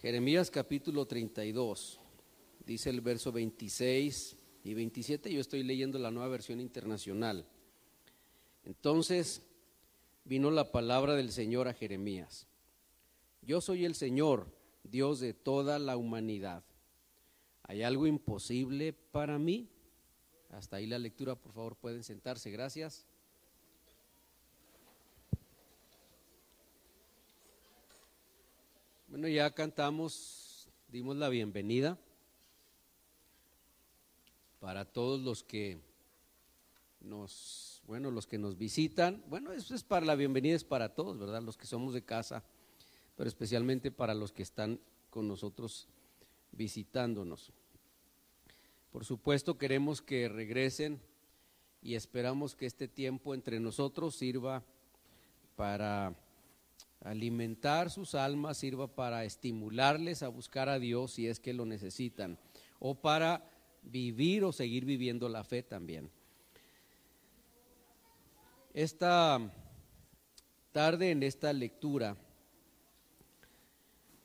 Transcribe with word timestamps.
Jeremías 0.00 0.50
capítulo 0.50 1.06
32, 1.06 2.00
dice 2.64 2.90
el 2.90 3.00
verso 3.00 3.32
26 3.32 4.36
y 4.64 4.74
27, 4.74 5.32
yo 5.32 5.40
estoy 5.40 5.62
leyendo 5.62 5.98
la 5.98 6.10
nueva 6.10 6.28
versión 6.28 6.60
internacional. 6.60 7.46
Entonces 8.64 9.42
vino 10.24 10.50
la 10.50 10.70
palabra 10.72 11.14
del 11.14 11.32
Señor 11.32 11.68
a 11.68 11.74
Jeremías. 11.74 12.46
Yo 13.42 13.60
soy 13.60 13.84
el 13.84 13.94
Señor, 13.94 14.52
Dios 14.82 15.20
de 15.20 15.34
toda 15.34 15.78
la 15.78 15.96
humanidad. 15.96 16.64
¿Hay 17.62 17.82
algo 17.82 18.06
imposible 18.06 18.92
para 18.92 19.38
mí? 19.38 19.68
Hasta 20.50 20.76
ahí 20.76 20.86
la 20.86 20.98
lectura, 20.98 21.34
por 21.36 21.52
favor, 21.52 21.76
pueden 21.76 22.02
sentarse. 22.02 22.50
Gracias. 22.50 23.06
Bueno, 29.16 29.28
ya 29.28 29.50
cantamos, 29.50 30.68
dimos 30.88 31.16
la 31.16 31.30
bienvenida 31.30 31.98
para 34.60 34.84
todos 34.84 35.22
los 35.22 35.42
que 35.42 35.78
nos, 37.00 37.80
bueno, 37.86 38.10
los 38.10 38.26
que 38.26 38.36
nos 38.36 38.58
visitan. 38.58 39.24
Bueno, 39.26 39.52
eso 39.52 39.74
es 39.74 39.84
para 39.84 40.04
la 40.04 40.16
bienvenida, 40.16 40.54
es 40.54 40.64
para 40.64 40.94
todos, 40.94 41.18
¿verdad? 41.18 41.40
Los 41.40 41.56
que 41.56 41.64
somos 41.64 41.94
de 41.94 42.04
casa, 42.04 42.44
pero 43.16 43.26
especialmente 43.26 43.90
para 43.90 44.12
los 44.12 44.32
que 44.32 44.42
están 44.42 44.78
con 45.08 45.26
nosotros 45.26 45.88
visitándonos. 46.52 47.52
Por 48.92 49.06
supuesto, 49.06 49.56
queremos 49.56 50.02
que 50.02 50.28
regresen 50.28 51.00
y 51.80 51.94
esperamos 51.94 52.54
que 52.54 52.66
este 52.66 52.86
tiempo 52.86 53.34
entre 53.34 53.60
nosotros 53.60 54.14
sirva 54.14 54.62
para 55.56 56.14
alimentar 57.06 57.90
sus 57.90 58.14
almas, 58.14 58.58
sirva 58.58 58.88
para 58.88 59.24
estimularles 59.24 60.22
a 60.22 60.28
buscar 60.28 60.68
a 60.68 60.78
Dios 60.78 61.12
si 61.12 61.28
es 61.28 61.38
que 61.38 61.54
lo 61.54 61.64
necesitan, 61.64 62.38
o 62.78 62.96
para 62.96 63.48
vivir 63.82 64.44
o 64.44 64.52
seguir 64.52 64.84
viviendo 64.84 65.28
la 65.28 65.44
fe 65.44 65.62
también. 65.62 66.10
Esta 68.74 69.40
tarde 70.72 71.10
en 71.12 71.22
esta 71.22 71.52
lectura 71.52 72.16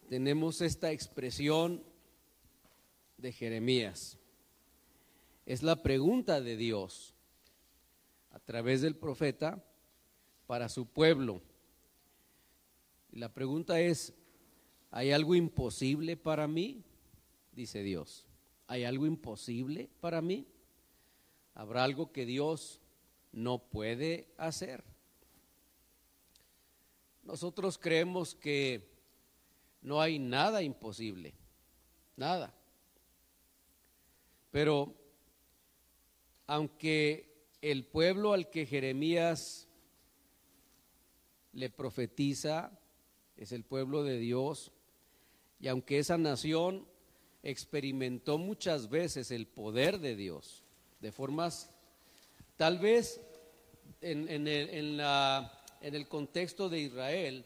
tenemos 0.09 0.59
esta 0.61 0.91
expresión 0.91 1.83
de 3.17 3.31
Jeremías. 3.31 4.17
Es 5.45 5.63
la 5.63 5.81
pregunta 5.83 6.41
de 6.41 6.57
Dios 6.57 7.13
a 8.31 8.39
través 8.39 8.81
del 8.81 8.95
profeta 8.95 9.63
para 10.47 10.67
su 10.67 10.87
pueblo. 10.87 11.41
Y 13.11 13.19
la 13.19 13.33
pregunta 13.33 13.79
es, 13.79 14.13
¿hay 14.89 15.11
algo 15.11 15.35
imposible 15.35 16.15
para 16.15 16.47
mí? 16.47 16.83
Dice 17.51 17.83
Dios. 17.83 18.25
¿Hay 18.67 18.85
algo 18.85 19.05
imposible 19.05 19.89
para 19.99 20.21
mí? 20.21 20.47
¿Habrá 21.53 21.83
algo 21.83 22.11
que 22.13 22.25
Dios 22.25 22.79
no 23.33 23.59
puede 23.59 24.33
hacer? 24.37 24.83
Nosotros 27.23 27.77
creemos 27.77 28.33
que 28.33 28.89
no 29.81 30.01
hay 30.01 30.17
nada 30.19 30.63
imposible, 30.63 31.33
nada. 32.15 32.53
Pero 34.51 34.95
aunque 36.47 37.47
el 37.61 37.85
pueblo 37.85 38.33
al 38.33 38.49
que 38.49 38.65
Jeremías 38.65 39.67
le 41.53 41.69
profetiza 41.69 42.71
es 43.37 43.51
el 43.51 43.63
pueblo 43.63 44.03
de 44.03 44.17
Dios, 44.17 44.71
y 45.59 45.67
aunque 45.67 45.99
esa 45.99 46.17
nación 46.17 46.85
experimentó 47.43 48.37
muchas 48.37 48.89
veces 48.89 49.31
el 49.31 49.47
poder 49.47 49.99
de 49.99 50.15
Dios, 50.15 50.63
de 50.99 51.11
formas, 51.11 51.69
tal 52.57 52.79
vez 52.79 53.21
en, 54.01 54.47
el, 54.47 54.99
en 55.81 55.95
el 55.95 56.07
contexto 56.07 56.69
de 56.69 56.79
Israel, 56.79 57.45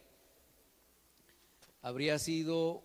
habría 1.82 2.20
sido, 2.20 2.84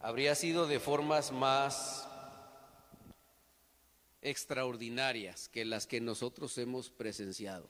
habría 0.00 0.34
sido 0.34 0.66
de 0.66 0.80
formas 0.80 1.32
más 1.32 2.08
extraordinarias 4.22 5.48
que 5.48 5.64
las 5.64 5.86
que 5.86 6.00
nosotros 6.00 6.56
hemos 6.58 6.90
presenciado. 6.90 7.68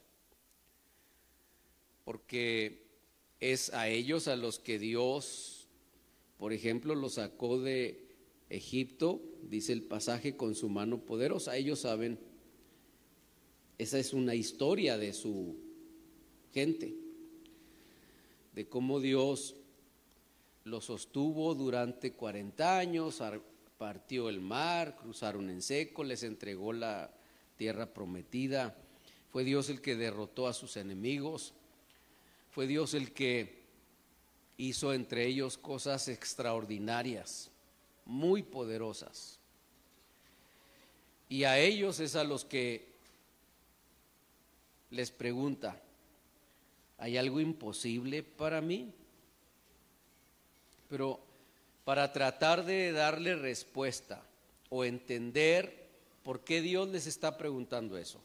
Porque 2.10 2.88
es 3.38 3.72
a 3.72 3.86
ellos 3.86 4.26
a 4.26 4.34
los 4.34 4.58
que 4.58 4.80
Dios, 4.80 5.68
por 6.38 6.52
ejemplo, 6.52 6.96
los 6.96 7.14
sacó 7.14 7.60
de 7.60 8.04
Egipto, 8.48 9.22
dice 9.44 9.72
el 9.72 9.84
pasaje, 9.84 10.36
con 10.36 10.56
su 10.56 10.68
mano 10.68 10.98
poderosa. 11.06 11.56
Ellos 11.56 11.78
saben, 11.78 12.18
esa 13.78 14.00
es 14.00 14.12
una 14.12 14.34
historia 14.34 14.98
de 14.98 15.12
su 15.12 15.56
gente, 16.52 16.96
de 18.56 18.68
cómo 18.68 18.98
Dios 18.98 19.54
los 20.64 20.86
sostuvo 20.86 21.54
durante 21.54 22.14
40 22.14 22.76
años, 22.76 23.22
partió 23.78 24.28
el 24.28 24.40
mar, 24.40 24.96
cruzaron 24.96 25.48
en 25.48 25.62
seco, 25.62 26.02
les 26.02 26.24
entregó 26.24 26.72
la 26.72 27.14
tierra 27.56 27.94
prometida. 27.94 28.76
Fue 29.30 29.44
Dios 29.44 29.70
el 29.70 29.80
que 29.80 29.94
derrotó 29.94 30.48
a 30.48 30.52
sus 30.52 30.76
enemigos. 30.76 31.54
Fue 32.50 32.66
Dios 32.66 32.94
el 32.94 33.12
que 33.12 33.60
hizo 34.56 34.92
entre 34.92 35.26
ellos 35.26 35.56
cosas 35.56 36.08
extraordinarias, 36.08 37.50
muy 38.04 38.42
poderosas. 38.42 39.38
Y 41.28 41.44
a 41.44 41.58
ellos 41.58 42.00
es 42.00 42.16
a 42.16 42.24
los 42.24 42.44
que 42.44 42.90
les 44.90 45.12
pregunta, 45.12 45.80
¿hay 46.98 47.16
algo 47.16 47.40
imposible 47.40 48.22
para 48.24 48.60
mí? 48.60 48.92
Pero 50.88 51.20
para 51.84 52.12
tratar 52.12 52.64
de 52.64 52.90
darle 52.90 53.36
respuesta 53.36 54.22
o 54.68 54.84
entender 54.84 55.88
por 56.24 56.40
qué 56.40 56.60
Dios 56.60 56.88
les 56.88 57.06
está 57.06 57.38
preguntando 57.38 57.96
eso, 57.96 58.20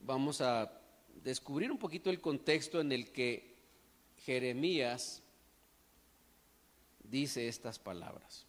vamos 0.00 0.40
a 0.40 0.81
descubrir 1.22 1.70
un 1.70 1.78
poquito 1.78 2.10
el 2.10 2.20
contexto 2.20 2.80
en 2.80 2.92
el 2.92 3.12
que 3.12 3.54
Jeremías 4.24 5.22
dice 7.04 7.48
estas 7.48 7.78
palabras. 7.78 8.46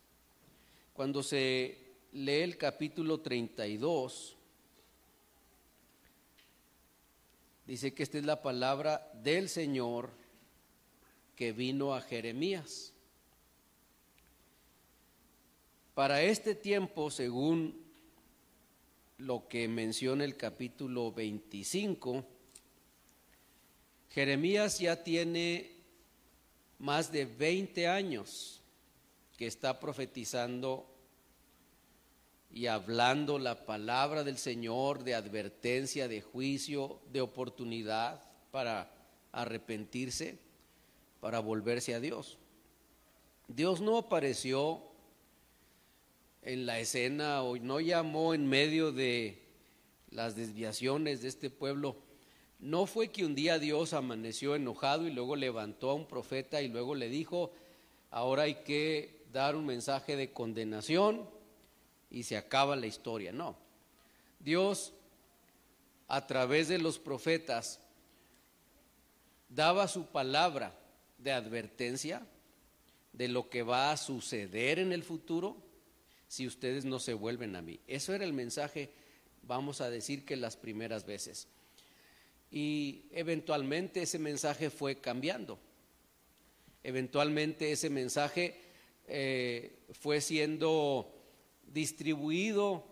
Cuando 0.94 1.24
se 1.24 1.78
lee 2.14 2.42
el 2.42 2.58
capítulo 2.58 3.20
32, 3.20 4.36
dice 7.66 7.94
que 7.94 8.04
esta 8.04 8.18
es 8.18 8.26
la 8.26 8.42
palabra 8.42 9.12
del 9.22 9.50
Señor 9.50 10.12
que 11.36 11.52
vino 11.52 11.96
a 11.96 12.02
Jeremías. 12.02 12.94
Para 15.94 16.24
este 16.24 16.56
tiempo, 16.56 17.12
según 17.12 17.84
lo 19.18 19.48
que 19.48 19.68
menciona 19.68 20.24
el 20.24 20.38
capítulo 20.38 21.12
25, 21.12 22.26
Jeremías 24.14 24.78
ya 24.78 25.04
tiene 25.04 25.72
más 26.78 27.12
de 27.12 27.26
20 27.26 27.88
años 27.88 28.62
que 29.36 29.48
está 29.48 29.80
profetizando 29.80 30.88
y 32.52 32.68
hablando 32.68 33.40
la 33.40 33.66
palabra 33.66 34.24
del 34.24 34.38
Señor 34.38 35.04
de 35.04 35.16
advertencia, 35.16 36.08
de 36.08 36.22
juicio, 36.22 37.00
de 37.12 37.22
oportunidad 37.22 38.22
para 38.52 38.94
arrepentirse, 39.32 40.38
para 41.20 41.40
volverse 41.40 41.96
a 41.96 42.00
Dios. 42.00 42.38
Dios 43.48 43.82
no 43.82 43.98
apareció 43.98 44.84
en 46.44 46.68
la 46.68 46.80
escena 46.80 47.42
o 47.42 47.58
no 47.58 47.80
llamó 47.80 48.36
en 48.36 48.46
medio 48.46 48.92
de 48.92 49.42
las 50.12 50.36
desviaciones 50.36 51.24
de 51.24 51.30
este 51.30 51.50
pueblo 51.50 51.98
no 52.64 52.86
fue 52.86 53.10
que 53.10 53.26
un 53.26 53.36
día 53.36 53.60
Dios 53.60 53.92
amaneció 53.92 54.56
enojado 54.56 55.06
y 55.06 55.12
luego 55.12 55.36
levantó 55.36 55.90
a 55.90 55.96
un 55.96 56.08
profeta 56.08 56.62
y 56.62 56.70
luego 56.70 56.96
le 56.96 57.10
dijo, 57.10 57.52
ahora 58.10 58.44
hay 58.44 58.56
que 58.64 59.26
dar 59.34 59.58
un 59.58 59.66
mensaje 59.66 60.16
de 60.16 60.32
condenación 60.32 61.30
y 62.10 62.24
se 62.24 62.38
acaba 62.38 62.78
la 62.78 62.88
historia. 62.88 63.34
No, 63.34 63.58
Dios 64.40 64.94
a 66.08 66.26
través 66.26 66.70
de 66.70 66.80
los 66.80 67.00
profetas 67.00 67.82
daba 69.50 69.90
su 69.90 70.06
palabra 70.06 70.74
de 71.18 71.34
advertencia 71.34 72.26
de 73.12 73.28
lo 73.28 73.50
que 73.50 73.64
va 73.64 73.92
a 73.92 73.98
suceder 73.98 74.80
en 74.80 74.94
el 74.94 75.04
futuro 75.04 75.58
si 76.30 76.48
ustedes 76.48 76.86
no 76.86 77.00
se 77.00 77.14
vuelven 77.14 77.58
a 77.58 77.62
mí. 77.62 77.82
Eso 77.88 78.14
era 78.14 78.24
el 78.24 78.32
mensaje, 78.32 78.94
vamos 79.42 79.82
a 79.82 79.90
decir 79.90 80.24
que 80.24 80.38
las 80.38 80.56
primeras 80.56 81.06
veces. 81.06 81.50
Y 82.54 83.06
eventualmente 83.10 84.04
ese 84.04 84.20
mensaje 84.20 84.70
fue 84.70 85.02
cambiando. 85.02 85.58
Eventualmente 86.84 87.72
ese 87.72 87.90
mensaje 87.90 88.62
eh, 89.08 89.80
fue 90.00 90.22
siendo 90.22 91.12
distribuido 91.66 92.86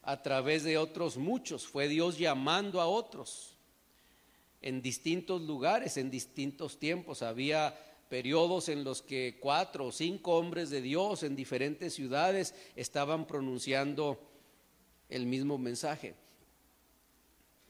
a 0.00 0.22
través 0.22 0.64
de 0.64 0.78
otros 0.78 1.18
muchos. 1.18 1.66
Fue 1.66 1.88
Dios 1.88 2.18
llamando 2.18 2.80
a 2.80 2.86
otros 2.86 3.58
en 4.62 4.80
distintos 4.80 5.42
lugares, 5.42 5.98
en 5.98 6.10
distintos 6.10 6.78
tiempos. 6.78 7.20
Había 7.20 7.78
periodos 8.08 8.70
en 8.70 8.82
los 8.82 9.02
que 9.02 9.36
cuatro 9.42 9.88
o 9.88 9.92
cinco 9.92 10.38
hombres 10.38 10.70
de 10.70 10.80
Dios 10.80 11.22
en 11.22 11.36
diferentes 11.36 11.92
ciudades 11.92 12.54
estaban 12.76 13.26
pronunciando 13.26 14.18
el 15.10 15.26
mismo 15.26 15.58
mensaje. 15.58 16.14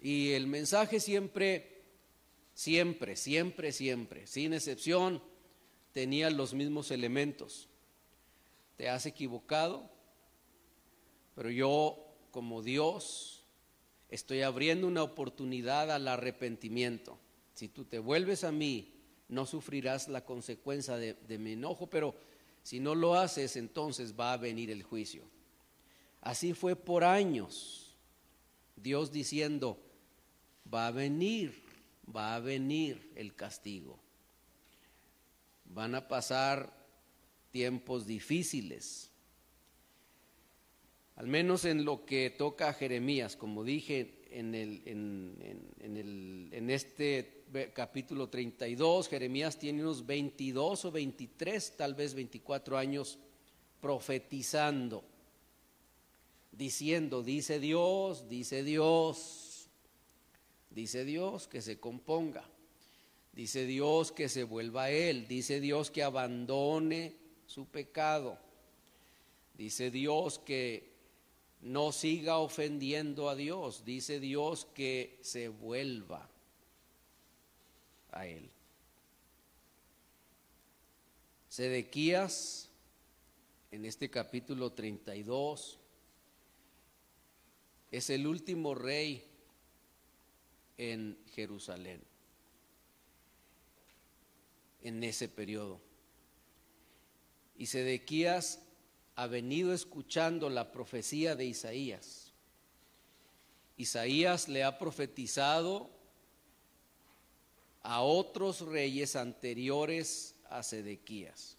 Y 0.02 0.32
el 0.32 0.48
mensaje 0.48 0.98
siempre, 0.98 1.80
siempre, 2.54 3.14
siempre, 3.14 3.70
siempre, 3.70 4.26
sin 4.26 4.52
excepción, 4.52 5.22
tenía 5.92 6.28
los 6.28 6.54
mismos 6.54 6.90
elementos. 6.90 7.68
Te 8.76 8.88
has 8.88 9.06
equivocado, 9.06 9.88
pero 11.36 11.50
yo 11.50 12.04
como 12.32 12.62
Dios 12.62 13.44
estoy 14.08 14.42
abriendo 14.42 14.88
una 14.88 15.04
oportunidad 15.04 15.92
al 15.92 16.08
arrepentimiento. 16.08 17.16
Si 17.54 17.68
tú 17.68 17.84
te 17.84 18.00
vuelves 18.00 18.42
a 18.42 18.50
mí, 18.50 18.92
no 19.28 19.46
sufrirás 19.46 20.08
la 20.08 20.24
consecuencia 20.24 20.96
de, 20.96 21.14
de 21.14 21.38
mi 21.38 21.52
enojo, 21.52 21.88
pero 21.88 22.16
si 22.64 22.80
no 22.80 22.96
lo 22.96 23.14
haces, 23.14 23.54
entonces 23.54 24.18
va 24.18 24.32
a 24.32 24.36
venir 24.36 24.68
el 24.72 24.82
juicio. 24.82 25.22
Así 26.22 26.54
fue 26.54 26.74
por 26.74 27.04
años, 27.04 27.94
Dios 28.74 29.12
diciendo, 29.12 29.78
va 30.72 30.86
a 30.86 30.90
venir, 30.90 31.62
va 32.14 32.34
a 32.34 32.40
venir 32.40 33.12
el 33.14 33.34
castigo. 33.34 33.98
Van 35.66 35.94
a 35.94 36.06
pasar 36.08 36.72
tiempos 37.50 38.06
difíciles, 38.06 39.10
al 41.16 41.26
menos 41.26 41.64
en 41.64 41.84
lo 41.84 42.04
que 42.04 42.30
toca 42.30 42.70
a 42.70 42.72
Jeremías, 42.72 43.36
como 43.36 43.64
dije 43.64 44.22
en, 44.30 44.54
el, 44.54 44.82
en, 44.86 45.96
el, 45.96 46.48
en 46.52 46.70
este 46.70 47.44
capítulo 47.74 48.28
32, 48.28 49.08
Jeremías 49.08 49.58
tiene 49.58 49.82
unos 49.82 50.06
22 50.06 50.86
o 50.86 50.90
23, 50.90 51.76
tal 51.76 51.94
vez 51.94 52.14
24 52.14 52.78
años 52.78 53.18
profetizando, 53.80 55.04
diciendo, 56.50 57.22
dice 57.22 57.60
Dios, 57.60 58.28
dice 58.28 58.64
Dios, 58.64 59.41
dice 60.74 61.04
Dios 61.04 61.48
que 61.48 61.62
se 61.62 61.78
componga, 61.78 62.44
dice 63.32 63.66
Dios 63.66 64.12
que 64.12 64.28
se 64.28 64.44
vuelva 64.44 64.84
a 64.84 64.90
Él, 64.90 65.26
dice 65.28 65.60
Dios 65.60 65.90
que 65.90 66.02
abandone 66.02 67.14
su 67.46 67.66
pecado, 67.66 68.38
dice 69.54 69.90
Dios 69.90 70.38
que 70.38 70.92
no 71.62 71.92
siga 71.92 72.38
ofendiendo 72.38 73.28
a 73.28 73.36
Dios, 73.36 73.84
dice 73.84 74.18
Dios 74.18 74.66
que 74.74 75.18
se 75.22 75.48
vuelva 75.48 76.28
a 78.10 78.26
él. 78.26 78.50
Sedequías, 81.48 82.68
en 83.70 83.84
este 83.84 84.10
capítulo 84.10 84.72
32, 84.72 85.78
es 87.90 88.10
el 88.10 88.26
último 88.26 88.74
rey 88.74 89.31
en 90.78 91.18
Jerusalén, 91.34 92.02
en 94.82 95.04
ese 95.04 95.28
periodo. 95.28 95.80
Y 97.56 97.66
Sedequías 97.66 98.60
ha 99.14 99.26
venido 99.26 99.72
escuchando 99.72 100.48
la 100.48 100.72
profecía 100.72 101.36
de 101.36 101.44
Isaías. 101.44 102.32
Isaías 103.76 104.48
le 104.48 104.64
ha 104.64 104.78
profetizado 104.78 105.90
a 107.82 108.02
otros 108.02 108.60
reyes 108.60 109.16
anteriores 109.16 110.36
a 110.48 110.62
Sedequías. 110.62 111.56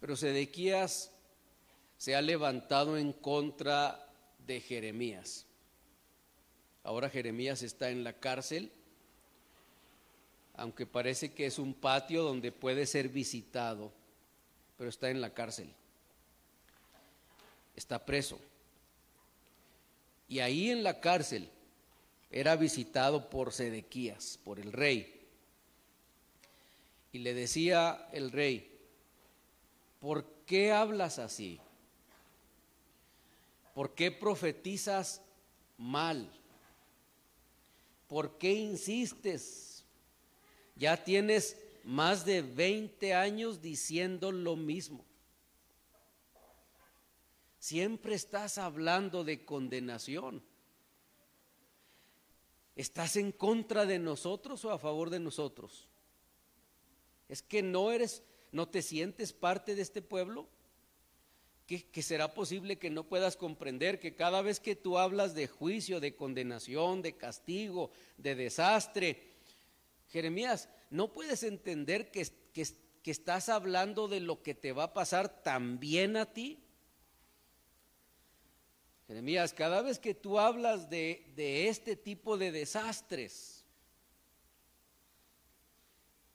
Pero 0.00 0.16
Sedequías 0.16 1.10
se 1.96 2.14
ha 2.14 2.20
levantado 2.20 2.98
en 2.98 3.12
contra 3.12 4.12
de 4.46 4.60
Jeremías. 4.60 5.46
Ahora 6.84 7.08
Jeremías 7.08 7.62
está 7.62 7.88
en 7.88 8.04
la 8.04 8.12
cárcel, 8.12 8.70
aunque 10.54 10.86
parece 10.86 11.32
que 11.32 11.46
es 11.46 11.58
un 11.58 11.72
patio 11.72 12.22
donde 12.22 12.52
puede 12.52 12.86
ser 12.86 13.08
visitado, 13.08 13.90
pero 14.76 14.90
está 14.90 15.08
en 15.08 15.22
la 15.22 15.32
cárcel. 15.32 15.72
Está 17.74 18.04
preso. 18.04 18.38
Y 20.28 20.40
ahí 20.40 20.70
en 20.70 20.84
la 20.84 21.00
cárcel 21.00 21.50
era 22.30 22.54
visitado 22.54 23.30
por 23.30 23.52
Sedequías, 23.52 24.38
por 24.44 24.60
el 24.60 24.70
rey. 24.70 25.26
Y 27.12 27.20
le 27.20 27.32
decía 27.32 28.08
el 28.12 28.30
rey, 28.30 28.78
¿por 30.00 30.26
qué 30.44 30.72
hablas 30.72 31.18
así? 31.18 31.60
¿Por 33.74 33.94
qué 33.94 34.10
profetizas 34.10 35.22
mal? 35.78 36.30
¿Por 38.14 38.38
qué 38.38 38.52
insistes? 38.52 39.84
Ya 40.76 41.02
tienes 41.02 41.60
más 41.82 42.24
de 42.24 42.42
20 42.42 43.12
años 43.12 43.60
diciendo 43.60 44.30
lo 44.30 44.54
mismo. 44.54 45.04
Siempre 47.58 48.14
estás 48.14 48.56
hablando 48.56 49.24
de 49.24 49.44
condenación. 49.44 50.44
¿Estás 52.76 53.16
en 53.16 53.32
contra 53.32 53.84
de 53.84 53.98
nosotros 53.98 54.64
o 54.64 54.70
a 54.70 54.78
favor 54.78 55.10
de 55.10 55.18
nosotros? 55.18 55.88
¿Es 57.28 57.42
que 57.42 57.64
no 57.64 57.90
eres, 57.90 58.22
no 58.52 58.68
te 58.68 58.82
sientes 58.82 59.32
parte 59.32 59.74
de 59.74 59.82
este 59.82 60.02
pueblo? 60.02 60.46
¿Que, 61.66 62.02
será 62.02 62.34
posible 62.34 62.78
que 62.78 62.90
no 62.90 63.08
puedas 63.08 63.36
comprender 63.36 63.98
que 63.98 64.14
cada 64.14 64.42
vez 64.42 64.60
que 64.60 64.76
tú 64.76 64.98
hablas 64.98 65.34
de 65.34 65.46
juicio, 65.46 65.98
de 65.98 66.14
condenación, 66.14 67.00
de 67.00 67.16
castigo, 67.16 67.90
de 68.18 68.34
desastre, 68.34 69.32
Jeremías, 70.08 70.68
¿no 70.90 71.12
puedes 71.12 71.42
entender 71.42 72.10
que, 72.10 72.26
que 72.52 73.10
estás 73.10 73.48
hablando 73.48 74.08
de 74.08 74.20
lo 74.20 74.42
que 74.42 74.54
te 74.54 74.72
va 74.72 74.84
a 74.84 74.92
pasar 74.92 75.42
también 75.42 76.18
a 76.18 76.32
ti? 76.32 76.64
Jeremías, 79.06 79.52
cada 79.52 79.82
vez 79.82 79.98
que 79.98 80.14
tú 80.14 80.38
hablas 80.38 80.88
de, 80.88 81.30
de 81.36 81.68
este 81.68 81.94
tipo 81.94 82.38
de 82.38 82.52
desastres, 82.52 83.64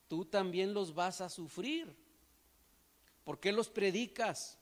tú 0.06 0.24
también 0.24 0.72
los 0.72 0.94
vas 0.94 1.20
a 1.20 1.28
sufrir. 1.28 1.96
¿Por 3.24 3.40
qué 3.40 3.52
los 3.52 3.68
predicas? 3.68 4.59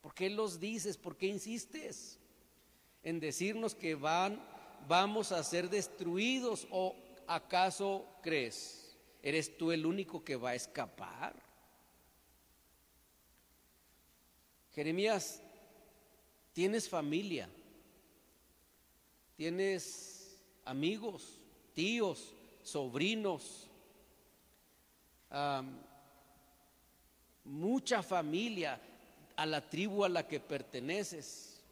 ¿Por 0.00 0.14
qué 0.14 0.30
los 0.30 0.58
dices? 0.58 0.96
¿Por 0.96 1.16
qué 1.16 1.26
insistes 1.26 2.18
en 3.02 3.20
decirnos 3.20 3.74
que 3.74 3.94
van, 3.94 4.42
vamos 4.88 5.32
a 5.32 5.42
ser 5.44 5.68
destruidos? 5.68 6.66
¿O 6.70 6.96
acaso 7.26 8.06
crees? 8.22 8.96
¿Eres 9.22 9.56
tú 9.56 9.72
el 9.72 9.84
único 9.84 10.24
que 10.24 10.36
va 10.36 10.50
a 10.50 10.54
escapar? 10.54 11.34
Jeremías, 14.74 15.42
tienes 16.52 16.88
familia, 16.88 17.50
tienes 19.36 20.40
amigos, 20.64 21.38
tíos, 21.74 22.34
sobrinos, 22.62 23.68
mucha 27.44 28.02
familia 28.02 28.80
a 29.40 29.46
la 29.46 29.62
tribu 29.62 30.04
a 30.04 30.10
la 30.10 30.28
que 30.28 30.38
perteneces. 30.38 31.64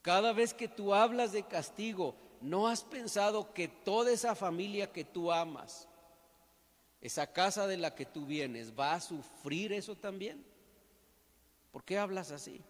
Cada 0.00 0.32
vez 0.32 0.54
que 0.54 0.66
tú 0.66 0.94
hablas 0.94 1.30
de 1.32 1.42
castigo, 1.42 2.14
¿no 2.40 2.68
has 2.68 2.84
pensado 2.84 3.52
que 3.52 3.68
toda 3.68 4.12
esa 4.12 4.34
familia 4.34 4.90
que 4.90 5.04
tú 5.04 5.30
amas, 5.30 5.86
esa 7.02 7.30
casa 7.34 7.66
de 7.66 7.76
la 7.76 7.94
que 7.94 8.06
tú 8.06 8.24
vienes, 8.24 8.72
va 8.72 8.94
a 8.94 9.00
sufrir 9.02 9.74
eso 9.74 9.94
también? 9.94 10.42
¿Por 11.70 11.84
qué 11.84 11.98
hablas 11.98 12.30
así? 12.30 12.62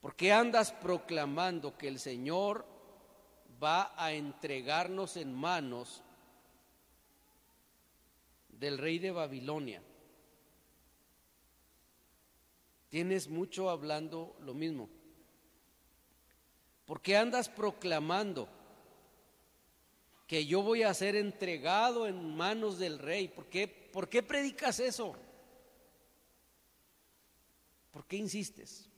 ¿Por 0.00 0.16
qué 0.16 0.32
andas 0.32 0.72
proclamando 0.72 1.76
que 1.76 1.88
el 1.88 1.98
Señor 1.98 2.64
va 3.62 3.92
a 4.02 4.14
entregarnos 4.14 5.18
en 5.18 5.34
manos 5.34 6.02
del 8.48 8.78
rey 8.78 8.98
de 8.98 9.10
Babilonia? 9.10 9.82
Tienes 12.90 13.28
mucho 13.28 13.70
hablando 13.70 14.36
lo 14.40 14.52
mismo. 14.52 14.90
¿Por 16.84 17.00
qué 17.00 17.16
andas 17.16 17.48
proclamando 17.48 18.48
que 20.26 20.44
yo 20.44 20.60
voy 20.62 20.82
a 20.82 20.92
ser 20.92 21.14
entregado 21.14 22.08
en 22.08 22.36
manos 22.36 22.78
del 22.78 22.98
rey? 22.98 23.28
¿Por 23.28 23.46
qué, 23.46 23.68
por 23.68 24.08
qué 24.08 24.24
predicas 24.24 24.80
eso? 24.80 25.14
¿Por 27.92 28.06
qué 28.06 28.16
insistes? 28.16 28.88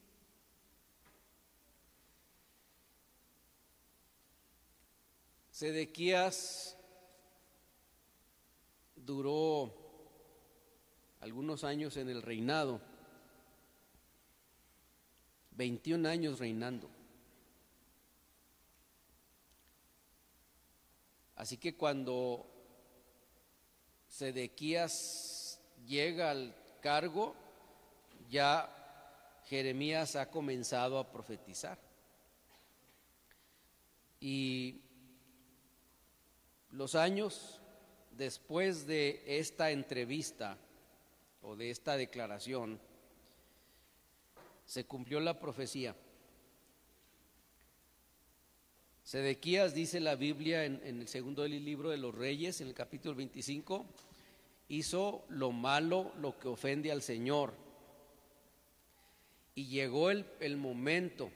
Sedequías 5.50 6.78
duró 8.96 9.74
algunos 11.20 11.62
años 11.62 11.98
en 11.98 12.08
el 12.08 12.22
reinado, 12.22 12.80
21 15.56 16.08
años 16.08 16.38
reinando. 16.38 16.88
Así 21.36 21.56
que 21.56 21.74
cuando 21.76 22.46
Sedequías 24.06 25.60
llega 25.86 26.30
al 26.30 26.54
cargo, 26.80 27.34
ya 28.30 28.68
Jeremías 29.48 30.16
ha 30.16 30.30
comenzado 30.30 30.98
a 30.98 31.10
profetizar. 31.10 31.78
Y 34.20 34.82
los 36.70 36.94
años 36.94 37.60
después 38.12 38.86
de 38.86 39.22
esta 39.26 39.70
entrevista 39.70 40.56
o 41.42 41.56
de 41.56 41.70
esta 41.70 41.96
declaración, 41.96 42.80
se 44.72 44.86
cumplió 44.86 45.20
la 45.20 45.38
profecía. 45.38 45.94
Sedequías 49.02 49.74
dice 49.74 50.00
la 50.00 50.14
Biblia 50.14 50.64
en, 50.64 50.80
el 50.82 51.08
segundo 51.08 51.46
libro 51.46 51.90
de 51.90 51.98
los 51.98 52.14
Reyes, 52.14 52.62
en 52.62 52.68
el 52.68 52.72
capítulo 52.72 53.14
25, 53.14 53.84
hizo 54.68 55.26
lo 55.28 55.52
malo, 55.52 56.10
lo 56.22 56.38
que 56.38 56.48
ofende 56.48 56.90
al 56.90 57.02
Señor. 57.02 57.52
Y 59.54 59.66
llegó 59.66 60.10
el, 60.10 60.56
momento 60.56 61.30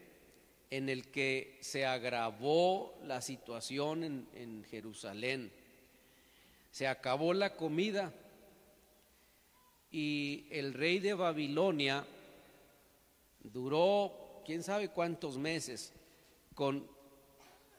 en 0.71 0.89
el 0.89 1.11
que 1.11 1.59
se 1.61 1.85
agravó 1.85 2.99
la 3.05 3.21
situación 3.21 4.03
en, 4.03 4.29
en 4.33 4.65
Jerusalén. 4.65 5.53
Se 6.71 6.87
acabó 6.87 7.35
la 7.35 7.55
comida 7.55 8.15
y 9.91 10.47
el 10.51 10.73
rey 10.73 11.01
de 11.01 11.13
Babilonia 11.13 12.07
duró 13.53 14.43
quién 14.45 14.63
sabe 14.63 14.89
cuántos 14.89 15.39
meses 15.39 15.93
con 16.55 16.89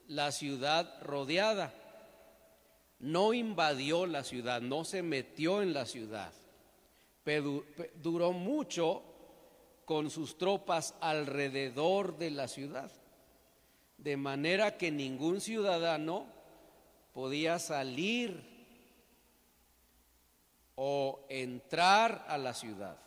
la 0.08 0.32
ciudad 0.32 1.02
rodeada. 1.02 1.74
No 3.00 3.34
invadió 3.34 4.06
la 4.06 4.24
ciudad, 4.24 4.62
no 4.62 4.84
se 4.84 5.04
metió 5.04 5.62
en 5.62 5.74
la 5.74 5.86
ciudad, 5.86 6.34
pero 7.24 7.64
duró 7.96 8.32
mucho 8.32 9.04
con 9.86 10.10
sus 10.10 10.38
tropas 10.38 10.96
alrededor 11.00 12.18
de 12.18 12.32
la 12.32 12.48
ciudad, 12.48 12.92
de 13.98 14.18
manera 14.18 14.78
que 14.78 14.92
ningún 14.92 15.42
ciudadano 15.42 16.26
podía 17.14 17.60
salir 17.60 18.44
o 20.76 21.26
entrar 21.30 22.26
a 22.28 22.38
la 22.38 22.54
ciudad. 22.54 23.07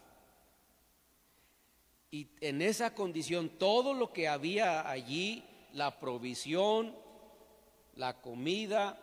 Y 2.11 2.29
en 2.41 2.61
esa 2.61 2.95
condición 2.95 3.49
todo 3.49 3.95
lo 3.95 4.13
que 4.13 4.27
había 4.27 4.89
allí, 4.89 5.45
la 5.73 6.01
provisión, 6.01 6.95
la 7.95 8.21
comida, 8.21 8.99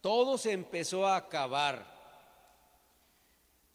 todo 0.00 0.38
se 0.38 0.52
empezó 0.52 1.06
a 1.06 1.16
acabar. 1.16 1.84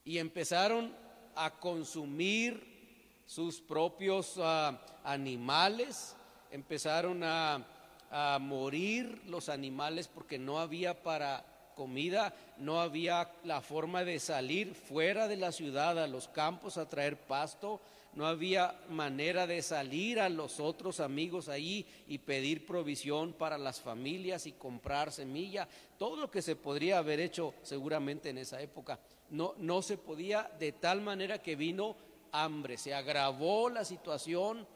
Y 0.05 0.19
empezaron 0.19 0.95
a 1.35 1.59
consumir 1.59 3.23
sus 3.25 3.59
propios 3.59 4.35
ah, 4.37 4.79
animales, 5.03 6.15
empezaron 6.51 7.23
a, 7.23 7.65
a 8.09 8.37
morir 8.39 9.21
los 9.25 9.49
animales 9.49 10.07
porque 10.07 10.37
no 10.37 10.59
había 10.59 11.01
para 11.01 11.43
comida, 11.75 12.33
no 12.57 12.79
había 12.79 13.31
la 13.43 13.61
forma 13.61 14.03
de 14.03 14.19
salir 14.19 14.75
fuera 14.75 15.27
de 15.27 15.37
la 15.37 15.51
ciudad 15.51 15.97
a 15.97 16.07
los 16.07 16.27
campos 16.27 16.77
a 16.77 16.87
traer 16.87 17.17
pasto, 17.17 17.81
no 18.15 18.27
había 18.27 18.79
manera 18.89 19.47
de 19.47 19.61
salir 19.61 20.19
a 20.19 20.29
los 20.29 20.59
otros 20.59 20.99
amigos 20.99 21.49
ahí 21.49 21.85
y 22.07 22.19
pedir 22.19 22.65
provisión 22.65 23.33
para 23.33 23.57
las 23.57 23.81
familias 23.81 24.45
y 24.45 24.51
comprar 24.51 25.11
semilla, 25.11 25.67
todo 25.97 26.15
lo 26.15 26.29
que 26.29 26.41
se 26.41 26.55
podría 26.55 26.99
haber 26.99 27.19
hecho 27.19 27.55
seguramente 27.63 28.29
en 28.29 28.37
esa 28.37 28.61
época. 28.61 28.99
No, 29.31 29.55
no 29.57 29.81
se 29.81 29.97
podía 29.97 30.51
de 30.59 30.73
tal 30.73 31.01
manera 31.01 31.41
que 31.41 31.55
vino 31.55 31.95
hambre, 32.31 32.77
se 32.77 32.93
agravó 32.93 33.69
la 33.69 33.83
situación, 33.83 34.67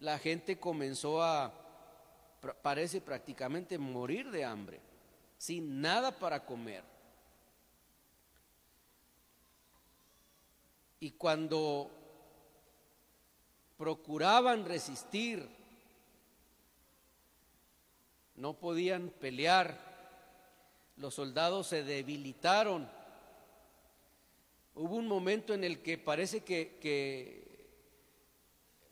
la 0.00 0.18
gente 0.18 0.58
comenzó 0.58 1.22
a, 1.22 1.52
parece 2.62 3.00
prácticamente 3.00 3.78
morir 3.78 4.30
de 4.30 4.44
hambre, 4.44 4.80
sin 5.36 5.80
nada 5.80 6.12
para 6.12 6.44
comer. 6.44 6.84
Y 11.00 11.12
cuando 11.12 11.90
procuraban 13.78 14.66
resistir, 14.66 15.48
no 18.34 18.54
podían 18.54 19.08
pelear, 19.08 19.78
los 20.96 21.14
soldados 21.14 21.68
se 21.68 21.84
debilitaron. 21.84 22.90
Hubo 24.74 24.96
un 24.96 25.06
momento 25.06 25.54
en 25.54 25.62
el 25.62 25.80
que 25.80 25.96
parece 25.96 26.40
que, 26.40 27.46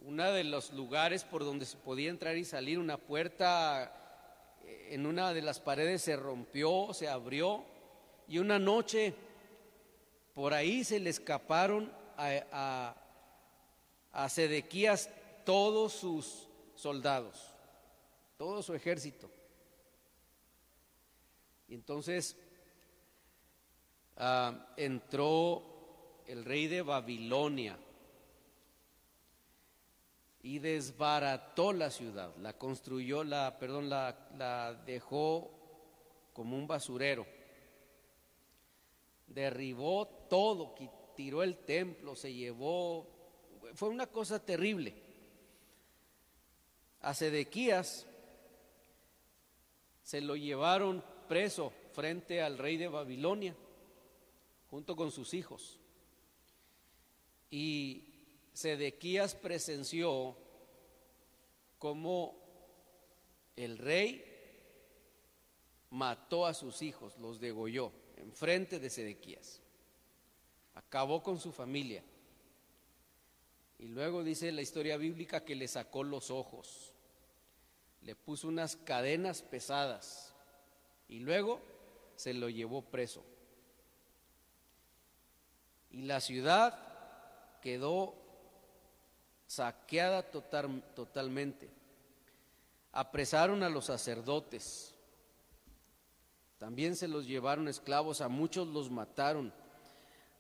uno 0.01 0.31
de 0.31 0.45
los 0.45 0.73
lugares 0.73 1.25
por 1.25 1.45
donde 1.45 1.67
se 1.67 1.77
podía 1.77 2.11
entrar 2.11 2.37
y 2.37 2.45
salir, 2.45 2.79
una 2.79 2.97
puerta 2.97 3.93
eh, 4.65 4.91
en 4.93 5.05
una 5.05 5.35
de 5.35 5.43
las 5.43 5.59
paredes 5.59 6.03
se 6.03 6.15
rompió, 6.15 6.95
se 6.95 7.09
abrió, 7.09 7.65
y 8.29 8.39
una 8.39 8.61
noche 8.61 9.15
por 10.33 10.55
ahí 10.55 10.85
se 10.85 11.01
le 11.01 11.11
escaparon 11.11 11.93
a, 12.17 12.31
a 12.53 13.06
Sedequías 14.29 15.11
todos 15.45 15.93
sus 15.93 16.49
soldados, 16.75 17.55
todo 18.37 18.63
su 18.63 18.75
ejército. 18.75 19.31
Y 21.69 21.75
entonces 21.75 22.37
ah, 24.17 24.73
entró 24.77 26.23
el 26.27 26.45
rey 26.45 26.67
de 26.67 26.83
Babilonia, 26.83 27.79
y 30.47 30.61
desbarató 30.61 31.73
la 31.73 31.91
ciudad, 31.91 32.33
la 32.37 32.57
construyó, 32.57 33.25
la, 33.25 33.59
perdón, 33.59 33.89
la, 33.91 34.29
la 34.39 34.75
dejó 34.87 35.51
como 36.33 36.57
un 36.57 36.69
basurero. 36.69 37.27
Derribó 39.27 40.07
todo, 40.07 40.77
tiró 41.17 41.43
el 41.43 41.57
templo, 41.65 42.15
se 42.15 42.33
llevó, 42.33 43.09
fue 43.75 43.89
una 43.89 44.07
cosa 44.07 44.45
terrible. 44.45 44.95
A 47.01 47.15
Sedequías 47.15 48.07
se 50.03 50.21
lo 50.21 50.37
llevaron 50.37 51.05
preso 51.29 51.73
frente 51.93 52.43
al 52.43 52.59
rey 52.59 52.77
de 52.77 52.89
Babilonia, 52.89 53.57
junto 54.71 54.97
con 54.97 55.11
sus 55.11 55.35
hijos. 55.35 55.79
Y 57.51 58.05
Sedequías 58.53 59.35
presenció 59.35 60.37
cómo 61.79 62.37
el 63.57 63.79
rey 63.79 64.25
mató 65.91 66.47
a 66.47 66.55
sus 66.55 66.83
hijos, 66.83 67.17
los 67.19 67.41
degolló 67.41 67.93
enfrente 68.17 68.79
de 68.79 68.91
Sedequías. 68.91 69.61
Acabó 70.75 71.23
con 71.23 71.41
su 71.41 71.53
familia. 71.53 72.03
Y 73.79 73.89
luego 73.89 74.25
dice 74.25 74.53
la 74.53 74.63
historia 74.63 74.97
bíblica 74.97 75.45
que 75.45 75.55
le 75.55 75.69
sacó 75.69 76.03
los 76.03 76.31
ojos, 76.31 76.93
le 78.03 78.15
puso 78.15 78.49
unas 78.49 78.77
cadenas 78.77 79.43
pesadas 79.43 80.35
y 81.09 81.19
luego 81.19 81.61
se 82.17 82.33
lo 82.33 82.49
llevó 82.49 82.83
preso. 82.83 83.23
Y 85.91 86.03
la 86.03 86.21
ciudad 86.21 86.79
quedó 87.61 88.15
saqueada 89.47 90.23
total, 90.23 90.83
totalmente. 90.95 91.71
Apresaron 92.93 93.63
a 93.63 93.69
los 93.69 93.87
sacerdotes, 93.87 94.95
también 96.59 96.97
se 96.97 97.09
los 97.09 97.27
llevaron 97.27 97.69
esclavos, 97.69 98.21
a 98.21 98.29
muchos 98.29 98.67
los 98.69 98.91
mataron. 98.91 99.53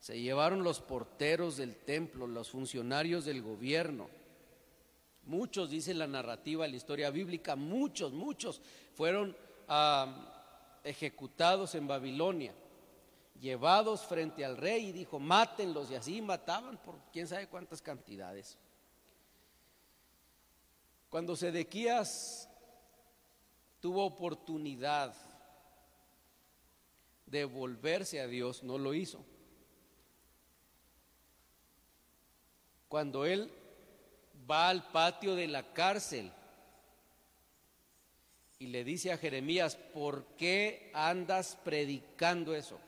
Se 0.07 0.21
llevaron 0.21 0.63
los 0.63 0.79
porteros 0.79 1.57
del 1.57 1.75
templo, 1.75 2.29
los 2.29 2.49
funcionarios 2.49 3.25
del 3.25 3.43
gobierno, 3.43 4.09
Muchos, 5.25 5.69
dice 5.69 5.95
la 5.95 6.07
narrativa, 6.07 6.69
la 6.69 6.77
historia 6.77 7.11
bíblica, 7.11 7.57
muchos, 7.57 8.13
muchos 8.13 8.63
fueron 8.95 9.37
ah, 9.67 10.79
ejecutados 10.85 11.75
en 11.75 11.89
Babilonia, 11.89 12.55
llevados 13.41 14.07
frente 14.07 14.45
al 14.45 14.57
rey 14.57 14.91
y 14.91 14.93
dijo, 14.93 15.19
mátenlos, 15.19 15.91
y 15.91 15.97
así 15.97 16.23
mataban 16.23 16.77
por 16.77 16.95
quién 17.13 17.27
sabe 17.27 17.49
cuántas 17.49 17.83
cantidades. 17.83 18.57
Cuando 21.11 21.35
Sedequías 21.35 22.49
tuvo 23.81 24.07
oportunidad 24.07 25.13
de 27.27 27.45
volverse 27.45 28.21
a 28.21 28.29
Dios, 28.29 28.63
no 28.63 28.79
lo 28.79 28.95
hizo. 28.95 29.25
Cuando 32.97 33.27
él 33.27 33.51
va 34.51 34.71
al 34.71 34.91
patio 34.91 35.35
de 35.35 35.49
la 35.49 35.75
cárcel 35.75 36.33
y 38.59 38.69
le 38.69 38.85
dice 38.85 39.13
a 39.13 39.19
Jeremías, 39.19 39.77
¿por 39.77 40.25
qué 40.39 40.91
andas 40.95 41.59
predicando 41.63 42.57
eso? 42.57 42.79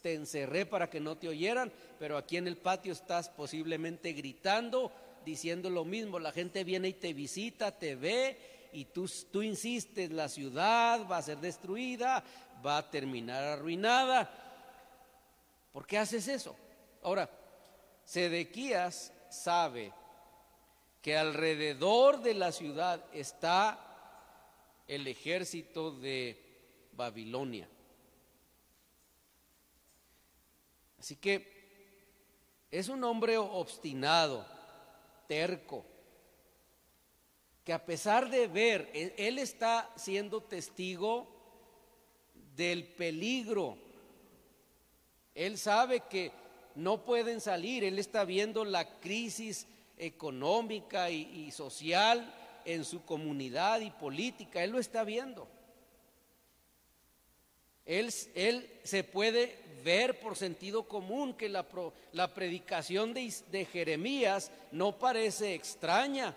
Te 0.00 0.14
encerré 0.14 0.64
para 0.64 0.88
que 0.88 1.00
no 1.00 1.16
te 1.16 1.26
oyeran, 1.26 1.72
pero 1.98 2.16
aquí 2.16 2.36
en 2.36 2.46
el 2.46 2.56
patio 2.56 2.92
estás 2.92 3.30
posiblemente 3.30 4.12
gritando, 4.12 4.92
diciendo 5.24 5.70
lo 5.70 5.84
mismo. 5.84 6.20
La 6.20 6.30
gente 6.30 6.62
viene 6.62 6.90
y 6.90 6.92
te 6.92 7.12
visita, 7.12 7.76
te 7.76 7.96
ve 7.96 8.38
y 8.72 8.84
tú, 8.84 9.08
insistes, 9.42 10.12
la 10.12 10.28
ciudad 10.28 11.04
va 11.10 11.16
a 11.16 11.22
ser 11.22 11.38
destruida, 11.38 12.22
va 12.64 12.78
a 12.78 12.88
terminar 12.88 13.42
arruinada. 13.42 14.30
¿Por 15.72 15.84
qué 15.84 15.98
haces 15.98 16.28
eso? 16.28 16.54
Ahora, 17.02 17.28
Sedequías 18.04 19.12
sabe 19.32 19.92
que 21.00 21.16
alrededor 21.16 22.22
de 22.22 22.34
la 22.34 22.52
ciudad 22.52 23.04
está 23.12 23.78
el 24.86 25.06
ejército 25.06 25.90
de 25.90 26.90
Babilonia. 26.92 27.68
Así 30.98 31.16
que 31.16 31.50
es 32.70 32.88
un 32.88 33.02
hombre 33.02 33.36
obstinado, 33.36 34.46
terco, 35.26 35.84
que 37.64 37.72
a 37.72 37.84
pesar 37.84 38.30
de 38.30 38.46
ver, 38.46 38.90
él 38.94 39.38
está 39.38 39.90
siendo 39.96 40.42
testigo 40.42 41.26
del 42.54 42.86
peligro. 42.86 43.76
Él 45.34 45.58
sabe 45.58 46.00
que 46.00 46.32
no 46.74 47.04
pueden 47.04 47.40
salir, 47.40 47.84
él 47.84 47.98
está 47.98 48.24
viendo 48.24 48.64
la 48.64 48.98
crisis 49.00 49.66
económica 49.98 51.10
y, 51.10 51.50
social 51.50 52.32
en 52.64 52.84
su 52.84 53.04
comunidad 53.04 53.80
y 53.80 53.90
política. 53.90 54.62
Él 54.62 54.70
lo 54.70 54.78
está 54.78 55.04
viendo. 55.04 55.48
Él, 57.84 58.12
él 58.34 58.70
se 58.84 59.04
puede 59.04 59.58
ver 59.84 60.20
por 60.20 60.36
sentido 60.36 60.84
común 60.84 61.34
que 61.34 61.48
la, 61.48 61.66
la 62.12 62.32
predicación 62.32 63.12
de, 63.12 63.32
de 63.50 63.64
Jeremías 63.64 64.50
no 64.70 64.98
parece 64.98 65.54
extraña. 65.54 66.34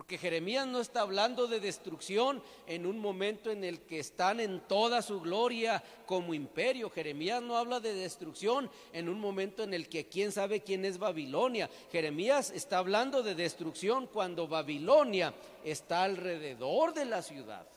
Porque 0.00 0.16
Jeremías 0.16 0.66
no 0.66 0.80
está 0.80 1.02
hablando 1.02 1.46
de 1.46 1.60
destrucción 1.60 2.42
en 2.66 2.86
un 2.86 2.98
momento 2.98 3.50
en 3.50 3.64
el 3.64 3.80
que 3.82 3.98
están 3.98 4.40
en 4.40 4.60
toda 4.60 5.02
su 5.02 5.20
gloria 5.20 5.84
como 6.06 6.32
imperio. 6.32 6.88
Jeremías 6.88 7.42
no 7.42 7.58
habla 7.58 7.80
de 7.80 7.92
destrucción 7.92 8.70
en 8.94 9.10
un 9.10 9.20
momento 9.20 9.62
en 9.62 9.74
el 9.74 9.90
que 9.90 10.06
quién 10.06 10.32
sabe 10.32 10.62
quién 10.62 10.86
es 10.86 10.96
Babilonia. 10.96 11.68
Jeremías 11.92 12.50
está 12.50 12.78
hablando 12.78 13.22
de 13.22 13.34
destrucción 13.34 14.06
cuando 14.06 14.48
Babilonia 14.48 15.34
está 15.64 16.04
alrededor 16.04 16.94
de 16.94 17.04
la 17.04 17.20
ciudad. 17.20 17.68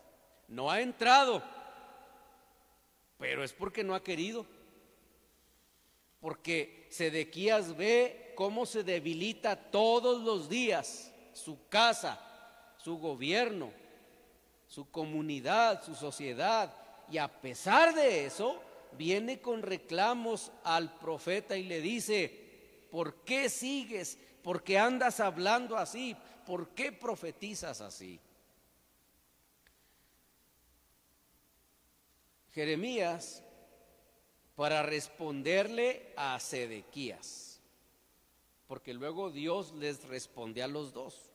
No 0.47 0.71
ha 0.71 0.79
entrado, 0.79 1.43
pero 3.17 3.43
es 3.43 3.51
porque 3.51 3.83
no 3.83 3.95
ha 3.95 4.01
querido. 4.01 4.45
Porque 6.21 6.87
Sedequías 6.89 7.75
ve 7.75 8.31
cómo 8.33 8.65
se 8.65 8.85
debilita 8.85 9.57
todos 9.57 10.23
los 10.23 10.47
días 10.47 11.09
su 11.33 11.67
casa, 11.67 12.19
su 12.77 12.97
gobierno, 12.97 13.71
su 14.67 14.89
comunidad, 14.89 15.83
su 15.83 15.95
sociedad. 15.95 16.73
Y 17.09 17.17
a 17.17 17.27
pesar 17.27 17.93
de 17.93 18.25
eso, 18.25 18.61
viene 18.97 19.41
con 19.41 19.61
reclamos 19.61 20.51
al 20.63 20.97
profeta 20.97 21.57
y 21.57 21.63
le 21.63 21.81
dice, 21.81 22.87
¿por 22.91 23.23
qué 23.23 23.49
sigues? 23.49 24.17
¿Por 24.41 24.63
qué 24.63 24.77
andas 24.77 25.19
hablando 25.19 25.77
así? 25.77 26.15
¿Por 26.45 26.69
qué 26.69 26.91
profetizas 26.91 27.81
así? 27.81 28.19
Jeremías 32.51 33.43
para 34.55 34.83
responderle 34.83 36.13
a 36.15 36.39
Sedequías 36.39 37.52
porque 38.67 38.93
luego 38.93 39.29
Dios 39.29 39.73
les 39.73 40.03
responde 40.05 40.63
a 40.63 40.67
los 40.67 40.93
dos. 40.93 41.29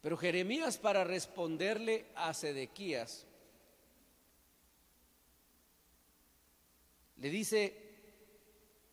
Pero 0.00 0.16
Jeremías 0.16 0.78
para 0.78 1.04
responderle 1.04 2.06
a 2.16 2.34
Sedequías 2.34 3.26
le 7.16 7.30
dice 7.30 7.82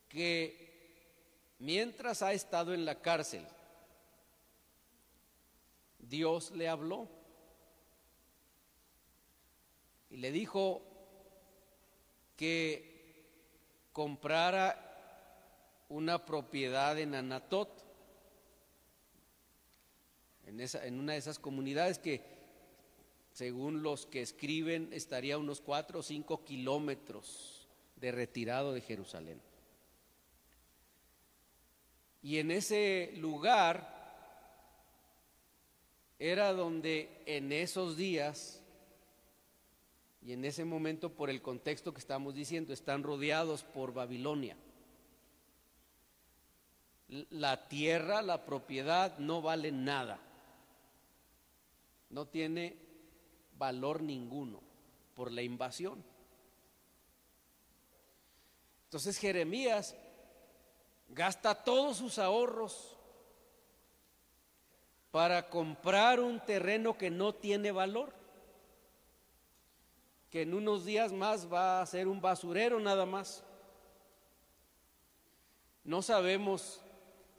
que 0.07 1.55
mientras 1.57 2.21
ha 2.21 2.31
estado 2.33 2.73
en 2.73 2.85
la 2.85 3.01
cárcel, 3.01 3.45
Dios 5.97 6.51
le 6.51 6.67
habló 6.67 7.07
y 10.11 10.17
le 10.17 10.31
dijo 10.31 10.81
que 12.35 12.89
comprara 13.91 14.88
una 15.89 16.23
propiedad 16.23 16.97
en 16.99 17.15
Anatot, 17.15 17.83
en, 20.45 20.59
esa, 20.59 20.85
en 20.85 20.99
una 20.99 21.13
de 21.13 21.19
esas 21.19 21.39
comunidades 21.39 21.99
que, 21.99 22.21
según 23.33 23.81
los 23.83 24.05
que 24.05 24.21
escriben, 24.21 24.89
estaría 24.93 25.35
a 25.35 25.39
unos 25.39 25.61
cuatro 25.61 25.99
o 25.99 26.03
cinco 26.03 26.45
kilómetros 26.45 27.67
de 27.95 28.11
retirado 28.11 28.73
de 28.73 28.81
Jerusalén. 28.81 29.41
Y 32.21 32.37
en 32.37 32.51
ese 32.51 33.13
lugar 33.17 33.97
era 36.19 36.53
donde 36.53 37.23
en 37.25 37.51
esos 37.51 37.97
días 37.97 38.61
y 40.21 40.33
en 40.33 40.43
ese 40.43 40.65
momento, 40.65 41.13
por 41.13 41.29
el 41.29 41.41
contexto 41.41 41.93
que 41.93 41.99
estamos 41.99 42.35
diciendo, 42.35 42.73
están 42.73 43.03
rodeados 43.03 43.63
por 43.63 43.93
Babilonia 43.93 44.57
la 47.09 47.67
tierra, 47.67 48.21
la 48.21 48.45
propiedad 48.45 49.17
no 49.17 49.41
vale 49.41 49.71
nada. 49.71 50.19
No 52.09 52.27
tiene 52.27 52.77
valor 53.57 54.01
ninguno 54.01 54.61
por 55.15 55.31
la 55.31 55.41
invasión. 55.41 56.03
Entonces 58.85 59.17
Jeremías 59.17 59.95
gasta 61.09 61.63
todos 61.63 61.97
sus 61.97 62.19
ahorros 62.19 62.95
para 65.11 65.49
comprar 65.49 66.19
un 66.19 66.39
terreno 66.39 66.97
que 66.97 67.09
no 67.09 67.33
tiene 67.33 67.71
valor, 67.71 68.13
que 70.29 70.43
en 70.43 70.53
unos 70.53 70.85
días 70.85 71.11
más 71.11 71.51
va 71.51 71.81
a 71.81 71.85
ser 71.85 72.07
un 72.07 72.21
basurero 72.21 72.79
nada 72.79 73.05
más. 73.05 73.43
No 75.83 76.03
sabemos 76.03 76.81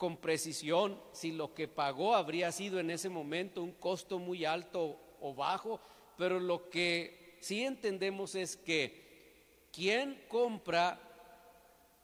con 0.01 0.17
precisión 0.17 0.99
si 1.13 1.31
lo 1.31 1.53
que 1.53 1.69
pagó 1.69 2.15
habría 2.15 2.51
sido 2.53 2.81
en 2.81 2.91
ese 2.91 3.11
momento 3.11 3.63
un 3.63 3.73
costo 3.73 4.19
muy 4.19 4.47
alto 4.47 4.99
o 5.21 5.35
bajo, 5.35 5.79
pero 6.17 6.41
lo 6.41 6.71
que 6.71 7.37
sí 7.43 7.65
entendemos 7.65 8.35
es 8.35 8.57
que 8.57 9.69
quien 9.71 10.25
compra 10.27 10.99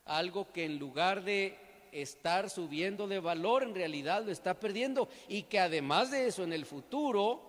algo 0.04 0.52
que 0.52 0.66
en 0.66 0.78
lugar 0.78 1.24
de 1.24 1.56
estar 1.90 2.50
subiendo 2.50 3.08
de 3.08 3.18
valor, 3.18 3.62
en 3.62 3.74
realidad 3.74 4.22
lo 4.22 4.30
está 4.30 4.60
perdiendo 4.60 5.08
y 5.26 5.44
que 5.44 5.58
además 5.58 6.10
de 6.10 6.26
eso 6.26 6.44
en 6.44 6.52
el 6.52 6.66
futuro 6.66 7.40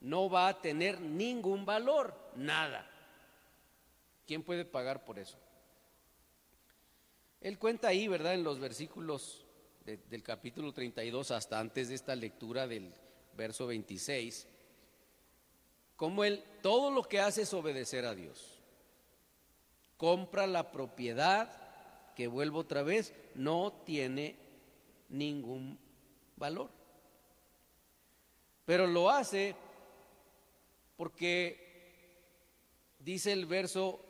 no 0.00 0.28
va 0.28 0.48
a 0.48 0.60
tener 0.60 1.00
ningún 1.00 1.64
valor, 1.64 2.12
nada. 2.34 2.90
¿Quién 4.26 4.42
puede 4.42 4.64
pagar 4.64 5.04
por 5.04 5.16
eso? 5.20 5.38
Él 7.40 7.58
cuenta 7.58 7.88
ahí, 7.88 8.08
¿verdad? 8.08 8.34
En 8.34 8.44
los 8.44 8.58
versículos 8.58 9.44
del 9.84 10.22
capítulo 10.22 10.72
32 10.72 11.30
hasta 11.30 11.58
antes 11.58 11.88
de 11.88 11.94
esta 11.94 12.14
lectura 12.14 12.66
del 12.66 12.92
verso 13.36 13.66
26, 13.66 14.46
como 15.96 16.24
él 16.24 16.44
todo 16.62 16.90
lo 16.90 17.02
que 17.04 17.20
hace 17.20 17.42
es 17.42 17.54
obedecer 17.54 18.04
a 18.04 18.14
Dios. 18.14 18.58
Compra 19.96 20.46
la 20.46 20.70
propiedad, 20.70 21.50
que 22.14 22.26
vuelvo 22.26 22.58
otra 22.60 22.82
vez, 22.82 23.14
no 23.34 23.72
tiene 23.84 24.36
ningún 25.08 25.78
valor. 26.36 26.70
Pero 28.64 28.86
lo 28.86 29.08
hace 29.08 29.54
porque 30.96 31.68
dice 32.98 33.32
el 33.32 33.46
verso 33.46 34.04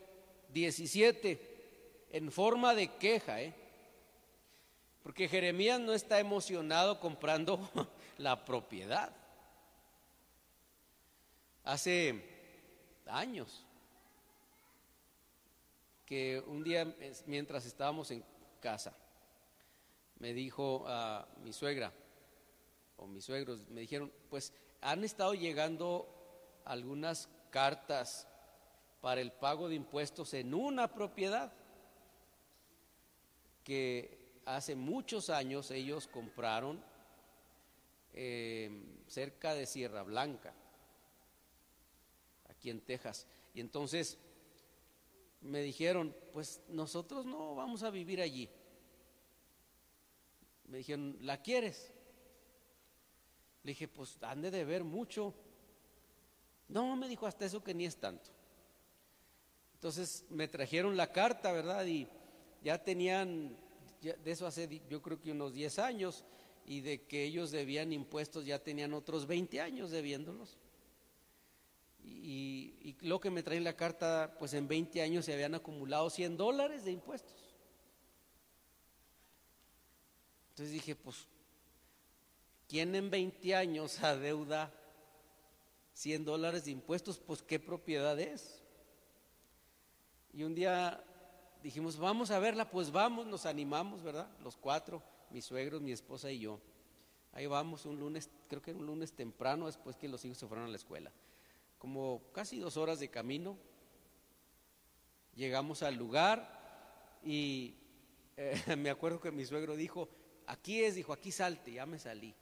17, 0.52 1.47
en 2.10 2.32
forma 2.32 2.74
de 2.74 2.88
queja, 2.96 3.42
¿eh? 3.42 3.54
porque 5.02 5.28
Jeremías 5.28 5.80
no 5.80 5.92
está 5.92 6.20
emocionado 6.20 7.00
comprando 7.00 7.58
la 8.18 8.44
propiedad. 8.44 9.10
Hace 11.64 12.24
años 13.06 13.64
que 16.06 16.42
un 16.46 16.64
día 16.64 16.94
mientras 17.26 17.66
estábamos 17.66 18.10
en 18.10 18.24
casa, 18.60 18.94
me 20.18 20.32
dijo 20.32 20.84
a 20.88 21.28
mi 21.42 21.52
suegra 21.52 21.92
o 22.96 23.06
mis 23.06 23.24
suegros, 23.24 23.68
me 23.68 23.82
dijeron, 23.82 24.12
pues 24.30 24.52
han 24.80 25.04
estado 25.04 25.34
llegando 25.34 26.08
algunas 26.64 27.28
cartas 27.50 28.26
para 29.00 29.20
el 29.20 29.32
pago 29.32 29.68
de 29.68 29.76
impuestos 29.76 30.34
en 30.34 30.54
una 30.54 30.88
propiedad 30.88 31.52
que 33.68 34.40
hace 34.46 34.74
muchos 34.74 35.28
años 35.28 35.70
ellos 35.70 36.08
compraron 36.08 36.82
eh, 38.14 38.70
cerca 39.06 39.52
de 39.52 39.66
Sierra 39.66 40.02
Blanca, 40.04 40.54
aquí 42.48 42.70
en 42.70 42.80
Texas. 42.80 43.26
Y 43.52 43.60
entonces 43.60 44.16
me 45.42 45.60
dijeron, 45.60 46.16
pues 46.32 46.62
nosotros 46.68 47.26
no 47.26 47.56
vamos 47.56 47.82
a 47.82 47.90
vivir 47.90 48.22
allí. 48.22 48.48
Me 50.64 50.78
dijeron, 50.78 51.18
¿la 51.20 51.42
quieres? 51.42 51.92
Le 53.64 53.72
dije, 53.72 53.86
pues 53.86 54.16
han 54.22 54.40
de 54.40 54.64
ver 54.64 54.82
mucho. 54.82 55.34
No, 56.68 56.96
me 56.96 57.06
dijo 57.06 57.26
hasta 57.26 57.44
eso 57.44 57.62
que 57.62 57.74
ni 57.74 57.84
es 57.84 57.98
tanto. 57.98 58.30
Entonces 59.74 60.24
me 60.30 60.48
trajeron 60.48 60.96
la 60.96 61.12
carta, 61.12 61.52
¿verdad? 61.52 61.84
Y 61.84 62.08
ya 62.62 62.82
tenían, 62.82 63.56
de 64.00 64.30
eso 64.30 64.46
hace 64.46 64.82
yo 64.88 65.02
creo 65.02 65.20
que 65.20 65.32
unos 65.32 65.52
10 65.52 65.78
años, 65.78 66.24
y 66.68 66.82
de 66.82 67.02
que 67.06 67.24
ellos 67.24 67.50
debían 67.50 67.94
impuestos 67.94 68.44
ya 68.44 68.58
tenían 68.58 68.92
otros 68.92 69.26
20 69.26 69.60
años 69.62 69.90
debiéndolos. 69.90 70.58
Y, 72.04 72.96
lo 73.00 73.20
que 73.20 73.30
me 73.30 73.42
traen 73.42 73.64
la 73.64 73.76
carta, 73.76 74.34
pues 74.38 74.52
en 74.52 74.68
20 74.68 75.00
años 75.00 75.24
se 75.24 75.32
habían 75.32 75.54
acumulado 75.54 76.10
100 76.10 76.36
dólares 76.36 76.84
de 76.84 76.92
impuestos. 76.92 77.54
Entonces 80.50 80.72
dije, 80.72 80.94
pues, 80.94 81.26
¿quién 82.68 82.94
en 82.94 83.10
20 83.10 83.54
años 83.54 84.02
adeuda 84.02 84.72
100 85.94 86.24
dólares 86.24 86.66
de 86.66 86.72
impuestos? 86.72 87.18
Pues, 87.18 87.42
¿qué 87.42 87.58
propiedad 87.58 88.18
es? 88.20 88.62
Y 90.34 90.42
un 90.42 90.54
día 90.54 91.02
dijimos, 91.62 91.98
vamos 91.98 92.30
a 92.30 92.38
verla, 92.38 92.70
pues 92.70 92.90
vamos, 92.90 93.26
nos 93.26 93.46
animamos, 93.46 94.02
¿verdad? 94.02 94.28
Los 94.42 94.56
cuatro, 94.56 95.02
mis 95.30 95.44
suegros, 95.44 95.80
mi 95.80 95.92
esposa 95.92 96.30
y 96.30 96.40
yo. 96.40 96.60
Ahí 97.32 97.46
vamos 97.46 97.86
un 97.86 97.98
lunes, 97.98 98.30
creo 98.48 98.62
que 98.62 98.72
un 98.72 98.86
lunes 98.86 99.12
temprano, 99.12 99.66
después 99.66 99.96
que 99.96 100.08
los 100.08 100.24
hijos 100.24 100.38
se 100.38 100.46
fueron 100.46 100.66
a 100.66 100.68
la 100.68 100.76
escuela 100.76 101.12
como 101.78 102.22
casi 102.32 102.58
dos 102.58 102.76
horas 102.76 103.00
de 103.00 103.08
camino. 103.08 103.56
Llegamos 105.34 105.82
al 105.82 105.94
lugar 105.94 107.18
y 107.24 107.74
eh, 108.36 108.60
me 108.76 108.90
acuerdo 108.90 109.20
que 109.20 109.30
mi 109.30 109.46
suegro 109.46 109.76
dijo, 109.76 110.08
aquí 110.46 110.82
es, 110.82 110.96
dijo, 110.96 111.12
aquí 111.12 111.32
salte, 111.32 111.72
ya 111.72 111.86
me 111.86 111.98
salí. 111.98 112.34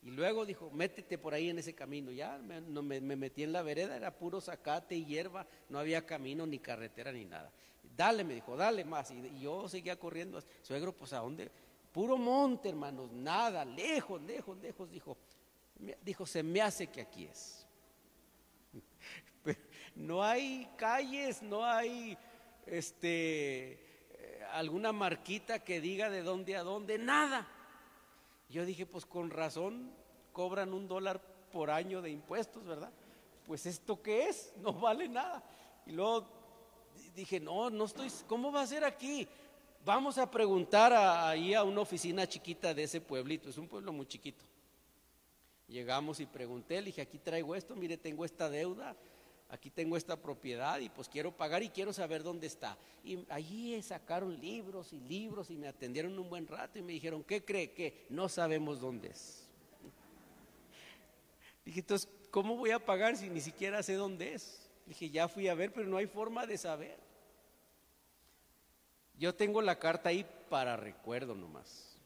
Y 0.00 0.12
luego 0.12 0.46
dijo, 0.46 0.70
métete 0.70 1.18
por 1.18 1.34
ahí 1.34 1.50
en 1.50 1.58
ese 1.58 1.74
camino. 1.74 2.12
Ya 2.12 2.38
me, 2.38 2.60
me, 2.60 3.16
metí 3.16 3.42
en 3.42 3.52
la 3.52 3.62
vereda, 3.62 3.96
era 3.96 4.16
puro 4.16 4.40
zacate 4.40 4.94
y 4.94 5.04
hierba, 5.04 5.46
no 5.68 5.80
había 5.80 6.06
camino, 6.06 6.46
ni 6.46 6.60
carretera, 6.60 7.10
ni 7.10 7.24
nada. 7.24 7.52
Dale, 7.98 8.22
me 8.22 8.34
dijo, 8.34 8.56
dale 8.56 8.84
más. 8.84 9.10
Y, 9.10 9.40
yo 9.40 9.68
seguía 9.68 9.98
corriendo. 9.98 10.40
Suegro, 10.62 10.92
pues 10.92 11.12
a 11.12 11.18
dónde? 11.18 11.50
Puro 11.90 12.16
monte, 12.16 12.68
hermanos, 12.68 13.10
nada, 13.10 13.64
lejos, 13.64 14.22
lejos, 14.22 14.56
lejos. 14.58 14.88
Dijo, 14.88 15.16
dijo, 16.04 16.24
se 16.24 16.44
me 16.44 16.62
hace 16.62 16.86
que 16.86 17.00
aquí 17.00 17.24
es. 17.24 17.66
No 19.96 20.22
hay 20.22 20.70
calles, 20.76 21.42
no 21.42 21.64
hay 21.64 22.16
este 22.66 23.72
eh, 23.72 24.46
alguna 24.52 24.92
marquita 24.92 25.64
que 25.64 25.80
diga 25.80 26.08
de 26.08 26.22
dónde 26.22 26.54
a 26.54 26.62
dónde, 26.62 26.98
nada. 26.98 27.48
Yo 28.48 28.64
dije, 28.64 28.86
pues 28.86 29.06
con 29.06 29.30
razón 29.30 29.90
cobran 30.32 30.72
un 30.72 30.86
dólar 30.86 31.20
por 31.50 31.72
año 31.72 32.00
de 32.00 32.10
impuestos, 32.10 32.64
¿verdad? 32.64 32.92
Pues 33.44 33.66
esto 33.66 34.00
qué 34.00 34.28
es, 34.28 34.52
no 34.58 34.72
vale 34.86 35.08
nada. 35.08 35.42
Y 35.84 35.90
luego 35.90 36.37
dije, 37.18 37.40
no, 37.40 37.68
no 37.70 37.84
estoy, 37.84 38.10
¿cómo 38.26 38.52
va 38.52 38.62
a 38.62 38.66
ser 38.66 38.84
aquí? 38.84 39.26
Vamos 39.84 40.18
a 40.18 40.30
preguntar 40.30 40.92
ahí 40.92 41.54
a 41.54 41.64
una 41.64 41.80
oficina 41.80 42.26
chiquita 42.26 42.74
de 42.74 42.84
ese 42.84 43.00
pueblito, 43.00 43.48
es 43.48 43.58
un 43.58 43.68
pueblo 43.68 43.92
muy 43.92 44.06
chiquito. 44.06 44.44
Llegamos 45.66 46.20
y 46.20 46.26
pregunté, 46.26 46.80
le 46.80 46.86
dije, 46.86 47.02
aquí 47.02 47.18
traigo 47.18 47.54
esto, 47.54 47.74
mire, 47.76 47.96
tengo 47.96 48.24
esta 48.24 48.48
deuda, 48.48 48.96
aquí 49.50 49.70
tengo 49.70 49.96
esta 49.96 50.16
propiedad 50.16 50.78
y 50.78 50.88
pues 50.88 51.08
quiero 51.08 51.36
pagar 51.36 51.62
y 51.62 51.70
quiero 51.70 51.92
saber 51.92 52.22
dónde 52.22 52.46
está. 52.46 52.78
Y 53.04 53.26
allí 53.28 53.80
sacaron 53.82 54.40
libros 54.40 54.92
y 54.92 55.00
libros 55.00 55.50
y 55.50 55.56
me 55.56 55.68
atendieron 55.68 56.18
un 56.18 56.30
buen 56.30 56.46
rato 56.46 56.78
y 56.78 56.82
me 56.82 56.92
dijeron, 56.92 57.24
¿qué 57.24 57.44
cree? 57.44 57.72
Que 57.72 58.06
no 58.10 58.28
sabemos 58.28 58.80
dónde 58.80 59.08
es. 59.08 59.46
Dije, 61.64 61.80
entonces, 61.80 62.08
¿cómo 62.30 62.56
voy 62.56 62.70
a 62.70 62.78
pagar 62.78 63.16
si 63.16 63.28
ni 63.28 63.40
siquiera 63.40 63.82
sé 63.82 63.94
dónde 63.94 64.34
es? 64.34 64.70
Dije, 64.86 65.10
ya 65.10 65.28
fui 65.28 65.48
a 65.48 65.54
ver, 65.54 65.72
pero 65.72 65.86
no 65.86 65.98
hay 65.98 66.06
forma 66.06 66.46
de 66.46 66.56
saber. 66.56 67.07
Yo 69.18 69.34
tengo 69.34 69.62
la 69.62 69.78
carta 69.78 70.10
ahí 70.10 70.24
para 70.48 70.76
recuerdo 70.76 71.34
nomás. 71.34 71.96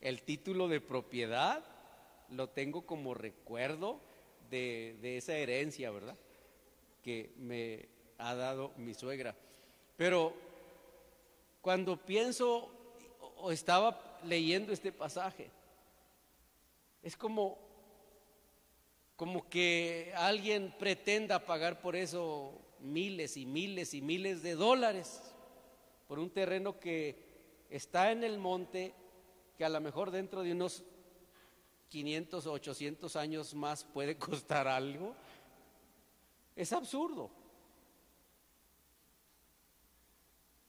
El 0.00 0.22
título 0.22 0.68
de 0.68 0.80
propiedad 0.80 1.64
lo 2.30 2.48
tengo 2.48 2.82
como 2.82 3.14
recuerdo 3.14 4.00
de, 4.50 4.96
de 5.00 5.16
esa 5.16 5.36
herencia, 5.36 5.90
¿verdad? 5.90 6.16
que 7.02 7.30
me 7.38 7.88
ha 8.18 8.34
dado 8.34 8.72
mi 8.76 8.94
suegra. 8.94 9.34
Pero 9.96 10.34
cuando 11.60 11.96
pienso 11.96 12.70
o 13.38 13.50
estaba 13.50 14.18
leyendo 14.24 14.72
este 14.72 14.92
pasaje, 14.92 15.50
es 17.02 17.16
como, 17.16 17.58
como 19.16 19.48
que 19.48 20.12
alguien 20.16 20.74
pretenda 20.78 21.44
pagar 21.44 21.80
por 21.80 21.96
eso 21.96 22.52
miles 22.80 23.36
y 23.36 23.46
miles 23.46 23.94
y 23.94 24.02
miles 24.02 24.42
de 24.42 24.54
dólares 24.54 25.34
por 26.08 26.18
un 26.18 26.30
terreno 26.30 26.80
que 26.80 27.22
está 27.70 28.10
en 28.10 28.24
el 28.24 28.38
monte, 28.38 28.94
que 29.56 29.64
a 29.64 29.68
lo 29.68 29.80
mejor 29.80 30.10
dentro 30.10 30.42
de 30.42 30.50
unos 30.50 30.82
500 31.88 32.46
o 32.46 32.52
800 32.52 33.14
años 33.14 33.54
más 33.54 33.84
puede 33.84 34.16
costar 34.18 34.66
algo 34.66 35.14
es 36.58 36.72
absurdo. 36.72 37.30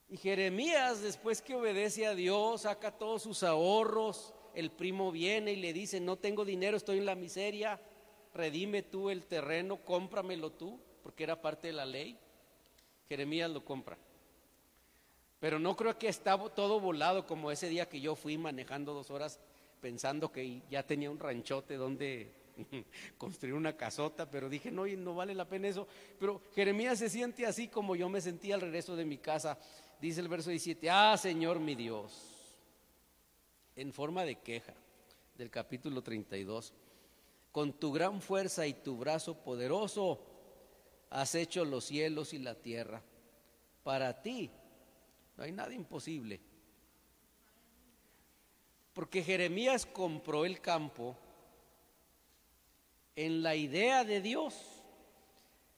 Y 0.07 0.17
Jeremías, 0.17 1.01
después 1.01 1.41
que 1.41 1.55
obedece 1.55 2.05
a 2.05 2.13
Dios, 2.13 2.61
saca 2.61 2.91
todos 2.91 3.23
sus 3.23 3.41
ahorros, 3.41 4.35
el 4.53 4.71
primo 4.71 5.11
viene 5.11 5.53
y 5.53 5.55
le 5.55 5.73
dice, 5.73 5.99
no 5.99 6.15
tengo 6.15 6.45
dinero, 6.45 6.77
estoy 6.77 6.99
en 6.99 7.07
la 7.07 7.15
miseria, 7.15 7.81
redime 8.35 8.83
tú 8.83 9.09
el 9.09 9.25
terreno, 9.25 9.83
cómpramelo 9.83 10.51
tú, 10.51 10.79
porque 11.01 11.23
era 11.23 11.41
parte 11.41 11.67
de 11.67 11.73
la 11.73 11.87
ley. 11.87 12.19
Jeremías 13.07 13.49
lo 13.49 13.65
compra. 13.65 13.97
Pero 15.39 15.59
no 15.59 15.75
creo 15.75 15.97
que 15.97 16.07
estaba 16.07 16.49
todo 16.49 16.79
volado 16.79 17.25
como 17.25 17.51
ese 17.51 17.69
día 17.69 17.87
que 17.87 18.01
yo 18.01 18.15
fui 18.15 18.37
manejando 18.37 18.93
dos 18.93 19.09
horas 19.09 19.39
pensando 19.79 20.31
que 20.31 20.61
ya 20.69 20.83
tenía 20.83 21.09
un 21.09 21.19
ranchote 21.19 21.75
donde 21.75 22.33
construir 23.17 23.53
una 23.53 23.75
casota, 23.75 24.29
pero 24.29 24.49
dije, 24.49 24.71
no, 24.71 24.85
no 24.85 25.15
vale 25.15 25.33
la 25.33 25.47
pena 25.47 25.67
eso. 25.67 25.87
Pero 26.19 26.41
Jeremías 26.53 26.99
se 26.99 27.09
siente 27.09 27.45
así 27.45 27.67
como 27.67 27.95
yo 27.95 28.09
me 28.09 28.21
sentí 28.21 28.51
al 28.51 28.61
regreso 28.61 28.95
de 28.95 29.05
mi 29.05 29.17
casa. 29.17 29.57
Dice 30.01 30.21
el 30.21 30.27
verso 30.27 30.49
17, 30.49 30.89
ah, 30.89 31.17
Señor 31.17 31.59
mi 31.59 31.75
Dios, 31.75 32.13
en 33.75 33.91
forma 33.93 34.23
de 34.23 34.39
queja 34.39 34.73
del 35.35 35.49
capítulo 35.49 36.01
32, 36.01 36.73
con 37.51 37.73
tu 37.73 37.91
gran 37.91 38.21
fuerza 38.21 38.67
y 38.67 38.73
tu 38.73 38.97
brazo 38.97 39.35
poderoso 39.35 40.21
has 41.09 41.33
hecho 41.35 41.65
los 41.65 41.85
cielos 41.85 42.33
y 42.33 42.39
la 42.39 42.55
tierra. 42.55 43.01
Para 43.83 44.21
ti 44.21 44.51
no 45.39 45.45
hay 45.45 45.53
nada 45.53 45.73
imposible. 45.73 46.41
Porque 48.91 49.23
Jeremías 49.23 49.85
compró 49.85 50.43
el 50.43 50.59
campo 50.59 51.15
en 53.15 53.41
la 53.41 53.55
idea 53.55 54.03
de 54.03 54.19
Dios 54.19 54.83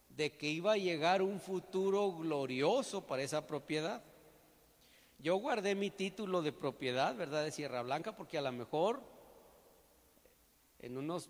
de 0.09 0.35
que 0.35 0.49
iba 0.49 0.71
a 0.73 0.77
llegar 0.77 1.21
un 1.21 1.39
futuro 1.39 2.11
glorioso 2.11 3.05
para 3.05 3.21
esa 3.21 3.45
propiedad. 3.45 4.03
Yo 5.19 5.35
guardé 5.35 5.75
mi 5.75 5.91
título 5.91 6.41
de 6.41 6.53
propiedad, 6.53 7.15
¿verdad? 7.15 7.43
De 7.43 7.51
Sierra 7.51 7.83
Blanca, 7.83 8.15
porque 8.15 8.39
a 8.39 8.41
lo 8.41 8.51
mejor 8.51 9.03
en 10.79 10.97
unos 10.97 11.29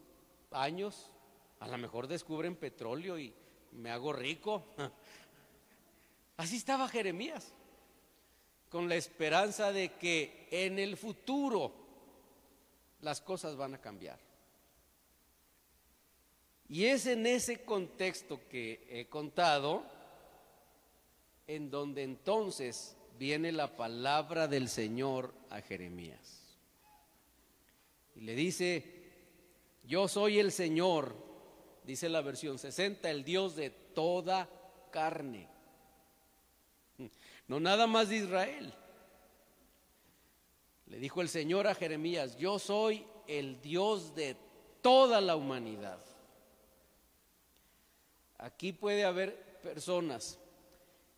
años, 0.51 1.11
a 1.59 1.67
lo 1.67 1.77
mejor 1.77 2.07
descubren 2.07 2.55
petróleo 2.55 3.19
y 3.19 3.33
me 3.73 3.91
hago 3.91 4.13
rico. 4.13 4.67
Así 6.37 6.55
estaba 6.55 6.87
Jeremías, 6.87 7.53
con 8.71 8.87
la 8.87 8.95
esperanza 8.95 9.73
de 9.73 9.89
que 9.95 10.47
en 10.49 10.79
el 10.79 10.95
futuro 10.95 11.73
las 13.01 13.19
cosas 13.19 13.57
van 13.57 13.73
a 13.75 13.81
cambiar. 13.81 14.17
Y 16.69 16.85
es 16.85 17.05
en 17.05 17.27
ese 17.27 17.65
contexto 17.65 18.39
que 18.49 18.87
he 18.89 19.07
contado, 19.07 19.83
en 21.47 21.69
donde 21.69 22.03
entonces 22.03 22.95
viene 23.19 23.51
la 23.51 23.75
palabra 23.75 24.47
del 24.47 24.69
Señor 24.69 25.33
a 25.49 25.59
Jeremías. 25.59 26.39
Y 28.15 28.21
le 28.21 28.35
dice, 28.35 28.85
yo 29.83 30.07
soy 30.07 30.39
el 30.39 30.53
Señor, 30.53 31.13
dice 31.83 32.07
la 32.07 32.21
versión 32.21 32.57
60, 32.57 33.09
el 33.09 33.25
Dios 33.25 33.57
de 33.57 33.69
toda 33.69 34.47
carne. 34.91 35.50
No 37.51 37.59
nada 37.59 37.85
más 37.85 38.07
de 38.07 38.15
Israel. 38.15 38.73
Le 40.85 40.99
dijo 40.99 41.19
el 41.19 41.27
Señor 41.27 41.67
a 41.67 41.75
Jeremías, 41.75 42.37
yo 42.37 42.57
soy 42.59 43.05
el 43.27 43.59
Dios 43.59 44.15
de 44.15 44.37
toda 44.81 45.19
la 45.19 45.35
humanidad. 45.35 45.99
Aquí 48.37 48.71
puede 48.71 49.03
haber 49.03 49.59
personas 49.61 50.39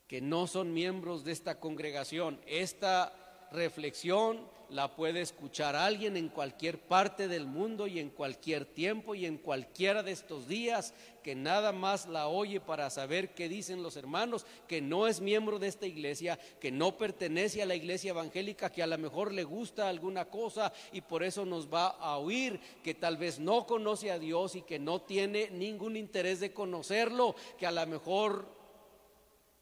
que 0.07 0.21
no 0.21 0.47
son 0.47 0.73
miembros 0.73 1.23
de 1.23 1.33
esta 1.33 1.59
congregación. 1.59 2.41
Esta 2.47 3.47
reflexión 3.51 4.49
la 4.73 4.95
puede 4.95 5.21
escuchar 5.21 5.75
alguien 5.75 6.17
en 6.17 6.29
cualquier 6.29 6.79
parte 6.79 7.27
del 7.27 7.45
mundo 7.45 7.85
y 7.85 7.99
en 7.99 8.09
cualquier 8.09 8.65
tiempo 8.65 9.13
y 9.13 9.27
en 9.27 9.37
cualquiera 9.37 10.01
de 10.01 10.11
estos 10.11 10.47
días 10.47 10.93
que 11.21 11.35
nada 11.35 11.71
más 11.71 12.07
la 12.07 12.27
oye 12.27 12.59
para 12.59 12.89
saber 12.89 13.33
qué 13.33 13.47
dicen 13.47 13.83
los 13.83 13.95
hermanos, 13.95 14.45
que 14.67 14.81
no 14.81 15.07
es 15.07 15.21
miembro 15.21 15.59
de 15.59 15.67
esta 15.67 15.85
iglesia, 15.85 16.37
que 16.59 16.71
no 16.71 16.97
pertenece 16.97 17.61
a 17.61 17.65
la 17.65 17.75
iglesia 17.75 18.09
evangélica, 18.09 18.71
que 18.71 18.83
a 18.83 18.87
lo 18.87 18.97
mejor 18.97 19.31
le 19.31 19.43
gusta 19.43 19.87
alguna 19.87 20.25
cosa 20.25 20.73
y 20.91 21.01
por 21.01 21.23
eso 21.23 21.45
nos 21.45 21.71
va 21.71 21.87
a 21.87 22.17
oír, 22.17 22.59
que 22.83 22.95
tal 22.95 23.17
vez 23.17 23.39
no 23.39 23.65
conoce 23.65 24.11
a 24.11 24.19
Dios 24.19 24.55
y 24.55 24.63
que 24.63 24.79
no 24.79 25.01
tiene 25.01 25.49
ningún 25.51 25.95
interés 25.95 26.39
de 26.39 26.51
conocerlo, 26.51 27.35
que 27.57 27.67
a 27.67 27.71
lo 27.71 27.85
mejor 27.85 28.62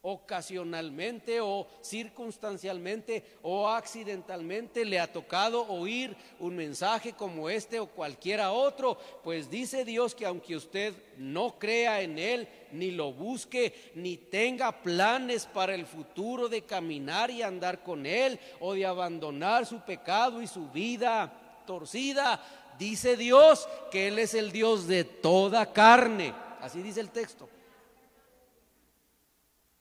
ocasionalmente 0.04 1.40
o 1.40 1.68
circunstancialmente 1.80 3.22
o 3.42 3.68
accidentalmente 3.68 4.84
le 4.84 4.98
ha 4.98 5.06
tocado 5.06 5.64
oír 5.68 6.16
un 6.40 6.56
mensaje 6.56 7.12
como 7.12 7.48
este 7.48 7.78
o 7.78 7.86
cualquiera 7.86 8.50
otro, 8.50 8.98
pues 9.22 9.48
dice 9.48 9.84
Dios 9.84 10.16
que 10.16 10.26
aunque 10.26 10.56
usted 10.56 10.92
no 11.18 11.56
crea 11.56 12.00
en 12.00 12.18
Él, 12.18 12.48
ni 12.72 12.90
lo 12.90 13.12
busque, 13.12 13.92
ni 13.94 14.16
tenga 14.16 14.82
planes 14.82 15.46
para 15.46 15.72
el 15.72 15.86
futuro 15.86 16.48
de 16.48 16.62
caminar 16.62 17.30
y 17.30 17.42
andar 17.42 17.84
con 17.84 18.04
Él 18.04 18.40
o 18.58 18.74
de 18.74 18.84
abandonar 18.84 19.66
su 19.66 19.82
pecado 19.82 20.42
y 20.42 20.48
su 20.48 20.68
vida 20.70 21.62
torcida, 21.64 22.42
dice 22.76 23.16
Dios 23.16 23.68
que 23.92 24.08
Él 24.08 24.18
es 24.18 24.34
el 24.34 24.50
Dios 24.50 24.88
de 24.88 25.04
toda 25.04 25.72
carne. 25.72 26.34
Así 26.60 26.82
dice 26.82 27.00
el 27.00 27.10
texto 27.10 27.48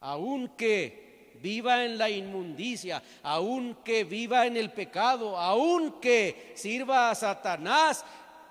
aunque 0.01 1.37
viva 1.41 1.85
en 1.85 1.97
la 1.97 2.09
inmundicia, 2.09 3.01
aunque 3.23 4.03
viva 4.03 4.45
en 4.45 4.57
el 4.57 4.71
pecado, 4.71 5.37
aunque 5.37 6.53
sirva 6.55 7.09
a 7.09 7.15
Satanás, 7.15 8.03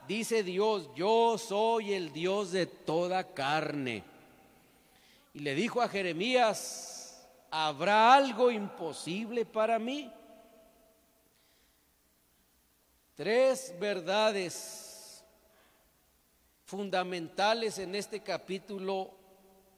dice 0.06 0.42
Dios, 0.42 0.88
yo 0.94 1.38
soy 1.38 1.92
el 1.92 2.12
Dios 2.12 2.52
de 2.52 2.66
toda 2.66 3.34
carne. 3.34 4.02
Y 5.34 5.40
le 5.40 5.54
dijo 5.54 5.80
a 5.82 5.88
Jeremías, 5.88 7.28
¿habrá 7.50 8.14
algo 8.14 8.50
imposible 8.50 9.44
para 9.44 9.78
mí? 9.78 10.10
Tres 13.14 13.74
verdades 13.78 15.24
fundamentales 16.64 17.78
en 17.78 17.94
este 17.94 18.20
capítulo 18.20 19.10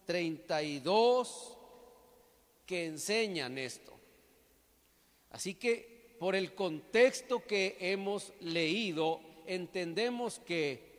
32 0.06 1.58
enseñan 2.74 3.58
esto. 3.58 3.92
Así 5.30 5.54
que 5.54 6.16
por 6.18 6.34
el 6.36 6.54
contexto 6.54 7.44
que 7.44 7.76
hemos 7.80 8.32
leído, 8.40 9.20
entendemos 9.46 10.38
que 10.40 10.92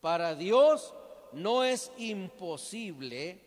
para 0.00 0.34
Dios 0.34 0.92
no 1.32 1.64
es 1.64 1.90
imposible 1.96 3.40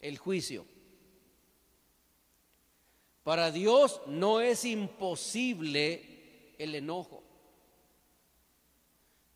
el 0.00 0.18
juicio. 0.18 0.66
Para 3.22 3.50
Dios 3.50 4.00
no 4.06 4.40
es 4.40 4.64
imposible 4.64 6.54
el 6.58 6.74
enojo. 6.74 7.22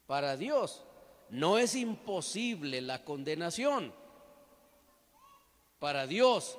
Para 0.07 0.37
Dios 0.37 0.85
no 1.31 1.59
es 1.59 1.75
imposible 1.75 2.81
la 2.83 3.05
condenación 3.05 4.02
para 5.83 6.07
Dios. 6.07 6.57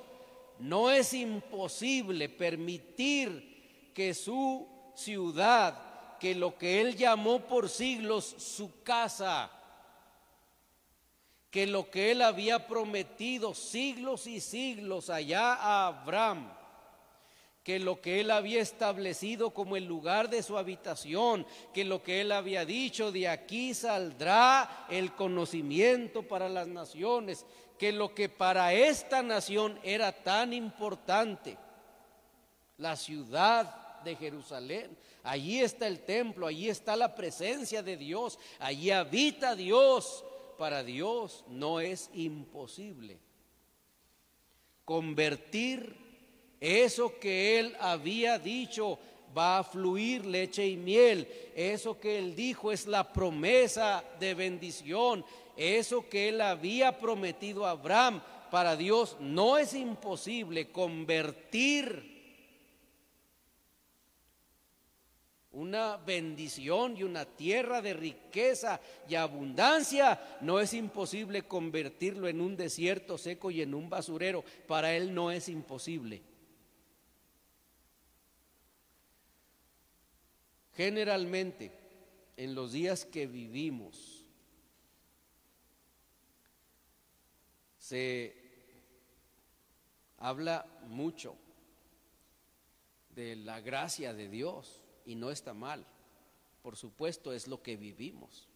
No 0.58 0.90
es 0.90 1.14
imposible 1.14 2.28
permitir 2.28 3.90
que 3.94 4.12
su 4.12 4.68
ciudad, 4.94 6.18
que 6.20 6.34
lo 6.34 6.58
que 6.58 6.82
él 6.82 6.94
llamó 6.94 7.40
por 7.40 7.70
siglos 7.70 8.26
su 8.26 8.82
casa, 8.82 9.50
que 11.50 11.66
lo 11.66 11.90
que 11.90 12.12
él 12.12 12.20
había 12.20 12.66
prometido 12.66 13.54
siglos 13.54 14.26
y 14.26 14.40
siglos 14.40 15.08
allá 15.08 15.54
a 15.54 15.86
Abraham, 15.86 16.52
que 17.62 17.78
lo 17.78 18.02
que 18.02 18.20
él 18.20 18.30
había 18.30 18.60
establecido 18.60 19.54
como 19.54 19.74
el 19.76 19.86
lugar 19.86 20.28
de 20.28 20.42
su 20.42 20.58
habitación, 20.58 21.46
que 21.72 21.84
lo 21.84 22.02
que 22.02 22.20
él 22.20 22.30
había 22.30 22.66
dicho, 22.66 23.10
de 23.10 23.26
aquí 23.26 23.72
saldrá 23.72 24.84
el 24.90 25.14
conocimiento 25.14 26.24
para 26.24 26.50
las 26.50 26.68
naciones, 26.68 27.46
que 27.84 27.92
lo 27.92 28.14
que 28.14 28.30
para 28.30 28.72
esta 28.72 29.22
nación 29.22 29.78
era 29.82 30.10
tan 30.10 30.54
importante, 30.54 31.58
la 32.78 32.96
ciudad 32.96 34.00
de 34.02 34.16
Jerusalén, 34.16 34.96
allí 35.22 35.60
está 35.60 35.86
el 35.86 36.00
templo, 36.00 36.46
allí 36.46 36.70
está 36.70 36.96
la 36.96 37.14
presencia 37.14 37.82
de 37.82 37.98
Dios, 37.98 38.38
allí 38.58 38.90
habita 38.90 39.54
Dios. 39.54 40.24
Para 40.56 40.82
Dios 40.82 41.44
no 41.48 41.78
es 41.78 42.08
imposible 42.14 43.18
convertir 44.86 45.94
eso 46.60 47.18
que 47.18 47.58
Él 47.58 47.76
había 47.80 48.38
dicho 48.38 48.98
va 49.36 49.58
a 49.58 49.64
fluir 49.64 50.24
leche 50.24 50.66
y 50.66 50.78
miel. 50.78 51.28
Eso 51.54 52.00
que 52.00 52.18
Él 52.18 52.34
dijo 52.34 52.72
es 52.72 52.86
la 52.86 53.12
promesa 53.12 54.02
de 54.20 54.32
bendición 54.32 55.24
eso 55.56 56.08
que 56.08 56.28
él 56.28 56.40
había 56.40 56.98
prometido 56.98 57.66
a 57.66 57.70
Abraham, 57.70 58.22
para 58.50 58.76
Dios 58.76 59.16
no 59.20 59.58
es 59.58 59.74
imposible 59.74 60.70
convertir 60.70 62.14
una 65.54 65.96
bendición 65.96 66.96
y 66.96 67.04
una 67.04 67.24
tierra 67.24 67.80
de 67.80 67.94
riqueza 67.94 68.80
y 69.08 69.14
abundancia, 69.14 70.38
no 70.40 70.60
es 70.60 70.74
imposible 70.74 71.42
convertirlo 71.42 72.28
en 72.28 72.40
un 72.40 72.56
desierto 72.56 73.16
seco 73.18 73.50
y 73.50 73.62
en 73.62 73.74
un 73.74 73.88
basurero. 73.88 74.44
Para 74.66 74.94
Él 74.94 75.14
no 75.14 75.30
es 75.30 75.48
imposible. 75.48 76.22
Generalmente, 80.76 81.70
en 82.36 82.54
los 82.54 82.72
días 82.72 83.04
que 83.04 83.28
vivimos, 83.28 84.13
habla 90.18 90.66
mucho 90.86 91.36
de 93.10 93.36
la 93.36 93.60
gracia 93.60 94.12
de 94.12 94.28
Dios 94.28 94.82
y 95.04 95.14
no 95.14 95.30
está 95.30 95.54
mal. 95.54 95.86
Por 96.62 96.76
supuesto 96.76 97.32
es 97.32 97.46
lo 97.46 97.62
que 97.62 97.76
vivimos. 97.76 98.48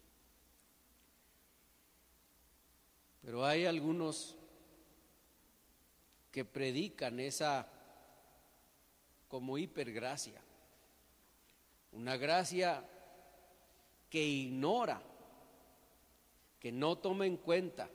Pero 3.22 3.44
hay 3.44 3.66
algunos 3.66 4.37
que 6.33 6.44
predican 6.44 7.20
esa 7.20 7.68
como 9.29 9.59
hipergracia, 9.59 10.40
una 11.92 12.16
gracia 12.16 12.83
que 14.09 14.24
ignora, 14.24 15.03
que 16.59 16.72
no 16.72 16.96
toma 16.96 17.27
en 17.27 17.37
cuenta 17.37 17.90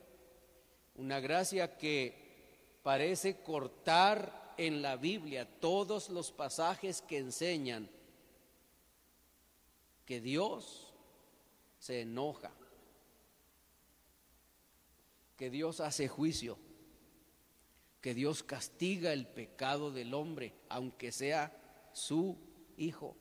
una 0.95 1.19
gracia 1.19 1.77
que 1.77 2.79
parece 2.83 3.41
cortar 3.41 4.53
en 4.57 4.81
la 4.81 4.95
Biblia 4.95 5.47
todos 5.59 6.09
los 6.09 6.31
pasajes 6.31 7.01
que 7.01 7.17
enseñan 7.17 7.89
que 10.05 10.21
Dios 10.21 10.93
se 11.79 12.01
enoja, 12.01 12.51
que 15.37 15.49
Dios 15.49 15.79
hace 15.79 16.07
juicio, 16.07 16.57
que 18.01 18.13
Dios 18.13 18.43
castiga 18.43 19.13
el 19.13 19.25
pecado 19.25 19.91
del 19.91 20.13
hombre, 20.13 20.53
aunque 20.69 21.11
sea 21.11 21.57
su 21.93 22.37
hijo. 22.77 23.15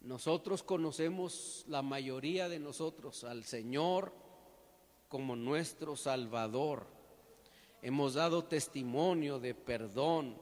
Nosotros 0.00 0.62
conocemos, 0.62 1.64
la 1.68 1.82
mayoría 1.82 2.48
de 2.48 2.58
nosotros, 2.58 3.24
al 3.24 3.44
Señor 3.44 4.14
como 5.10 5.34
nuestro 5.34 5.96
Salvador. 5.96 6.86
Hemos 7.82 8.14
dado 8.14 8.44
testimonio 8.44 9.40
de 9.40 9.54
perdón. 9.54 10.40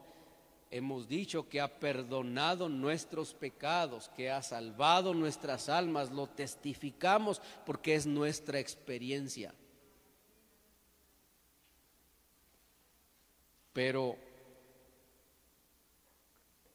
Hemos 0.70 1.08
dicho 1.08 1.48
que 1.48 1.62
ha 1.62 1.80
perdonado 1.80 2.68
nuestros 2.68 3.32
pecados, 3.32 4.10
que 4.10 4.30
ha 4.30 4.42
salvado 4.42 5.14
nuestras 5.14 5.70
almas. 5.70 6.10
Lo 6.10 6.26
testificamos 6.26 7.40
porque 7.64 7.94
es 7.94 8.06
nuestra 8.06 8.60
experiencia. 8.60 9.54
Pero 13.72 14.18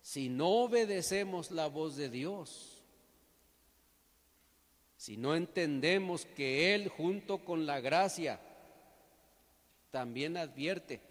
si 0.02 0.30
no 0.30 0.50
obedecemos 0.64 1.52
la 1.52 1.68
voz 1.68 1.96
de 1.96 2.10
Dios, 2.10 2.73
si 5.04 5.18
no 5.18 5.36
entendemos 5.36 6.26
que 6.26 6.74
Él 6.74 6.88
junto 6.88 7.44
con 7.44 7.66
la 7.66 7.82
gracia 7.82 8.40
también 9.92 10.38
advierte, 10.38 11.02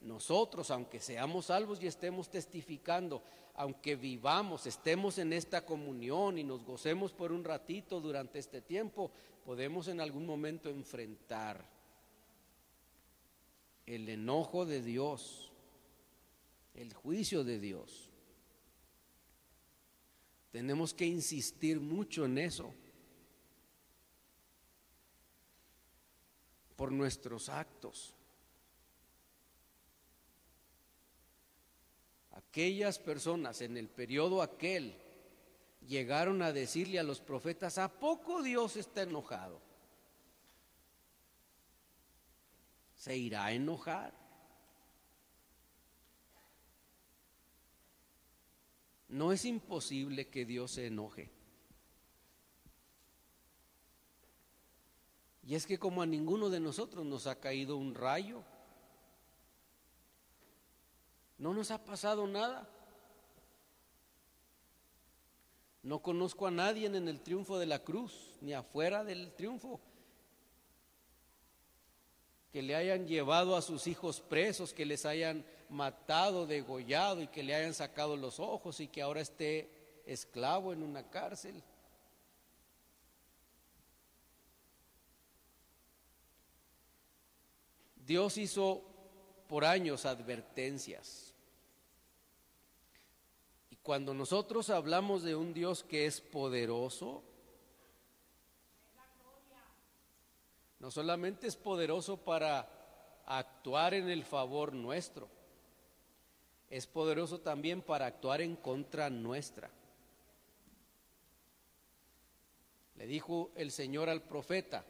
nosotros, 0.00 0.70
aunque 0.70 1.00
seamos 1.00 1.44
salvos 1.46 1.82
y 1.82 1.86
estemos 1.86 2.30
testificando, 2.30 3.22
aunque 3.54 3.94
vivamos, 3.94 4.64
estemos 4.64 5.18
en 5.18 5.34
esta 5.34 5.66
comunión 5.66 6.38
y 6.38 6.44
nos 6.44 6.64
gocemos 6.64 7.12
por 7.12 7.30
un 7.30 7.44
ratito 7.44 8.00
durante 8.00 8.38
este 8.38 8.62
tiempo, 8.62 9.10
podemos 9.44 9.86
en 9.88 10.00
algún 10.00 10.24
momento 10.24 10.70
enfrentar 10.70 11.62
el 13.84 14.08
enojo 14.08 14.64
de 14.64 14.80
Dios, 14.80 15.52
el 16.74 16.94
juicio 16.94 17.44
de 17.44 17.60
Dios. 17.60 18.08
Tenemos 20.52 20.94
que 20.94 21.04
insistir 21.04 21.80
mucho 21.80 22.24
en 22.24 22.38
eso. 22.38 22.72
Por 26.82 26.90
nuestros 26.90 27.48
actos. 27.48 28.12
Aquellas 32.32 32.98
personas 32.98 33.60
en 33.60 33.76
el 33.76 33.88
periodo 33.88 34.42
aquel 34.42 34.92
llegaron 35.86 36.42
a 36.42 36.52
decirle 36.52 36.98
a 36.98 37.04
los 37.04 37.20
profetas, 37.20 37.78
¿a 37.78 37.88
poco 37.88 38.42
Dios 38.42 38.74
está 38.74 39.02
enojado? 39.02 39.60
¿Se 42.96 43.16
irá 43.16 43.44
a 43.44 43.52
enojar? 43.52 44.12
No 49.06 49.30
es 49.30 49.44
imposible 49.44 50.26
que 50.26 50.44
Dios 50.44 50.72
se 50.72 50.88
enoje. 50.88 51.30
Y 55.44 55.54
es 55.54 55.66
que 55.66 55.78
como 55.78 56.02
a 56.02 56.06
ninguno 56.06 56.50
de 56.50 56.60
nosotros 56.60 57.04
nos 57.04 57.26
ha 57.26 57.40
caído 57.40 57.76
un 57.76 57.94
rayo, 57.94 58.42
no 61.38 61.52
nos 61.52 61.70
ha 61.72 61.84
pasado 61.84 62.26
nada. 62.26 62.68
No 65.82 65.98
conozco 66.00 66.46
a 66.46 66.52
nadie 66.52 66.86
en 66.86 67.08
el 67.08 67.20
triunfo 67.20 67.58
de 67.58 67.66
la 67.66 67.80
cruz, 67.80 68.36
ni 68.40 68.54
afuera 68.54 69.02
del 69.02 69.32
triunfo, 69.32 69.80
que 72.52 72.62
le 72.62 72.76
hayan 72.76 73.08
llevado 73.08 73.56
a 73.56 73.62
sus 73.62 73.88
hijos 73.88 74.20
presos, 74.20 74.72
que 74.72 74.86
les 74.86 75.04
hayan 75.04 75.44
matado, 75.68 76.46
degollado 76.46 77.22
y 77.22 77.26
que 77.26 77.42
le 77.42 77.56
hayan 77.56 77.74
sacado 77.74 78.16
los 78.16 78.38
ojos 78.38 78.78
y 78.78 78.86
que 78.86 79.02
ahora 79.02 79.22
esté 79.22 80.02
esclavo 80.06 80.72
en 80.72 80.84
una 80.84 81.10
cárcel. 81.10 81.60
Dios 88.06 88.36
hizo 88.38 88.82
por 89.48 89.64
años 89.64 90.06
advertencias. 90.06 91.34
Y 93.70 93.76
cuando 93.76 94.14
nosotros 94.14 94.70
hablamos 94.70 95.22
de 95.22 95.36
un 95.36 95.52
Dios 95.52 95.84
que 95.84 96.06
es 96.06 96.20
poderoso, 96.20 97.22
no 100.80 100.90
solamente 100.90 101.46
es 101.46 101.56
poderoso 101.56 102.16
para 102.16 102.68
actuar 103.26 103.94
en 103.94 104.08
el 104.08 104.24
favor 104.24 104.72
nuestro, 104.72 105.28
es 106.68 106.86
poderoso 106.86 107.40
también 107.40 107.82
para 107.82 108.06
actuar 108.06 108.40
en 108.40 108.56
contra 108.56 109.10
nuestra. 109.10 109.70
Le 112.96 113.06
dijo 113.06 113.52
el 113.54 113.70
Señor 113.70 114.08
al 114.08 114.22
profeta, 114.22 114.84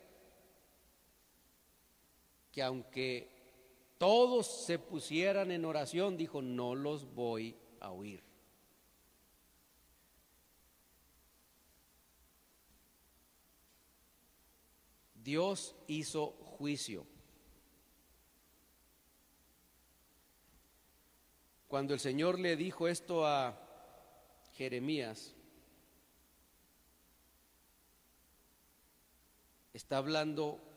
que 2.52 2.62
aunque 2.62 3.32
todos 3.98 4.66
se 4.66 4.78
pusieran 4.78 5.50
en 5.50 5.64
oración, 5.64 6.16
dijo, 6.16 6.42
no 6.42 6.74
los 6.74 7.14
voy 7.14 7.56
a 7.80 7.90
oír. 7.90 8.22
Dios 15.14 15.74
hizo 15.86 16.32
juicio. 16.32 17.06
Cuando 21.68 21.94
el 21.94 22.00
Señor 22.00 22.38
le 22.38 22.56
dijo 22.56 22.86
esto 22.86 23.24
a 23.26 23.58
Jeremías, 24.54 25.34
está 29.72 29.96
hablando 29.96 30.71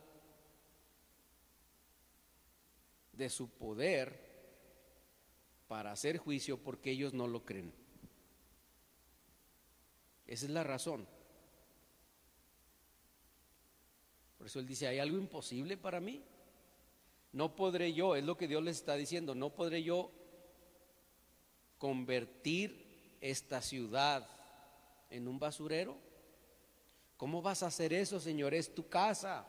de 3.18 3.30
su 3.30 3.50
poder 3.50 4.26
para 5.68 5.92
hacer 5.92 6.18
juicio 6.18 6.58
porque 6.58 6.92
ellos 6.92 7.14
no 7.14 7.28
lo 7.28 7.44
creen. 7.44 7.74
Esa 10.28 10.46
es 10.46 10.52
la 10.52 10.64
razón. 10.64 11.08
Por 14.38 14.48
eso 14.48 14.60
él 14.60 14.68
dice, 14.68 14.88
¿hay 14.88 15.00
algo 15.00 15.18
imposible 15.18 15.78
para 15.78 16.00
mí? 16.00 16.24
No 17.32 17.56
podré 17.56 17.94
yo, 17.94 18.16
es 18.16 18.24
lo 18.24 18.38
que 18.38 18.48
Dios 18.48 18.64
les 18.64 18.78
está 18.78 18.96
diciendo, 18.96 19.36
no 19.36 19.50
podré 19.50 19.84
yo 19.84 20.12
convertir 21.78 23.18
esta 23.22 23.62
ciudad 23.62 24.28
en 25.10 25.28
un 25.28 25.40
basurero. 25.40 25.98
¿Cómo 27.18 27.42
vas 27.42 27.64
a 27.64 27.68
hacer 27.68 27.94
eso, 27.94 28.20
Señor? 28.20 28.54
Es 28.54 28.74
tu 28.74 28.88
casa. 28.88 29.48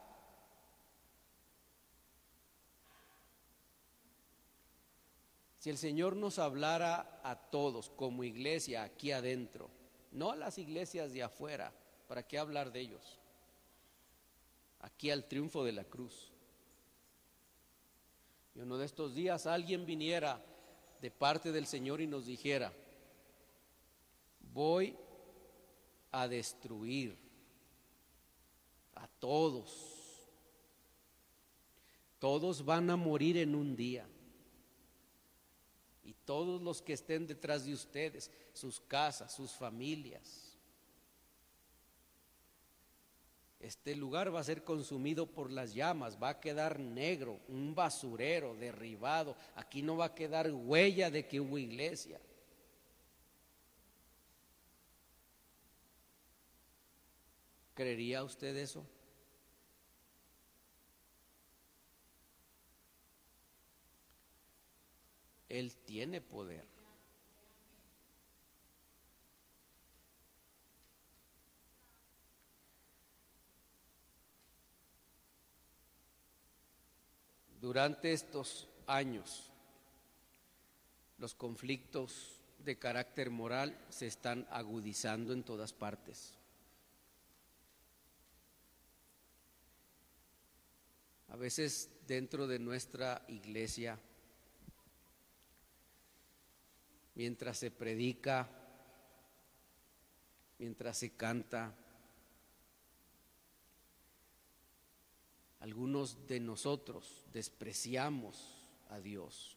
Si 5.67 5.71
el 5.71 5.79
Señor 5.79 6.15
nos 6.15 6.39
hablara 6.39 7.21
a 7.25 7.35
todos 7.35 7.91
como 7.91 8.23
iglesia 8.23 8.85
aquí 8.85 9.11
adentro, 9.11 9.69
no 10.13 10.31
a 10.31 10.37
las 10.37 10.59
iglesias 10.59 11.13
de 11.13 11.25
afuera, 11.25 11.73
¿para 12.07 12.23
qué 12.23 12.39
hablar 12.39 12.71
de 12.71 12.79
ellos? 12.79 13.19
Aquí 14.79 15.11
al 15.11 15.27
triunfo 15.27 15.65
de 15.65 15.73
la 15.73 15.83
cruz. 15.83 16.31
Y 18.55 18.61
uno 18.61 18.79
de 18.79 18.87
estos 18.87 19.17
días 19.17 19.49
alguien 19.49 19.85
viniera 19.85 20.41
de 21.01 21.11
parte 21.11 21.51
del 21.51 21.67
Señor 21.67 22.01
y 22.01 22.07
nos 22.07 22.27
dijera, 22.27 22.73
voy 24.55 24.97
a 26.13 26.29
destruir 26.29 27.19
a 28.95 29.09
todos. 29.19 30.29
Todos 32.21 32.65
van 32.65 32.89
a 32.89 32.95
morir 32.95 33.37
en 33.39 33.57
un 33.57 33.75
día 33.75 34.07
todos 36.27 36.61
los 36.61 36.83
que 36.83 36.93
estén 36.93 37.27
detrás 37.27 37.65
de 37.65 37.73
ustedes, 37.73 38.31
sus 38.53 38.81
casas, 38.81 39.33
sus 39.35 39.53
familias. 39.53 40.47
Este 43.59 43.97
lugar 43.97 44.35
va 44.35 44.41
a 44.41 44.45
ser 44.45 44.63
consumido 44.63 45.27
por 45.27 45.51
las 45.51 45.73
llamas, 45.73 46.23
va 46.23 46.29
a 46.29 46.41
quedar 46.41 46.79
negro, 46.79 47.41
un 47.49 47.75
basurero 47.75 48.55
derribado. 48.55 49.35
Aquí 49.55 49.81
no 49.83 49.97
va 49.97 50.07
a 50.07 50.15
quedar 50.15 50.53
huella 50.53 51.11
de 51.11 51.27
que 51.27 51.41
hubo 51.41 51.57
iglesia. 51.57 52.21
¿Creería 57.75 58.23
usted 58.25 58.57
eso? 58.57 58.87
Él 65.59 65.75
tiene 65.87 66.21
poder. 66.21 66.67
Durante 77.59 78.13
estos 78.13 78.69
años, 78.87 79.51
los 81.17 81.35
conflictos 81.35 82.39
de 82.59 82.79
carácter 82.79 83.31
moral 83.31 83.83
se 83.89 84.07
están 84.07 84.47
agudizando 84.51 85.33
en 85.33 85.43
todas 85.43 85.73
partes. 85.73 86.35
A 91.29 91.37
veces 91.37 91.89
dentro 92.07 92.47
de 92.47 92.59
nuestra 92.59 93.25
iglesia, 93.29 93.99
mientras 97.17 97.59
se 97.59 97.71
predica, 97.71 98.49
mientras 100.59 100.99
se 100.99 101.17
canta, 101.17 101.75
algunos 105.61 106.27
de 106.29 106.39
nosotros 106.39 107.25
despreciamos 107.33 108.69
a 108.91 109.01
Dios. 109.01 109.57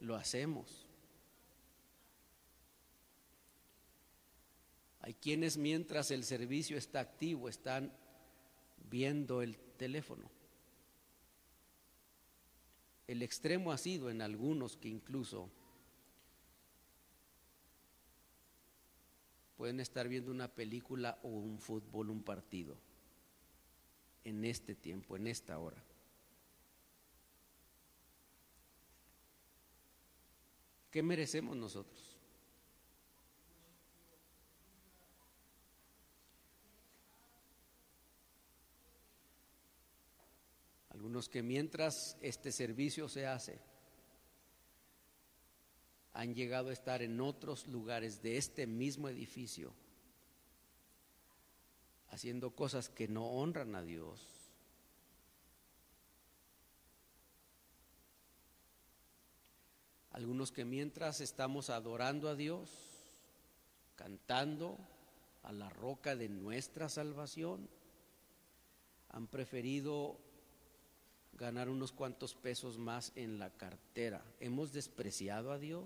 Lo 0.00 0.16
hacemos. 0.16 0.88
Hay 5.00 5.14
quienes 5.14 5.58
mientras 5.58 6.10
el 6.10 6.24
servicio 6.24 6.78
está 6.78 7.00
activo 7.00 7.48
están 7.48 7.92
viendo 8.88 9.42
el 9.42 9.56
teléfono. 9.76 10.41
El 13.12 13.20
extremo 13.20 13.72
ha 13.72 13.76
sido 13.76 14.08
en 14.08 14.22
algunos 14.22 14.78
que 14.78 14.88
incluso 14.88 15.50
pueden 19.58 19.80
estar 19.80 20.08
viendo 20.08 20.30
una 20.30 20.48
película 20.48 21.18
o 21.22 21.28
un 21.28 21.58
fútbol, 21.58 22.08
un 22.08 22.22
partido, 22.22 22.78
en 24.24 24.46
este 24.46 24.74
tiempo, 24.74 25.14
en 25.14 25.26
esta 25.26 25.58
hora. 25.58 25.84
¿Qué 30.90 31.02
merecemos 31.02 31.54
nosotros? 31.54 32.11
Algunos 41.02 41.28
que 41.28 41.42
mientras 41.42 42.16
este 42.20 42.52
servicio 42.52 43.08
se 43.08 43.26
hace, 43.26 43.58
han 46.12 46.32
llegado 46.32 46.68
a 46.68 46.72
estar 46.72 47.02
en 47.02 47.20
otros 47.20 47.66
lugares 47.66 48.22
de 48.22 48.36
este 48.36 48.68
mismo 48.68 49.08
edificio, 49.08 49.74
haciendo 52.10 52.52
cosas 52.52 52.88
que 52.88 53.08
no 53.08 53.26
honran 53.26 53.74
a 53.74 53.82
Dios. 53.82 54.24
Algunos 60.12 60.52
que 60.52 60.64
mientras 60.64 61.20
estamos 61.20 61.68
adorando 61.68 62.28
a 62.28 62.36
Dios, 62.36 62.70
cantando 63.96 64.78
a 65.42 65.50
la 65.50 65.68
roca 65.68 66.14
de 66.14 66.28
nuestra 66.28 66.88
salvación, 66.88 67.68
han 69.08 69.26
preferido 69.26 70.30
ganar 71.42 71.68
unos 71.68 71.90
cuantos 71.90 72.36
pesos 72.36 72.78
más 72.78 73.10
en 73.16 73.40
la 73.40 73.50
cartera. 73.50 74.22
¿Hemos 74.38 74.72
despreciado 74.72 75.50
a 75.50 75.58
Dios? 75.58 75.84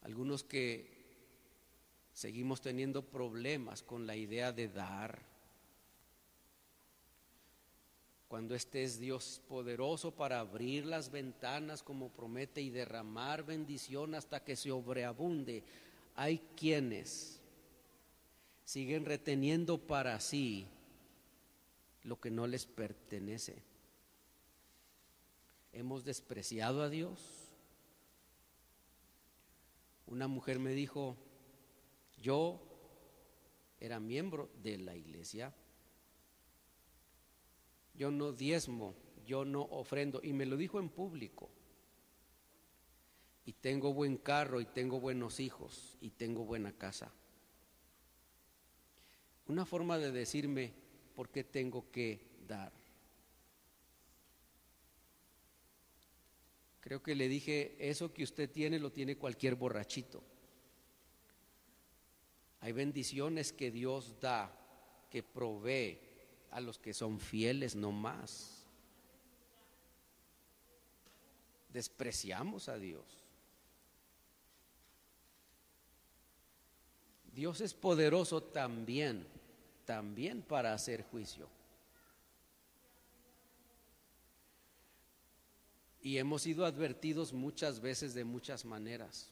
Algunos 0.00 0.42
que 0.42 0.94
seguimos 2.14 2.62
teniendo 2.62 3.02
problemas 3.02 3.82
con 3.82 4.06
la 4.06 4.16
idea 4.16 4.50
de 4.50 4.68
dar. 4.68 5.20
Cuando 8.28 8.54
este 8.54 8.82
es 8.82 8.98
Dios 8.98 9.42
poderoso 9.46 10.10
para 10.10 10.40
abrir 10.40 10.86
las 10.86 11.10
ventanas 11.10 11.82
como 11.82 12.08
promete 12.08 12.62
y 12.62 12.70
derramar 12.70 13.44
bendición 13.44 14.14
hasta 14.14 14.42
que 14.42 14.56
se 14.56 14.70
sobreabunde, 14.70 15.62
hay 16.14 16.38
quienes 16.56 17.33
siguen 18.64 19.04
reteniendo 19.04 19.86
para 19.86 20.18
sí 20.20 20.66
lo 22.02 22.20
que 22.20 22.30
no 22.30 22.46
les 22.46 22.66
pertenece. 22.66 23.62
Hemos 25.72 26.04
despreciado 26.04 26.82
a 26.82 26.88
Dios. 26.88 27.20
Una 30.06 30.28
mujer 30.28 30.58
me 30.58 30.72
dijo, 30.72 31.16
yo 32.18 32.60
era 33.80 34.00
miembro 34.00 34.50
de 34.62 34.78
la 34.78 34.94
iglesia, 34.94 35.54
yo 37.94 38.10
no 38.10 38.32
diezmo, 38.32 38.94
yo 39.26 39.44
no 39.44 39.62
ofrendo, 39.62 40.20
y 40.22 40.32
me 40.32 40.46
lo 40.46 40.56
dijo 40.56 40.78
en 40.78 40.88
público. 40.88 41.50
Y 43.46 43.52
tengo 43.54 43.92
buen 43.92 44.16
carro, 44.16 44.60
y 44.60 44.66
tengo 44.66 45.00
buenos 45.00 45.40
hijos, 45.40 45.96
y 46.00 46.10
tengo 46.10 46.44
buena 46.44 46.72
casa. 46.72 47.12
Una 49.46 49.66
forma 49.66 49.98
de 49.98 50.10
decirme 50.10 50.72
por 51.14 51.28
qué 51.28 51.44
tengo 51.44 51.90
que 51.90 52.20
dar. 52.46 52.72
Creo 56.80 57.02
que 57.02 57.14
le 57.14 57.28
dije, 57.28 57.76
eso 57.78 58.12
que 58.12 58.24
usted 58.24 58.50
tiene 58.50 58.78
lo 58.78 58.92
tiene 58.92 59.16
cualquier 59.16 59.54
borrachito. 59.54 60.22
Hay 62.60 62.72
bendiciones 62.72 63.52
que 63.52 63.70
Dios 63.70 64.20
da, 64.20 64.54
que 65.10 65.22
provee 65.22 65.98
a 66.50 66.60
los 66.60 66.78
que 66.78 66.94
son 66.94 67.20
fieles 67.20 67.74
no 67.74 67.90
más. 67.92 68.64
Despreciamos 71.70 72.68
a 72.68 72.78
Dios. 72.78 73.23
Dios 77.34 77.60
es 77.60 77.74
poderoso 77.74 78.42
también 78.42 79.26
también 79.84 80.42
para 80.42 80.72
hacer 80.72 81.04
juicio. 81.04 81.48
Y 86.02 86.18
hemos 86.18 86.42
sido 86.42 86.66
advertidos 86.66 87.32
muchas 87.32 87.80
veces 87.80 88.12
de 88.12 88.24
muchas 88.24 88.64
maneras. 88.64 89.30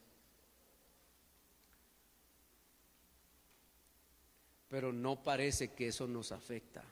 Pero 4.70 4.90
no 4.92 5.22
parece 5.22 5.72
que 5.72 5.88
eso 5.88 6.06
nos 6.06 6.32
afecta. 6.32 6.82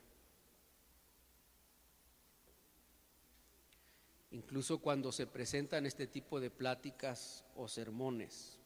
Incluso 4.32 4.78
cuando 4.78 5.12
se 5.12 5.26
presentan 5.26 5.86
este 5.86 6.06
tipo 6.06 6.40
de 6.40 6.50
pláticas 6.50 7.44
o 7.56 7.66
sermones, 7.66 8.59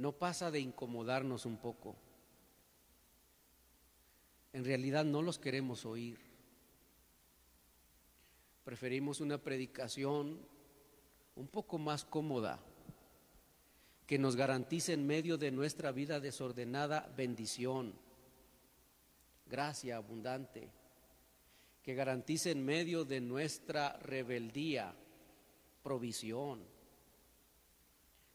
no 0.00 0.12
pasa 0.12 0.50
de 0.50 0.60
incomodarnos 0.60 1.46
un 1.46 1.58
poco 1.58 1.94
en 4.52 4.64
realidad 4.64 5.04
no 5.04 5.22
los 5.22 5.38
queremos 5.38 5.86
oír. 5.86 6.18
Preferimos 8.64 9.20
una 9.20 9.38
predicación 9.38 10.40
un 11.36 11.46
poco 11.46 11.78
más 11.78 12.04
cómoda, 12.04 12.58
que 14.06 14.18
nos 14.18 14.34
garantice 14.34 14.92
en 14.92 15.06
medio 15.06 15.38
de 15.38 15.52
nuestra 15.52 15.92
vida 15.92 16.18
desordenada 16.18 17.12
bendición, 17.16 17.94
gracia 19.46 19.96
abundante, 19.96 20.68
que 21.82 21.94
garantice 21.94 22.50
en 22.50 22.64
medio 22.64 23.04
de 23.04 23.20
nuestra 23.20 23.96
rebeldía 23.98 24.94
provisión 25.82 26.69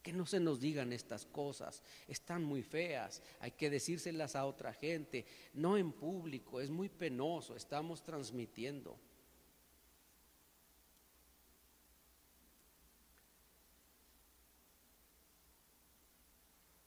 que 0.06 0.14
no 0.14 0.28
se 0.28 0.40
nos 0.40 0.60
digan 0.60 0.94
estas 0.94 1.26
cosas, 1.26 1.82
están 2.08 2.44
muy 2.44 2.62
feas, 2.62 3.24
hay 3.40 3.50
que 3.50 3.72
decírselas 3.72 4.36
a 4.36 4.46
otra 4.46 4.72
gente, 4.72 5.26
no 5.56 5.80
en 5.80 5.92
público, 5.92 6.62
es 6.62 6.70
muy 6.70 6.90
penoso, 6.90 7.56
estamos 7.56 8.04
transmitiendo. 8.04 9.00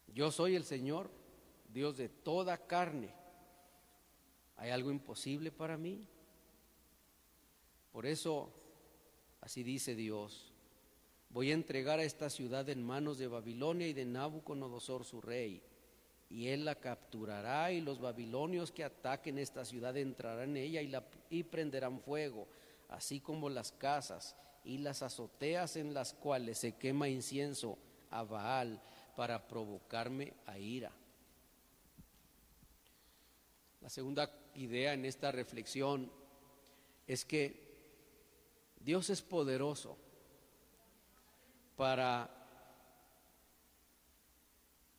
Yo 0.06 0.30
soy 0.30 0.54
el 0.54 0.62
Señor, 0.62 1.10
Dios 1.68 1.96
de 1.96 2.08
toda 2.08 2.68
carne. 2.68 3.12
¿Hay 4.58 4.70
algo 4.70 4.92
imposible 4.92 5.50
para 5.50 5.76
mí? 5.76 6.06
Por 7.90 8.06
eso, 8.06 8.52
así 9.40 9.64
dice 9.64 9.96
Dios, 9.96 10.47
Voy 11.30 11.50
a 11.50 11.54
entregar 11.54 11.98
a 11.98 12.04
esta 12.04 12.30
ciudad 12.30 12.68
en 12.70 12.82
manos 12.82 13.18
de 13.18 13.26
Babilonia 13.26 13.86
y 13.86 13.92
de 13.92 14.06
Nabucodonosor 14.06 15.04
su 15.04 15.20
rey, 15.20 15.62
y 16.30 16.48
él 16.48 16.64
la 16.64 16.74
capturará 16.74 17.70
y 17.72 17.80
los 17.80 18.00
babilonios 18.00 18.72
que 18.72 18.84
ataquen 18.84 19.38
esta 19.38 19.64
ciudad 19.64 19.96
entrarán 19.96 20.50
en 20.50 20.64
ella 20.64 20.82
y, 20.82 20.88
la, 20.88 21.04
y 21.30 21.42
prenderán 21.42 22.00
fuego, 22.00 22.48
así 22.88 23.20
como 23.20 23.50
las 23.50 23.72
casas 23.72 24.36
y 24.64 24.78
las 24.78 25.02
azoteas 25.02 25.76
en 25.76 25.94
las 25.94 26.12
cuales 26.14 26.58
se 26.58 26.72
quema 26.76 27.08
incienso 27.08 27.78
a 28.10 28.22
Baal 28.22 28.80
para 29.16 29.46
provocarme 29.46 30.32
a 30.46 30.58
ira. 30.58 30.92
La 33.80 33.90
segunda 33.90 34.30
idea 34.54 34.94
en 34.94 35.04
esta 35.04 35.30
reflexión 35.30 36.10
es 37.06 37.24
que 37.24 37.68
Dios 38.80 39.10
es 39.10 39.22
poderoso 39.22 39.96
para 41.78 42.28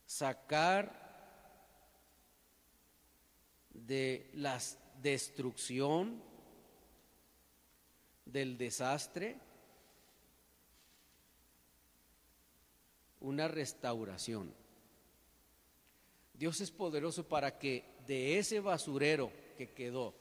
sacar 0.05 1.09
de 3.69 4.31
la 4.35 4.57
destrucción, 5.01 6.23
del 8.23 8.57
desastre, 8.57 9.35
una 13.19 13.49
restauración. 13.49 14.53
Dios 16.33 16.61
es 16.61 16.71
poderoso 16.71 17.27
para 17.27 17.59
que 17.59 17.83
de 18.07 18.39
ese 18.39 18.61
basurero 18.61 19.33
que 19.57 19.73
quedó 19.73 20.15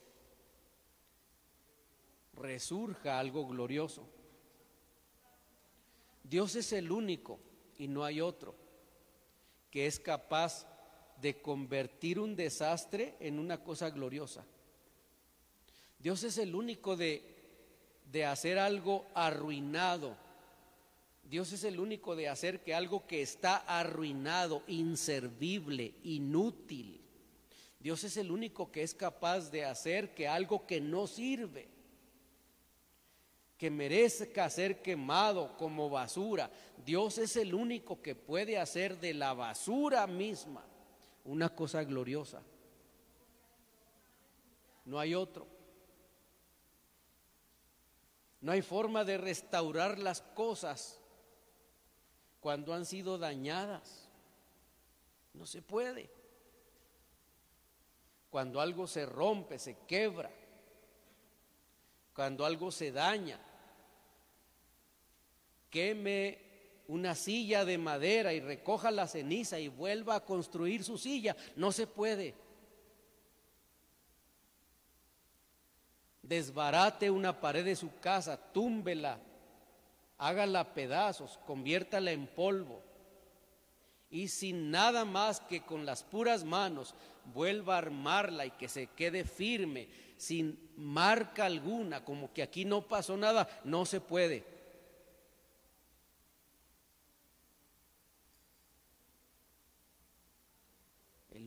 resurja 2.35 3.21
algo 3.21 3.47
glorioso. 3.47 4.18
Dios 6.29 6.57
es 6.57 6.73
el 6.73 6.93
único 6.93 7.41
y 7.79 7.89
no 7.89 8.05
hay 8.05 8.21
otro 8.21 8.55
que 9.71 9.87
es 9.87 9.99
capaz 9.99 10.67
de 11.21 11.41
convertir 11.41 12.19
un 12.19 12.37
desastre 12.37 13.17
en 13.21 13.39
una 13.39 13.63
cosa 13.63 13.91
gloriosa. 13.91 14.45
Dios 15.99 16.23
es 16.23 16.39
el 16.39 16.55
único 16.55 16.97
de, 16.97 17.23
de 18.11 18.25
hacer 18.25 18.59
algo 18.59 19.07
arruinado. 19.15 20.17
Dios 21.25 21.53
es 21.53 21.65
el 21.65 21.81
único 21.81 22.15
de 22.15 22.29
hacer 22.29 22.63
que 22.63 22.75
algo 22.75 23.07
que 23.07 23.21
está 23.21 23.57
arruinado, 23.57 24.63
inservible, 24.69 25.95
inútil. 26.05 27.01
Dios 27.81 28.05
es 28.05 28.17
el 28.17 28.31
único 28.31 28.71
que 28.71 28.83
es 28.83 28.95
capaz 28.95 29.51
de 29.51 29.65
hacer 29.65 30.15
que 30.15 30.29
algo 30.29 30.67
que 30.67 30.81
no 30.81 31.07
sirve, 31.07 31.69
que 33.59 33.71
merezca 33.71 34.49
ser 34.49 34.81
quemado 34.81 35.57
como 35.57 35.91
basura, 35.91 36.49
Dios 36.87 37.19
es 37.19 37.37
el 37.37 37.55
único 37.55 38.01
que 38.01 38.15
puede 38.15 38.57
hacer 38.57 39.01
de 39.01 39.13
la 39.13 39.35
basura 39.35 40.07
misma 40.07 40.65
una 41.25 41.55
cosa 41.55 41.83
gloriosa. 41.83 42.41
No 44.85 45.01
hay 45.01 45.15
otro. 45.15 45.47
No 48.41 48.53
hay 48.53 48.63
forma 48.63 49.05
de 49.05 49.19
restaurar 49.19 49.99
las 49.99 50.23
cosas 50.23 51.01
cuando 52.41 52.73
han 52.73 52.87
sido 52.87 53.19
dañadas. 53.19 54.09
No 55.35 55.45
se 55.45 55.63
puede. 55.63 56.09
Cuando 58.31 58.61
algo 58.61 58.87
se 58.87 59.05
rompe, 59.05 59.59
se 59.59 59.77
quebra. 59.87 60.31
Cuando 62.15 62.47
algo 62.47 62.71
se 62.71 62.93
daña. 62.93 63.41
Queme 65.71 66.39
una 66.89 67.15
silla 67.15 67.65
de 67.65 67.77
madera 67.79 68.33
y 68.33 68.41
recoja 68.41 68.91
la 68.91 69.07
ceniza 69.07 69.59
y 69.59 69.69
vuelva 69.69 70.17
a 70.17 70.25
construir 70.25 70.83
su 70.83 70.97
silla. 70.97 71.37
No 71.55 71.71
se 71.71 71.87
puede. 71.87 72.35
Desbarate 76.23 77.11
una 77.11 77.41
pared 77.41 77.65
de 77.65 77.77
su 77.77 77.99
casa, 78.01 78.37
túmbela, 78.53 79.19
hágala 80.19 80.75
pedazos, 80.75 81.39
conviértala 81.47 82.11
en 82.11 82.27
polvo. 82.27 82.83
Y 84.11 84.29
sin 84.29 84.71
nada 84.71 85.05
más 85.05 85.41
que 85.41 85.63
con 85.63 85.85
las 85.85 86.03
puras 86.03 86.45
manos 86.45 86.95
vuelva 87.35 87.75
a 87.75 87.79
armarla 87.79 88.47
y 88.47 88.51
que 88.53 88.69
se 88.69 88.87
quede 88.89 89.25
firme, 89.25 89.89
sin 90.17 90.71
marca 90.77 91.45
alguna, 91.45 92.05
como 92.05 92.33
que 92.33 92.43
aquí 92.43 92.65
no 92.65 92.89
pasó 92.89 93.17
nada, 93.19 93.49
no 93.65 93.85
se 93.85 94.01
puede. 94.01 94.58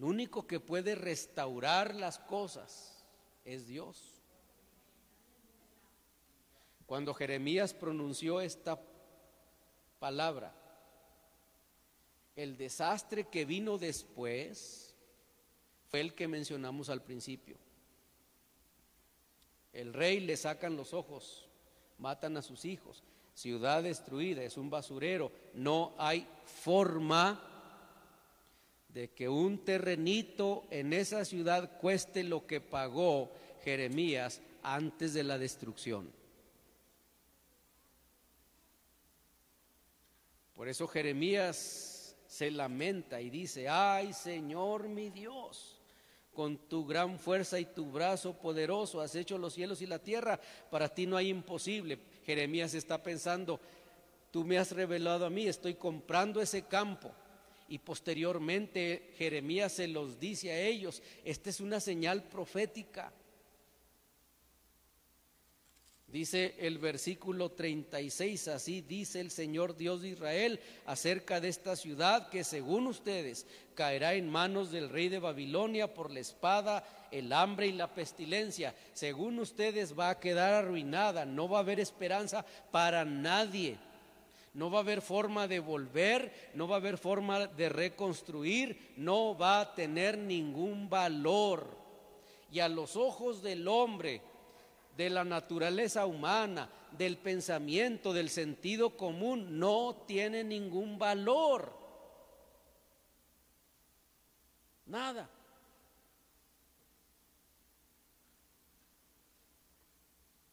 Único 0.01 0.47
que 0.47 0.59
puede 0.59 0.95
restaurar 0.95 1.95
las 1.95 2.17
cosas 2.17 3.05
es 3.45 3.67
Dios. 3.67 4.23
Cuando 6.87 7.13
Jeremías 7.13 7.73
pronunció 7.73 8.41
esta 8.41 8.81
palabra, 9.99 10.53
el 12.35 12.57
desastre 12.57 13.27
que 13.27 13.45
vino 13.45 13.77
después 13.77 14.95
fue 15.89 16.01
el 16.01 16.15
que 16.15 16.27
mencionamos 16.27 16.89
al 16.89 17.03
principio. 17.03 17.57
El 19.71 19.93
rey 19.93 20.19
le 20.19 20.35
sacan 20.35 20.75
los 20.75 20.93
ojos, 20.93 21.47
matan 21.97 22.37
a 22.37 22.41
sus 22.41 22.65
hijos, 22.65 23.03
ciudad 23.35 23.83
destruida, 23.83 24.43
es 24.43 24.57
un 24.57 24.69
basurero, 24.69 25.31
no 25.53 25.93
hay 25.97 26.27
forma 26.43 27.50
de 28.93 29.09
que 29.09 29.29
un 29.29 29.63
terrenito 29.63 30.65
en 30.69 30.93
esa 30.93 31.23
ciudad 31.23 31.77
cueste 31.79 32.23
lo 32.23 32.45
que 32.45 32.59
pagó 32.59 33.31
Jeremías 33.63 34.41
antes 34.63 35.13
de 35.13 35.23
la 35.23 35.37
destrucción. 35.37 36.11
Por 40.53 40.67
eso 40.67 40.87
Jeremías 40.87 42.15
se 42.27 42.51
lamenta 42.51 43.21
y 43.21 43.29
dice, 43.29 43.67
ay 43.67 44.13
Señor 44.13 44.87
mi 44.89 45.09
Dios, 45.09 45.79
con 46.33 46.57
tu 46.69 46.85
gran 46.85 47.17
fuerza 47.17 47.59
y 47.59 47.65
tu 47.65 47.91
brazo 47.91 48.33
poderoso 48.33 49.01
has 49.01 49.15
hecho 49.15 49.37
los 49.37 49.53
cielos 49.53 49.81
y 49.81 49.87
la 49.87 49.99
tierra, 49.99 50.39
para 50.69 50.89
ti 50.89 51.07
no 51.07 51.17
hay 51.17 51.29
imposible. 51.29 51.97
Jeremías 52.25 52.73
está 52.73 53.01
pensando, 53.01 53.59
tú 54.31 54.43
me 54.43 54.57
has 54.57 54.71
revelado 54.71 55.25
a 55.25 55.29
mí, 55.29 55.47
estoy 55.47 55.75
comprando 55.75 56.41
ese 56.41 56.63
campo 56.63 57.11
y 57.71 57.79
posteriormente 57.79 59.13
Jeremías 59.17 59.71
se 59.71 59.87
los 59.87 60.19
dice 60.19 60.51
a 60.51 60.59
ellos, 60.59 61.01
esta 61.23 61.49
es 61.49 61.61
una 61.61 61.79
señal 61.79 62.21
profética. 62.21 63.13
Dice 66.05 66.55
el 66.59 66.79
versículo 66.79 67.51
36, 67.51 68.49
así 68.49 68.81
dice 68.81 69.21
el 69.21 69.31
Señor 69.31 69.77
Dios 69.77 70.01
de 70.01 70.09
Israel 70.09 70.59
acerca 70.85 71.39
de 71.39 71.47
esta 71.47 71.77
ciudad 71.77 72.27
que 72.27 72.43
según 72.43 72.87
ustedes 72.87 73.47
caerá 73.73 74.15
en 74.15 74.29
manos 74.29 74.69
del 74.69 74.89
rey 74.89 75.07
de 75.07 75.19
Babilonia 75.19 75.93
por 75.93 76.11
la 76.11 76.19
espada, 76.19 76.83
el 77.09 77.31
hambre 77.31 77.67
y 77.67 77.71
la 77.71 77.95
pestilencia. 77.95 78.75
Según 78.91 79.39
ustedes 79.39 79.97
va 79.97 80.09
a 80.09 80.19
quedar 80.19 80.55
arruinada, 80.55 81.25
no 81.25 81.47
va 81.47 81.59
a 81.59 81.61
haber 81.61 81.79
esperanza 81.79 82.45
para 82.69 83.05
nadie 83.05 83.77
no 84.53 84.69
va 84.69 84.79
a 84.79 84.81
haber 84.81 85.01
forma 85.01 85.47
de 85.47 85.59
volver, 85.59 86.51
no 86.55 86.67
va 86.67 86.75
a 86.75 86.79
haber 86.79 86.97
forma 86.97 87.47
de 87.47 87.69
reconstruir, 87.69 88.93
no 88.97 89.37
va 89.37 89.61
a 89.61 89.75
tener 89.75 90.17
ningún 90.17 90.89
valor. 90.89 91.65
Y 92.51 92.59
a 92.59 92.67
los 92.67 92.97
ojos 92.97 93.41
del 93.41 93.67
hombre, 93.67 94.21
de 94.97 95.09
la 95.09 95.23
naturaleza 95.23 96.05
humana, 96.05 96.69
del 96.97 97.17
pensamiento, 97.17 98.11
del 98.11 98.29
sentido 98.29 98.97
común, 98.97 99.57
no 99.57 100.03
tiene 100.05 100.43
ningún 100.43 100.99
valor. 100.99 101.73
Nada. 104.85 105.29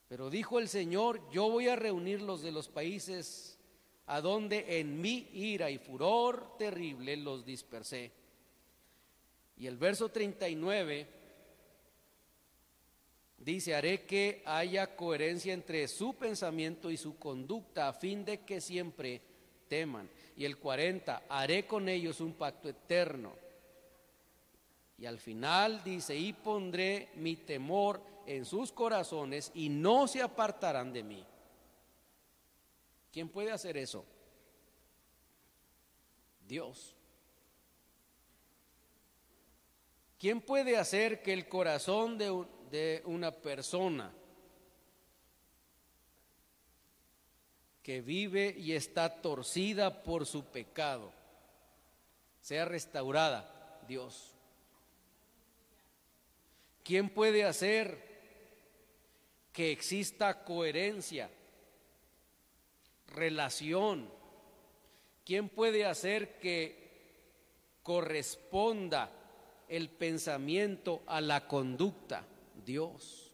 Pero 0.09 0.31
dijo 0.31 0.61
el 0.61 0.69
Señor, 0.69 1.21
yo 1.31 1.51
voy 1.51 1.67
a 1.69 1.75
reunir 1.75 2.23
los 2.23 2.43
de 2.43 2.53
los 2.53 2.69
países 2.69 3.58
a 4.09 4.21
donde 4.21 4.81
en 4.81 5.01
mi 5.01 5.29
ira 5.35 5.71
y 5.71 5.79
furor 5.79 6.57
terrible 6.59 7.17
los 7.17 7.45
dispersé. 7.45 8.11
Y 9.59 9.67
el 9.67 9.77
verso 9.77 10.09
39 10.09 11.07
dice, 13.39 13.75
haré 13.75 14.07
que 14.07 14.43
haya 14.47 14.97
coherencia 14.97 15.53
entre 15.53 15.87
su 15.89 16.15
pensamiento 16.15 16.91
y 16.91 16.97
su 16.97 17.19
conducta 17.19 17.89
a 17.89 17.93
fin 17.93 18.25
de 18.25 18.41
que 18.41 18.61
siempre 18.61 19.21
teman. 19.69 20.09
Y 20.37 20.45
el 20.45 20.57
40, 20.57 21.25
haré 21.29 21.67
con 21.67 21.89
ellos 21.89 22.21
un 22.21 22.33
pacto 22.33 22.69
eterno. 22.69 23.35
Y 24.99 25.07
al 25.07 25.19
final 25.19 25.83
dice, 25.85 26.17
y 26.17 26.33
pondré 26.33 27.11
mi 27.17 27.37
temor 27.37 28.01
en 28.27 28.45
sus 28.45 28.73
corazones 28.73 29.51
y 29.55 29.69
no 29.69 30.09
se 30.09 30.23
apartarán 30.23 30.93
de 30.93 31.03
mí. 31.03 31.25
¿Quién 33.13 33.29
puede 33.29 33.51
hacer 33.51 33.77
eso? 33.77 34.05
Dios. 36.47 36.95
¿Quién 40.19 40.41
puede 40.41 40.77
hacer 40.77 41.23
que 41.23 41.33
el 41.33 41.49
corazón 41.49 42.19
de, 42.19 42.45
de 42.71 43.03
una 43.05 43.31
persona 43.31 44.13
que 47.83 48.01
vive 48.01 48.55
y 48.59 48.73
está 48.73 49.21
torcida 49.23 50.03
por 50.03 50.27
su 50.27 50.45
pecado 50.45 51.13
sea 52.41 52.65
restaurada? 52.65 53.81
Dios. 53.87 54.35
¿Quién 56.83 57.11
puede 57.11 57.45
hacer 57.45 58.09
que 59.53 59.73
exista 59.73 60.45
coherencia, 60.45 61.31
relación? 63.09 64.09
¿Quién 65.25 65.49
puede 65.49 65.85
hacer 65.85 66.39
que 66.39 66.89
corresponda 67.83 69.11
el 69.69 69.91
pensamiento 69.91 71.03
a 71.07 71.21
la 71.21 71.47
conducta? 71.47 72.25
Dios. 72.65 73.33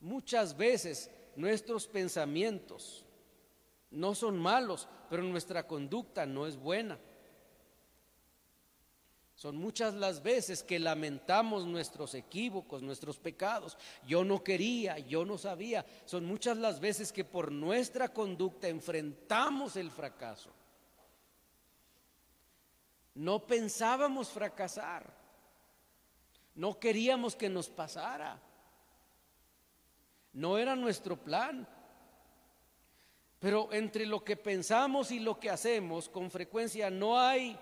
Muchas 0.00 0.56
veces 0.56 1.10
nuestros 1.36 1.86
pensamientos 1.86 3.04
no 3.90 4.14
son 4.14 4.38
malos, 4.38 4.88
pero 5.08 5.22
nuestra 5.22 5.66
conducta 5.66 6.26
no 6.26 6.46
es 6.46 6.56
buena. 6.56 6.98
Son 9.36 9.58
muchas 9.58 9.92
las 9.92 10.22
veces 10.22 10.62
que 10.62 10.78
lamentamos 10.78 11.66
nuestros 11.66 12.14
equívocos, 12.14 12.82
nuestros 12.82 13.18
pecados. 13.18 13.76
Yo 14.06 14.24
no 14.24 14.42
quería, 14.42 14.98
yo 14.98 15.26
no 15.26 15.36
sabía. 15.36 15.84
Son 16.06 16.24
muchas 16.24 16.56
las 16.56 16.80
veces 16.80 17.12
que 17.12 17.22
por 17.22 17.52
nuestra 17.52 18.08
conducta 18.08 18.66
enfrentamos 18.66 19.76
el 19.76 19.90
fracaso. 19.90 20.50
No 23.14 23.46
pensábamos 23.46 24.30
fracasar. 24.30 25.14
No 26.54 26.80
queríamos 26.80 27.36
que 27.36 27.50
nos 27.50 27.68
pasara. 27.68 28.40
No 30.32 30.56
era 30.56 30.74
nuestro 30.74 31.14
plan. 31.14 31.68
Pero 33.38 33.70
entre 33.70 34.06
lo 34.06 34.24
que 34.24 34.38
pensamos 34.38 35.10
y 35.10 35.20
lo 35.20 35.38
que 35.38 35.50
hacemos, 35.50 36.08
con 36.08 36.30
frecuencia 36.30 36.88
no 36.88 37.20
hay 37.20 37.58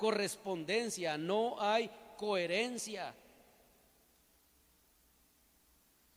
correspondencia, 0.00 1.18
no 1.18 1.60
hay 1.60 1.90
coherencia. 2.16 3.14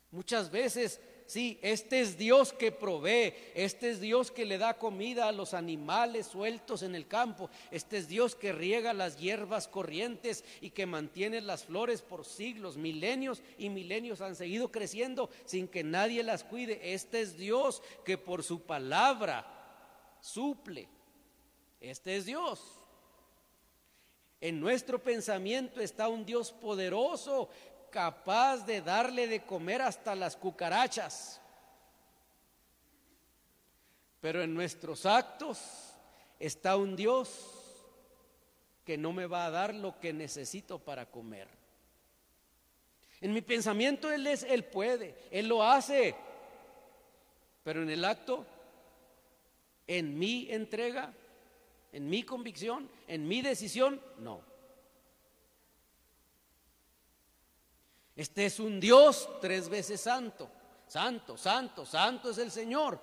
Muchas 0.09 0.49
veces, 0.49 1.01
sí, 1.25 1.59
este 1.61 1.99
es 1.99 2.17
Dios 2.17 2.53
que 2.53 2.71
provee, 2.71 3.33
este 3.55 3.89
es 3.89 3.99
Dios 3.99 4.31
que 4.31 4.45
le 4.45 4.57
da 4.57 4.77
comida 4.77 5.27
a 5.27 5.33
los 5.33 5.53
animales 5.53 6.27
sueltos 6.27 6.81
en 6.81 6.95
el 6.95 7.09
campo, 7.09 7.49
este 7.71 7.97
es 7.97 8.07
Dios 8.07 8.35
que 8.35 8.53
riega 8.53 8.93
las 8.93 9.17
hierbas 9.17 9.67
corrientes 9.67 10.45
y 10.61 10.69
que 10.69 10.85
mantiene 10.85 11.41
las 11.41 11.65
flores 11.65 12.01
por 12.01 12.23
siglos, 12.23 12.77
milenios 12.77 13.41
y 13.57 13.67
milenios 13.67 14.21
han 14.21 14.37
seguido 14.37 14.71
creciendo 14.71 15.29
sin 15.43 15.67
que 15.67 15.83
nadie 15.83 16.23
las 16.23 16.45
cuide. 16.45 16.93
Este 16.93 17.19
es 17.19 17.35
Dios 17.35 17.83
que 18.05 18.17
por 18.17 18.43
su 18.43 18.61
palabra 18.61 19.45
suple. 20.21 20.87
Este 21.81 22.15
es 22.15 22.25
Dios. 22.25 22.82
En 24.43 24.59
nuestro 24.59 25.01
pensamiento 25.01 25.79
está 25.79 26.09
un 26.09 26.25
Dios 26.25 26.51
poderoso, 26.51 27.47
capaz 27.89 28.65
de 28.65 28.81
darle 28.81 29.25
de 29.25 29.45
comer 29.45 29.81
hasta 29.81 30.15
las 30.15 30.35
cucarachas. 30.35 31.39
Pero 34.19 34.43
en 34.43 34.53
nuestros 34.53 35.05
actos 35.05 35.61
está 36.41 36.75
un 36.75 36.97
Dios 36.97 37.29
que 38.83 38.97
no 38.97 39.13
me 39.13 39.27
va 39.27 39.45
a 39.45 39.49
dar 39.49 39.73
lo 39.73 39.97
que 40.01 40.11
necesito 40.11 40.77
para 40.77 41.09
comer. 41.09 41.47
En 43.21 43.31
mi 43.31 43.41
pensamiento 43.41 44.11
Él 44.11 44.27
es, 44.27 44.43
Él 44.43 44.65
puede, 44.65 45.15
Él 45.31 45.47
lo 45.47 45.63
hace. 45.63 46.15
Pero 47.63 47.81
en 47.81 47.89
el 47.89 48.03
acto, 48.03 48.45
en 49.87 50.19
mi 50.19 50.51
entrega, 50.51 51.13
en 51.93 52.09
mi 52.09 52.23
convicción, 52.23 52.89
en 53.07 53.27
mi 53.27 53.41
decisión, 53.41 54.01
no. 54.17 54.41
Este 58.15 58.47
es 58.47 58.59
un 58.59 58.79
Dios 58.79 59.29
tres 59.39 59.69
veces 59.69 60.01
santo. 60.01 60.49
Santo, 60.87 61.37
santo, 61.37 61.85
santo 61.85 62.31
es 62.31 62.37
el 62.39 62.51
Señor. 62.51 62.99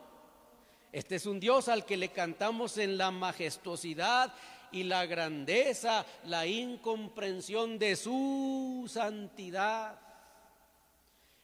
Este 0.92 1.16
es 1.16 1.26
un 1.26 1.40
Dios 1.40 1.68
al 1.68 1.86
que 1.86 1.96
le 1.96 2.10
cantamos 2.10 2.76
en 2.78 2.98
la 2.98 3.10
majestuosidad 3.10 4.34
y 4.72 4.82
la 4.82 5.06
grandeza, 5.06 6.04
la 6.24 6.46
incomprensión 6.46 7.78
de 7.78 7.94
su 7.96 8.88
santidad. 8.88 9.98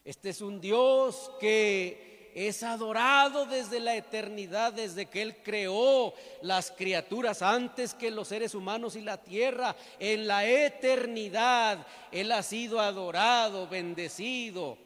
Este 0.04 0.30
es 0.30 0.40
un 0.40 0.60
Dios 0.60 1.30
que 1.40 2.15
es 2.36 2.62
adorado 2.62 3.46
desde 3.46 3.80
la 3.80 3.96
eternidad, 3.96 4.74
desde 4.74 5.06
que 5.06 5.22
Él 5.22 5.36
creó 5.42 6.12
las 6.42 6.70
criaturas 6.70 7.40
antes 7.40 7.94
que 7.94 8.10
los 8.10 8.28
seres 8.28 8.54
humanos 8.54 8.94
y 8.94 9.00
la 9.00 9.16
tierra. 9.16 9.74
En 9.98 10.26
la 10.26 10.46
eternidad 10.46 11.86
Él 12.12 12.30
ha 12.32 12.42
sido 12.42 12.78
adorado, 12.78 13.66
bendecido. 13.68 14.76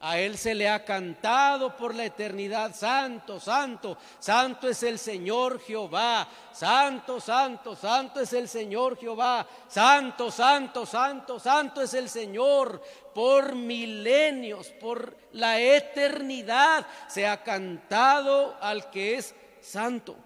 A 0.00 0.20
Él 0.20 0.38
se 0.38 0.54
le 0.54 0.68
ha 0.68 0.84
cantado 0.84 1.76
por 1.76 1.92
la 1.92 2.04
eternidad, 2.04 2.72
santo, 2.72 3.40
santo, 3.40 3.98
santo 4.20 4.68
es 4.68 4.84
el 4.84 4.96
Señor 4.96 5.60
Jehová, 5.60 6.28
santo, 6.52 7.18
santo, 7.18 7.74
santo 7.74 8.20
es 8.20 8.32
el 8.32 8.48
Señor 8.48 8.96
Jehová, 8.96 9.48
santo, 9.66 10.30
santo, 10.30 10.86
santo, 10.86 11.40
santo 11.40 11.82
es 11.82 11.94
el 11.94 12.08
Señor. 12.08 12.80
Por 13.12 13.56
milenios, 13.56 14.68
por 14.68 15.16
la 15.32 15.60
eternidad, 15.60 16.86
se 17.08 17.26
ha 17.26 17.42
cantado 17.42 18.56
al 18.60 18.90
que 18.90 19.16
es 19.16 19.34
santo. 19.60 20.16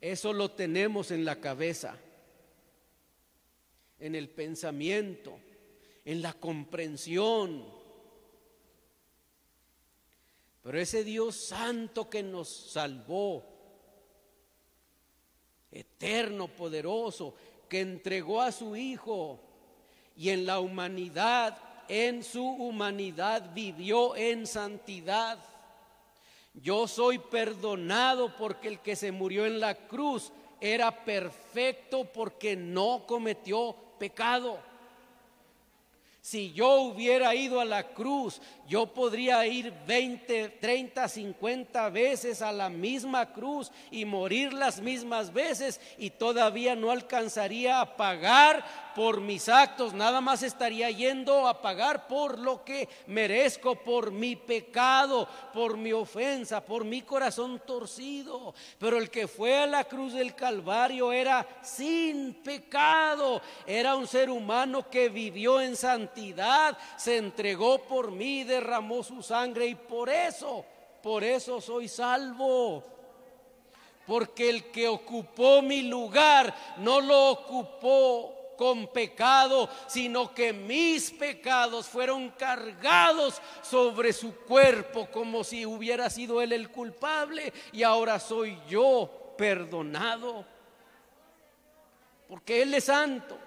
Eso 0.00 0.32
lo 0.32 0.52
tenemos 0.52 1.10
en 1.10 1.24
la 1.24 1.40
cabeza, 1.40 1.96
en 3.98 4.14
el 4.14 4.28
pensamiento 4.28 5.40
en 6.08 6.22
la 6.22 6.32
comprensión. 6.32 7.66
Pero 10.62 10.80
ese 10.80 11.04
Dios 11.04 11.36
santo 11.36 12.08
que 12.08 12.22
nos 12.22 12.48
salvó, 12.48 13.44
eterno, 15.70 16.48
poderoso, 16.48 17.34
que 17.68 17.82
entregó 17.82 18.40
a 18.40 18.52
su 18.52 18.74
Hijo 18.74 19.38
y 20.16 20.30
en 20.30 20.46
la 20.46 20.60
humanidad, 20.60 21.58
en 21.88 22.24
su 22.24 22.42
humanidad 22.42 23.52
vivió 23.52 24.16
en 24.16 24.46
santidad. 24.46 25.38
Yo 26.54 26.88
soy 26.88 27.18
perdonado 27.18 28.34
porque 28.38 28.68
el 28.68 28.78
que 28.80 28.96
se 28.96 29.12
murió 29.12 29.44
en 29.44 29.60
la 29.60 29.74
cruz 29.74 30.32
era 30.58 31.04
perfecto 31.04 32.06
porque 32.06 32.56
no 32.56 33.04
cometió 33.06 33.76
pecado. 33.98 34.67
Si 36.28 36.52
yo 36.52 36.82
hubiera 36.82 37.34
ido 37.34 37.58
a 37.58 37.64
la 37.64 37.94
cruz, 37.94 38.42
yo 38.68 38.92
podría 38.92 39.46
ir 39.46 39.72
20, 39.86 40.50
30, 40.60 41.08
50 41.08 41.88
veces 41.88 42.42
a 42.42 42.52
la 42.52 42.68
misma 42.68 43.32
cruz 43.32 43.72
y 43.90 44.04
morir 44.04 44.52
las 44.52 44.78
mismas 44.82 45.32
veces 45.32 45.80
y 45.96 46.10
todavía 46.10 46.76
no 46.76 46.90
alcanzaría 46.90 47.80
a 47.80 47.96
pagar 47.96 48.87
por 48.98 49.20
mis 49.20 49.48
actos, 49.48 49.94
nada 49.94 50.20
más 50.20 50.42
estaría 50.42 50.90
yendo 50.90 51.46
a 51.46 51.62
pagar 51.62 52.08
por 52.08 52.36
lo 52.36 52.64
que 52.64 52.88
merezco, 53.06 53.76
por 53.76 54.10
mi 54.10 54.34
pecado, 54.34 55.28
por 55.54 55.76
mi 55.76 55.92
ofensa, 55.92 56.60
por 56.64 56.84
mi 56.84 57.02
corazón 57.02 57.62
torcido. 57.64 58.52
Pero 58.76 58.98
el 58.98 59.08
que 59.08 59.28
fue 59.28 59.56
a 59.56 59.68
la 59.68 59.84
cruz 59.84 60.14
del 60.14 60.34
Calvario 60.34 61.12
era 61.12 61.46
sin 61.62 62.42
pecado, 62.42 63.40
era 63.64 63.94
un 63.94 64.08
ser 64.08 64.30
humano 64.30 64.90
que 64.90 65.08
vivió 65.08 65.60
en 65.60 65.76
santidad, 65.76 66.76
se 66.96 67.18
entregó 67.18 67.78
por 67.78 68.10
mí, 68.10 68.42
derramó 68.42 69.04
su 69.04 69.22
sangre 69.22 69.68
y 69.68 69.76
por 69.76 70.10
eso, 70.10 70.64
por 71.00 71.22
eso 71.22 71.60
soy 71.60 71.86
salvo 71.86 72.82
porque 74.08 74.48
el 74.48 74.70
que 74.72 74.88
ocupó 74.88 75.60
mi 75.60 75.82
lugar 75.82 76.54
no 76.78 76.98
lo 76.98 77.30
ocupó 77.30 78.37
con 78.58 78.88
pecado, 78.88 79.70
sino 79.86 80.34
que 80.34 80.52
mis 80.52 81.12
pecados 81.12 81.86
fueron 81.86 82.30
cargados 82.30 83.40
sobre 83.62 84.12
su 84.12 84.34
cuerpo 84.34 85.08
como 85.10 85.44
si 85.44 85.64
hubiera 85.64 86.10
sido 86.10 86.42
él 86.42 86.52
el 86.52 86.70
culpable 86.70 87.52
y 87.72 87.84
ahora 87.84 88.18
soy 88.18 88.58
yo 88.68 89.34
perdonado. 89.38 90.44
Porque 92.28 92.60
Él 92.60 92.74
es 92.74 92.84
santo. 92.84 93.38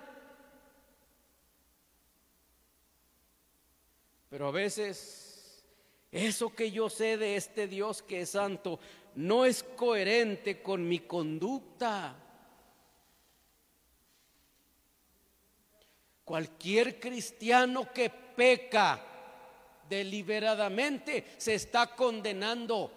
Pero 4.30 4.48
a 4.48 4.52
veces 4.52 5.64
eso 6.10 6.56
que 6.56 6.72
yo 6.72 6.90
sé 6.90 7.18
de 7.18 7.36
este 7.36 7.68
Dios 7.68 8.02
que 8.02 8.22
es 8.22 8.32
santo 8.32 8.80
no 9.16 9.46
es 9.46 9.62
coherente 9.64 10.64
con 10.64 10.88
mi 10.88 11.00
conducta. 11.00 12.16
Cualquier 16.32 16.98
cristiano 16.98 17.92
que 17.92 18.10
peca 18.10 18.98
deliberadamente 19.90 21.26
se 21.36 21.56
está 21.56 21.88
condenando. 21.88 22.90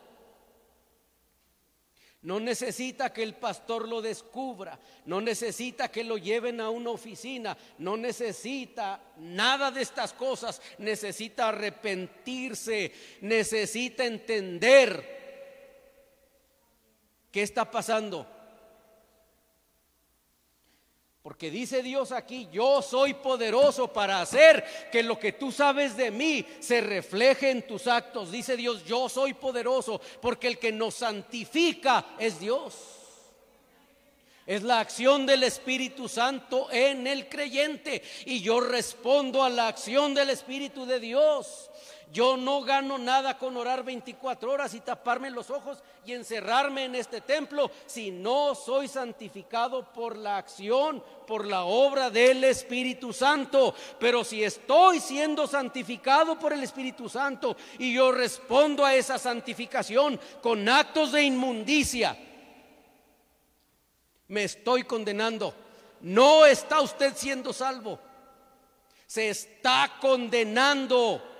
No 2.22 2.38
necesita 2.38 3.12
que 3.12 3.24
el 3.24 3.34
pastor 3.34 3.88
lo 3.88 4.00
descubra, 4.00 4.78
no 5.06 5.20
necesita 5.20 5.90
que 5.90 6.04
lo 6.04 6.16
lleven 6.16 6.60
a 6.60 6.70
una 6.70 6.90
oficina, 6.90 7.58
no 7.78 7.96
necesita 7.96 9.00
nada 9.18 9.72
de 9.72 9.82
estas 9.82 10.12
cosas, 10.12 10.62
necesita 10.78 11.48
arrepentirse, 11.48 12.92
necesita 13.22 14.04
entender 14.04 15.24
qué 17.32 17.42
está 17.42 17.68
pasando. 17.68 18.33
Porque 21.24 21.50
dice 21.50 21.82
Dios 21.82 22.12
aquí, 22.12 22.50
yo 22.52 22.82
soy 22.82 23.14
poderoso 23.14 23.90
para 23.90 24.20
hacer 24.20 24.62
que 24.92 25.02
lo 25.02 25.18
que 25.18 25.32
tú 25.32 25.50
sabes 25.50 25.96
de 25.96 26.10
mí 26.10 26.44
se 26.60 26.82
refleje 26.82 27.48
en 27.48 27.66
tus 27.66 27.86
actos. 27.86 28.30
Dice 28.30 28.58
Dios, 28.58 28.84
yo 28.84 29.08
soy 29.08 29.32
poderoso 29.32 30.02
porque 30.20 30.48
el 30.48 30.58
que 30.58 30.70
nos 30.70 30.96
santifica 30.96 32.04
es 32.18 32.38
Dios. 32.38 32.74
Es 34.44 34.62
la 34.64 34.80
acción 34.80 35.24
del 35.24 35.44
Espíritu 35.44 36.10
Santo 36.10 36.70
en 36.70 37.06
el 37.06 37.26
creyente. 37.30 38.02
Y 38.26 38.42
yo 38.42 38.60
respondo 38.60 39.42
a 39.42 39.48
la 39.48 39.68
acción 39.68 40.12
del 40.12 40.28
Espíritu 40.28 40.84
de 40.84 41.00
Dios. 41.00 41.70
Yo 42.14 42.36
no 42.36 42.62
gano 42.62 42.96
nada 42.96 43.36
con 43.36 43.56
orar 43.56 43.82
24 43.82 44.52
horas 44.52 44.72
y 44.72 44.78
taparme 44.78 45.32
los 45.32 45.50
ojos 45.50 45.82
y 46.06 46.12
encerrarme 46.12 46.84
en 46.84 46.94
este 46.94 47.20
templo 47.20 47.72
si 47.86 48.12
no 48.12 48.54
soy 48.54 48.86
santificado 48.86 49.92
por 49.92 50.16
la 50.16 50.36
acción, 50.36 51.02
por 51.26 51.44
la 51.44 51.64
obra 51.64 52.10
del 52.10 52.44
Espíritu 52.44 53.12
Santo. 53.12 53.74
Pero 53.98 54.22
si 54.22 54.44
estoy 54.44 55.00
siendo 55.00 55.48
santificado 55.48 56.38
por 56.38 56.52
el 56.52 56.62
Espíritu 56.62 57.08
Santo 57.08 57.56
y 57.80 57.94
yo 57.94 58.12
respondo 58.12 58.86
a 58.86 58.94
esa 58.94 59.18
santificación 59.18 60.20
con 60.40 60.68
actos 60.68 61.10
de 61.10 61.24
inmundicia, 61.24 62.16
me 64.28 64.44
estoy 64.44 64.84
condenando. 64.84 65.52
No 66.02 66.46
está 66.46 66.80
usted 66.80 67.12
siendo 67.16 67.52
salvo. 67.52 67.98
Se 69.04 69.30
está 69.30 69.96
condenando 70.00 71.33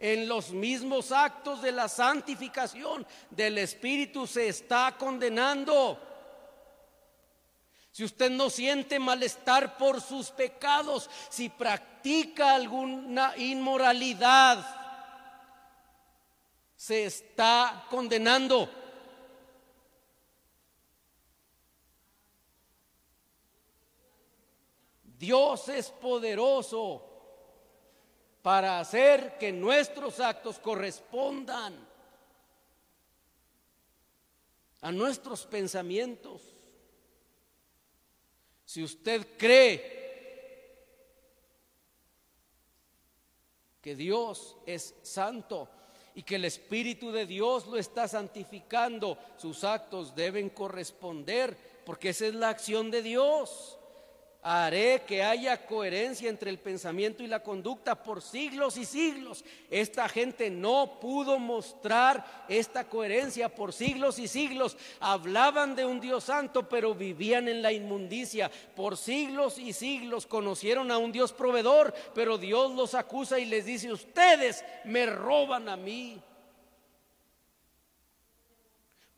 en 0.00 0.26
los 0.26 0.50
mismos 0.50 1.12
actos 1.12 1.60
de 1.60 1.72
la 1.72 1.86
santificación 1.86 3.06
del 3.28 3.58
Espíritu 3.58 4.26
se 4.26 4.48
está 4.48 4.96
condenando. 4.98 6.00
Si 7.92 8.02
usted 8.02 8.30
no 8.30 8.48
siente 8.48 8.98
malestar 8.98 9.76
por 9.76 10.00
sus 10.00 10.30
pecados, 10.30 11.10
si 11.28 11.50
practica 11.50 12.54
alguna 12.54 13.36
inmoralidad, 13.36 14.64
se 16.74 17.04
está 17.04 17.84
condenando. 17.90 18.70
Dios 25.18 25.68
es 25.68 25.90
poderoso 25.90 27.09
para 28.50 28.80
hacer 28.80 29.38
que 29.38 29.52
nuestros 29.52 30.18
actos 30.18 30.58
correspondan 30.58 31.72
a 34.80 34.90
nuestros 34.90 35.46
pensamientos. 35.46 36.42
Si 38.64 38.82
usted 38.82 39.24
cree 39.38 40.82
que 43.80 43.94
Dios 43.94 44.56
es 44.66 44.96
santo 45.02 45.68
y 46.16 46.24
que 46.24 46.34
el 46.34 46.44
Espíritu 46.44 47.12
de 47.12 47.26
Dios 47.26 47.68
lo 47.68 47.76
está 47.76 48.08
santificando, 48.08 49.16
sus 49.36 49.62
actos 49.62 50.16
deben 50.16 50.50
corresponder, 50.50 51.56
porque 51.86 52.08
esa 52.08 52.26
es 52.26 52.34
la 52.34 52.48
acción 52.48 52.90
de 52.90 53.02
Dios 53.02 53.78
haré 54.42 55.02
que 55.06 55.22
haya 55.22 55.66
coherencia 55.66 56.30
entre 56.30 56.50
el 56.50 56.58
pensamiento 56.58 57.22
y 57.22 57.26
la 57.26 57.42
conducta 57.42 58.02
por 58.02 58.22
siglos 58.22 58.76
y 58.76 58.84
siglos. 58.84 59.44
Esta 59.70 60.08
gente 60.08 60.50
no 60.50 60.98
pudo 61.00 61.38
mostrar 61.38 62.44
esta 62.48 62.84
coherencia 62.84 63.48
por 63.48 63.72
siglos 63.72 64.18
y 64.18 64.28
siglos. 64.28 64.76
Hablaban 64.98 65.74
de 65.76 65.84
un 65.84 66.00
Dios 66.00 66.24
santo, 66.24 66.68
pero 66.68 66.94
vivían 66.94 67.48
en 67.48 67.62
la 67.62 67.72
inmundicia. 67.72 68.50
Por 68.74 68.96
siglos 68.96 69.58
y 69.58 69.72
siglos 69.72 70.26
conocieron 70.26 70.90
a 70.90 70.98
un 70.98 71.12
Dios 71.12 71.32
proveedor, 71.32 71.92
pero 72.14 72.38
Dios 72.38 72.72
los 72.72 72.94
acusa 72.94 73.38
y 73.38 73.44
les 73.44 73.66
dice, 73.66 73.92
ustedes 73.92 74.64
me 74.84 75.06
roban 75.06 75.68
a 75.68 75.76
mí 75.76 76.20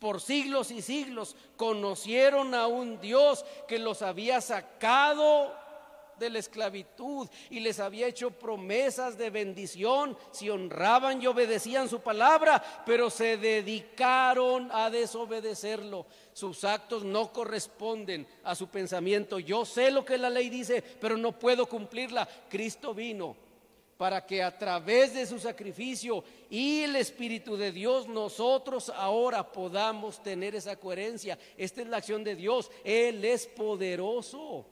por 0.02 0.20
siglos 0.20 0.72
y 0.72 0.82
siglos 0.82 1.36
conocieron 1.56 2.56
a 2.56 2.66
un 2.66 3.00
Dios 3.00 3.44
que 3.68 3.78
los 3.78 4.02
había 4.02 4.40
sacado 4.40 5.54
de 6.18 6.28
la 6.28 6.40
esclavitud 6.40 7.28
y 7.50 7.60
les 7.60 7.78
había 7.78 8.08
hecho 8.08 8.32
promesas 8.32 9.16
de 9.16 9.30
bendición 9.30 10.18
si 10.32 10.50
honraban 10.50 11.22
y 11.22 11.28
obedecían 11.28 11.88
su 11.88 12.00
palabra, 12.00 12.82
pero 12.84 13.10
se 13.10 13.36
dedicaron 13.36 14.70
a 14.72 14.90
desobedecerlo. 14.90 16.04
Sus 16.32 16.64
actos 16.64 17.04
no 17.04 17.32
corresponden 17.32 18.26
a 18.42 18.56
su 18.56 18.66
pensamiento. 18.66 19.38
Yo 19.38 19.64
sé 19.64 19.92
lo 19.92 20.04
que 20.04 20.18
la 20.18 20.30
ley 20.30 20.50
dice, 20.50 20.82
pero 20.82 21.16
no 21.16 21.38
puedo 21.38 21.66
cumplirla. 21.66 22.28
Cristo 22.48 22.92
vino 22.92 23.36
para 24.02 24.26
que 24.26 24.42
a 24.42 24.58
través 24.58 25.14
de 25.14 25.24
su 25.24 25.38
sacrificio 25.38 26.24
y 26.50 26.80
el 26.80 26.96
Espíritu 26.96 27.56
de 27.56 27.70
Dios 27.70 28.08
nosotros 28.08 28.88
ahora 28.88 29.52
podamos 29.52 30.20
tener 30.20 30.56
esa 30.56 30.74
coherencia. 30.74 31.38
Esta 31.56 31.82
es 31.82 31.86
la 31.86 31.98
acción 31.98 32.24
de 32.24 32.34
Dios. 32.34 32.68
Él 32.82 33.24
es 33.24 33.46
poderoso. 33.46 34.66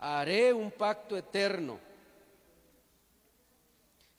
Haré 0.00 0.52
un 0.52 0.72
pacto 0.72 1.16
eterno. 1.16 1.78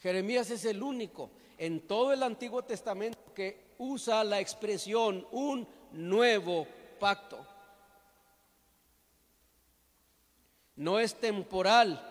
Jeremías 0.01 0.49
es 0.51 0.63
el 0.63 0.81
único 0.81 1.31
en 1.57 1.85
todo 1.85 2.13
el 2.13 2.23
Antiguo 2.23 2.63
Testamento 2.63 3.33
que 3.35 3.73
usa 3.77 4.23
la 4.23 4.39
expresión 4.39 5.27
un 5.31 5.67
nuevo 5.91 6.65
pacto. 6.97 7.48
No 10.79 10.97
es 10.97 11.13
temporal, 11.15 12.01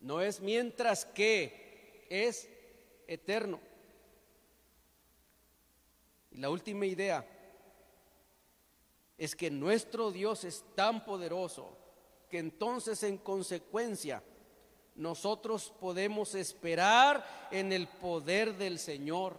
no 0.00 0.20
es 0.20 0.40
mientras 0.40 1.04
que 1.04 2.04
es 2.10 2.48
eterno. 3.06 3.60
Y 6.32 6.38
la 6.38 6.50
última 6.50 6.84
idea 6.84 7.24
es 9.16 9.36
que 9.36 9.52
nuestro 9.52 10.10
Dios 10.10 10.42
es 10.42 10.64
tan 10.74 11.04
poderoso 11.04 11.78
que 12.28 12.40
entonces 12.40 13.04
en 13.04 13.18
consecuencia 13.18 14.20
nosotros 14.96 15.72
podemos 15.78 16.34
esperar 16.34 17.24
en 17.52 17.72
el 17.72 17.86
poder 17.86 18.56
del 18.56 18.80
Señor. 18.80 19.36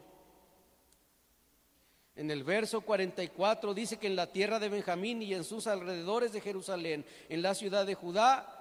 En 2.15 2.29
el 2.29 2.43
verso 2.43 2.81
44 2.81 3.73
dice 3.73 3.97
que 3.97 4.07
en 4.07 4.15
la 4.15 4.31
tierra 4.31 4.59
de 4.59 4.69
Benjamín 4.69 5.21
y 5.23 5.33
en 5.33 5.43
sus 5.43 5.65
alrededores 5.65 6.31
de 6.31 6.41
Jerusalén, 6.41 7.05
en 7.27 7.41
la 7.41 7.55
ciudad 7.55 7.85
de 7.85 7.95
Judá, 7.95 8.59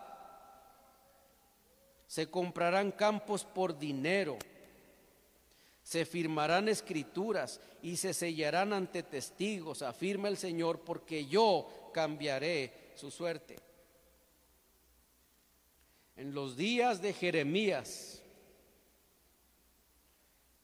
se 2.06 2.30
comprarán 2.30 2.92
campos 2.92 3.44
por 3.44 3.78
dinero, 3.78 4.38
se 5.82 6.06
firmarán 6.06 6.68
escrituras 6.68 7.60
y 7.82 7.96
se 7.96 8.14
sellarán 8.14 8.72
ante 8.72 9.02
testigos, 9.02 9.82
afirma 9.82 10.28
el 10.28 10.38
Señor, 10.38 10.80
porque 10.80 11.26
yo 11.26 11.90
cambiaré 11.92 12.92
su 12.94 13.10
suerte. 13.10 13.56
En 16.16 16.34
los 16.34 16.56
días 16.56 17.02
de 17.02 17.12
Jeremías 17.12 18.22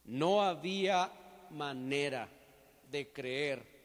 no 0.04 0.42
había 0.42 1.12
manera 1.50 2.28
de 2.90 3.08
creer 3.12 3.78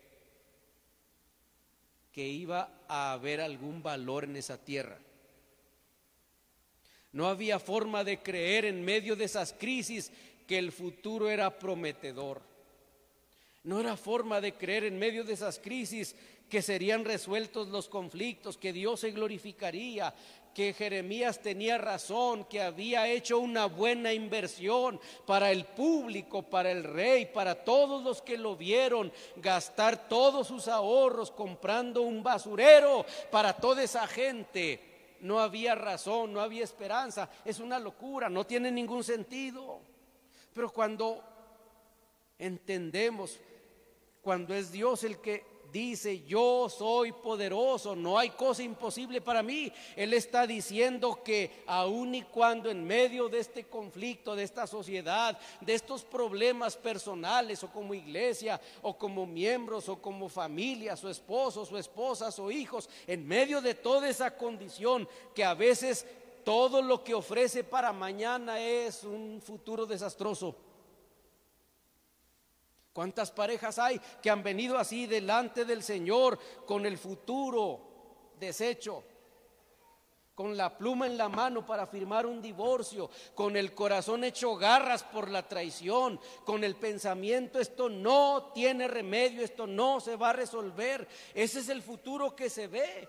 que 2.11 2.27
iba 2.27 2.69
a 2.87 3.13
haber 3.13 3.41
algún 3.41 3.81
valor 3.81 4.23
en 4.23 4.35
esa 4.35 4.63
tierra. 4.63 4.99
No 7.11 7.27
había 7.27 7.59
forma 7.59 8.03
de 8.03 8.19
creer 8.19 8.65
en 8.65 8.83
medio 8.83 9.15
de 9.15 9.25
esas 9.25 9.53
crisis 9.53 10.11
que 10.47 10.57
el 10.57 10.71
futuro 10.71 11.29
era 11.29 11.57
prometedor. 11.57 12.41
No 13.63 13.79
era 13.79 13.95
forma 13.95 14.41
de 14.41 14.53
creer 14.53 14.83
en 14.83 14.99
medio 14.99 15.23
de 15.23 15.33
esas 15.33 15.57
crisis 15.59 16.15
que 16.49 16.61
serían 16.61 17.05
resueltos 17.05 17.69
los 17.69 17.87
conflictos, 17.87 18.57
que 18.57 18.73
Dios 18.73 18.99
se 18.99 19.11
glorificaría, 19.11 20.13
que 20.53 20.73
Jeremías 20.73 21.39
tenía 21.39 21.77
razón, 21.77 22.45
que 22.45 22.61
había 22.61 23.07
hecho 23.07 23.39
una 23.39 23.65
buena 23.65 24.13
inversión 24.13 24.99
para 25.25 25.51
el 25.51 25.65
público, 25.65 26.43
para 26.43 26.71
el 26.71 26.83
rey, 26.83 27.25
para 27.25 27.55
todos 27.55 28.03
los 28.03 28.21
que 28.21 28.37
lo 28.37 28.55
vieron, 28.55 29.11
gastar 29.37 30.07
todos 30.07 30.47
sus 30.47 30.67
ahorros 30.67 31.31
comprando 31.31 32.03
un 32.03 32.21
basurero 32.21 33.05
para 33.31 33.53
toda 33.53 33.83
esa 33.83 34.07
gente. 34.07 35.17
No 35.21 35.39
había 35.39 35.73
razón, 35.73 36.33
no 36.33 36.41
había 36.41 36.63
esperanza, 36.63 37.29
es 37.45 37.59
una 37.59 37.79
locura, 37.79 38.29
no 38.29 38.45
tiene 38.45 38.71
ningún 38.71 39.03
sentido. 39.03 39.79
Pero 40.53 40.71
cuando 40.71 41.23
entendemos, 42.37 43.39
cuando 44.21 44.53
es 44.53 44.71
Dios 44.71 45.03
el 45.03 45.19
que 45.19 45.52
dice, 45.73 46.23
yo 46.23 46.69
soy 46.69 47.11
poderoso, 47.11 47.95
no 47.95 48.19
hay 48.19 48.29
cosa 48.29 48.61
imposible 48.61 49.19
para 49.19 49.41
mí. 49.41 49.73
Él 49.95 50.13
está 50.13 50.45
diciendo 50.45 51.19
que 51.23 51.63
aun 51.65 52.13
y 52.13 52.21
cuando 52.21 52.69
en 52.69 52.85
medio 52.85 53.27
de 53.27 53.39
este 53.39 53.63
conflicto, 53.63 54.35
de 54.35 54.43
esta 54.43 54.67
sociedad, 54.67 55.37
de 55.59 55.73
estos 55.73 56.03
problemas 56.03 56.77
personales 56.77 57.63
o 57.63 57.71
como 57.71 57.95
iglesia 57.95 58.61
o 58.83 58.95
como 58.95 59.25
miembros 59.25 59.89
o 59.89 59.99
como 59.99 60.29
familias 60.29 61.03
o 61.03 61.09
esposos 61.09 61.71
o 61.71 61.77
esposas 61.79 62.37
o 62.37 62.51
hijos, 62.51 62.87
en 63.07 63.27
medio 63.27 63.59
de 63.59 63.73
toda 63.73 64.07
esa 64.07 64.37
condición 64.37 65.09
que 65.33 65.43
a 65.43 65.55
veces 65.55 66.05
todo 66.43 66.83
lo 66.83 67.03
que 67.03 67.15
ofrece 67.15 67.63
para 67.63 67.91
mañana 67.91 68.59
es 68.59 69.03
un 69.03 69.41
futuro 69.41 69.87
desastroso. 69.87 70.55
¿Cuántas 72.93 73.31
parejas 73.31 73.79
hay 73.79 73.99
que 74.21 74.29
han 74.29 74.43
venido 74.43 74.77
así 74.77 75.07
delante 75.07 75.65
del 75.65 75.81
Señor 75.81 76.37
con 76.67 76.85
el 76.85 76.99
futuro 76.99 77.81
deshecho? 78.39 79.03
Con 80.35 80.55
la 80.55 80.77
pluma 80.77 81.07
en 81.07 81.17
la 81.17 81.27
mano 81.27 81.65
para 81.65 81.87
firmar 81.87 82.25
un 82.25 82.41
divorcio, 82.41 83.09
con 83.33 83.57
el 83.57 83.73
corazón 83.73 84.23
hecho 84.23 84.55
garras 84.55 85.03
por 85.03 85.29
la 85.29 85.47
traición, 85.47 86.19
con 86.43 86.63
el 86.63 86.75
pensamiento, 86.75 87.59
esto 87.59 87.89
no 87.89 88.51
tiene 88.53 88.87
remedio, 88.87 89.43
esto 89.43 89.67
no 89.67 89.99
se 89.99 90.15
va 90.15 90.29
a 90.29 90.33
resolver. 90.33 91.07
Ese 91.33 91.59
es 91.59 91.69
el 91.69 91.81
futuro 91.81 92.35
que 92.35 92.49
se 92.49 92.67
ve. 92.67 93.07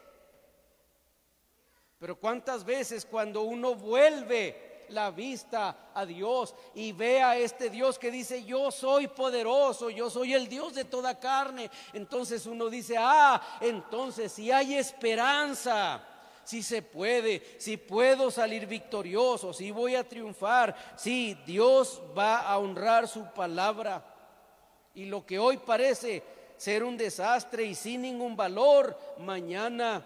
Pero 1.99 2.17
cuántas 2.17 2.65
veces 2.65 3.07
cuando 3.07 3.43
uno 3.43 3.75
vuelve 3.75 4.74
la 4.91 5.11
vista 5.11 5.91
a 5.95 6.05
Dios 6.05 6.55
y 6.75 6.93
ve 6.93 7.23
a 7.23 7.37
este 7.37 7.71
Dios 7.71 7.99
que 7.99 8.11
dice, 8.11 8.45
yo 8.45 8.71
soy 8.71 9.09
poderoso, 9.09 9.91
yo 9.91 10.11
soy 10.11 10.35
el 10.35 10.49
Dios 10.49 10.75
de 10.75 10.85
toda 10.85 11.19
carne. 11.19 11.71
Entonces 11.93 12.47
uno 12.47 12.69
dice, 12.69 12.97
ah, 12.99 13.41
entonces 13.61 14.33
si 14.33 14.51
hay 14.51 14.75
esperanza, 14.75 16.03
si 16.45 16.63
se 16.63 16.83
puede, 16.83 17.43
si 17.59 17.77
puedo 17.77 18.31
salir 18.31 18.67
victorioso, 18.67 19.53
si 19.53 19.71
voy 19.71 19.95
a 19.95 20.09
triunfar, 20.09 20.77
si 20.97 21.35
Dios 21.47 22.03
va 22.17 22.41
a 22.41 22.59
honrar 22.59 23.09
su 23.09 23.25
palabra. 23.33 24.05
Y 24.95 25.07
lo 25.07 25.27
que 25.27 25.39
hoy 25.39 25.57
parece 25.57 26.23
ser 26.57 26.85
un 26.85 26.97
desastre 26.97 27.65
y 27.65 27.75
sin 27.75 28.03
ningún 28.03 28.37
valor, 28.37 28.97
mañana 29.19 30.05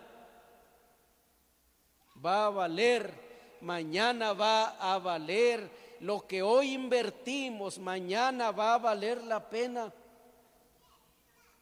va 2.24 2.46
a 2.46 2.50
valer 2.50 3.27
mañana 3.60 4.32
va 4.32 4.76
a 4.78 4.98
valer. 4.98 5.88
Lo 6.00 6.26
que 6.26 6.42
hoy 6.42 6.74
invertimos, 6.74 7.78
mañana 7.78 8.50
va 8.50 8.74
a 8.74 8.78
valer 8.78 9.22
la 9.24 9.48
pena. 9.48 9.92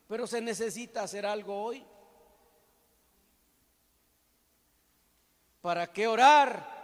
Pero 0.09 0.27
se 0.27 0.41
necesita 0.41 1.03
hacer 1.03 1.27
algo 1.27 1.63
hoy. 1.63 1.85
¿Para 5.61 5.93
qué 5.93 6.07
orar? 6.07 6.77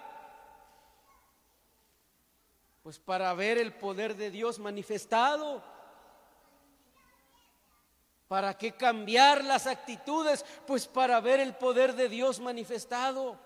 Pues 2.82 2.98
para 2.98 3.32
ver 3.34 3.58
el 3.58 3.72
poder 3.72 4.16
de 4.16 4.30
Dios 4.30 4.58
manifestado. 4.58 5.62
¿Para 8.26 8.56
qué 8.56 8.72
cambiar 8.72 9.44
las 9.44 9.66
actitudes? 9.66 10.44
Pues 10.66 10.88
para 10.88 11.20
ver 11.20 11.38
el 11.38 11.54
poder 11.54 11.94
de 11.94 12.08
Dios 12.08 12.40
manifestado. 12.40 13.38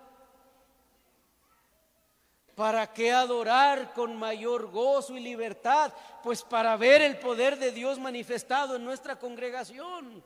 ¿Para 2.56 2.90
qué 2.90 3.12
adorar 3.12 3.92
con 3.92 4.16
mayor 4.16 4.70
gozo 4.70 5.14
y 5.14 5.20
libertad? 5.20 5.92
Pues 6.22 6.42
para 6.42 6.74
ver 6.78 7.02
el 7.02 7.18
poder 7.18 7.58
de 7.58 7.70
Dios 7.70 7.98
manifestado 7.98 8.76
en 8.76 8.84
nuestra 8.84 9.18
congregación. 9.18 10.24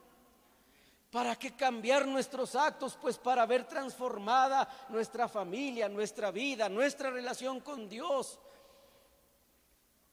¿Para 1.10 1.34
qué 1.34 1.56
cambiar 1.56 2.06
nuestros 2.06 2.54
actos? 2.54 2.96
Pues 3.02 3.18
para 3.18 3.44
ver 3.46 3.66
transformada 3.66 4.68
nuestra 4.90 5.26
familia, 5.26 5.88
nuestra 5.88 6.30
vida, 6.30 6.68
nuestra 6.68 7.10
relación 7.10 7.58
con 7.58 7.88
Dios. 7.88 8.38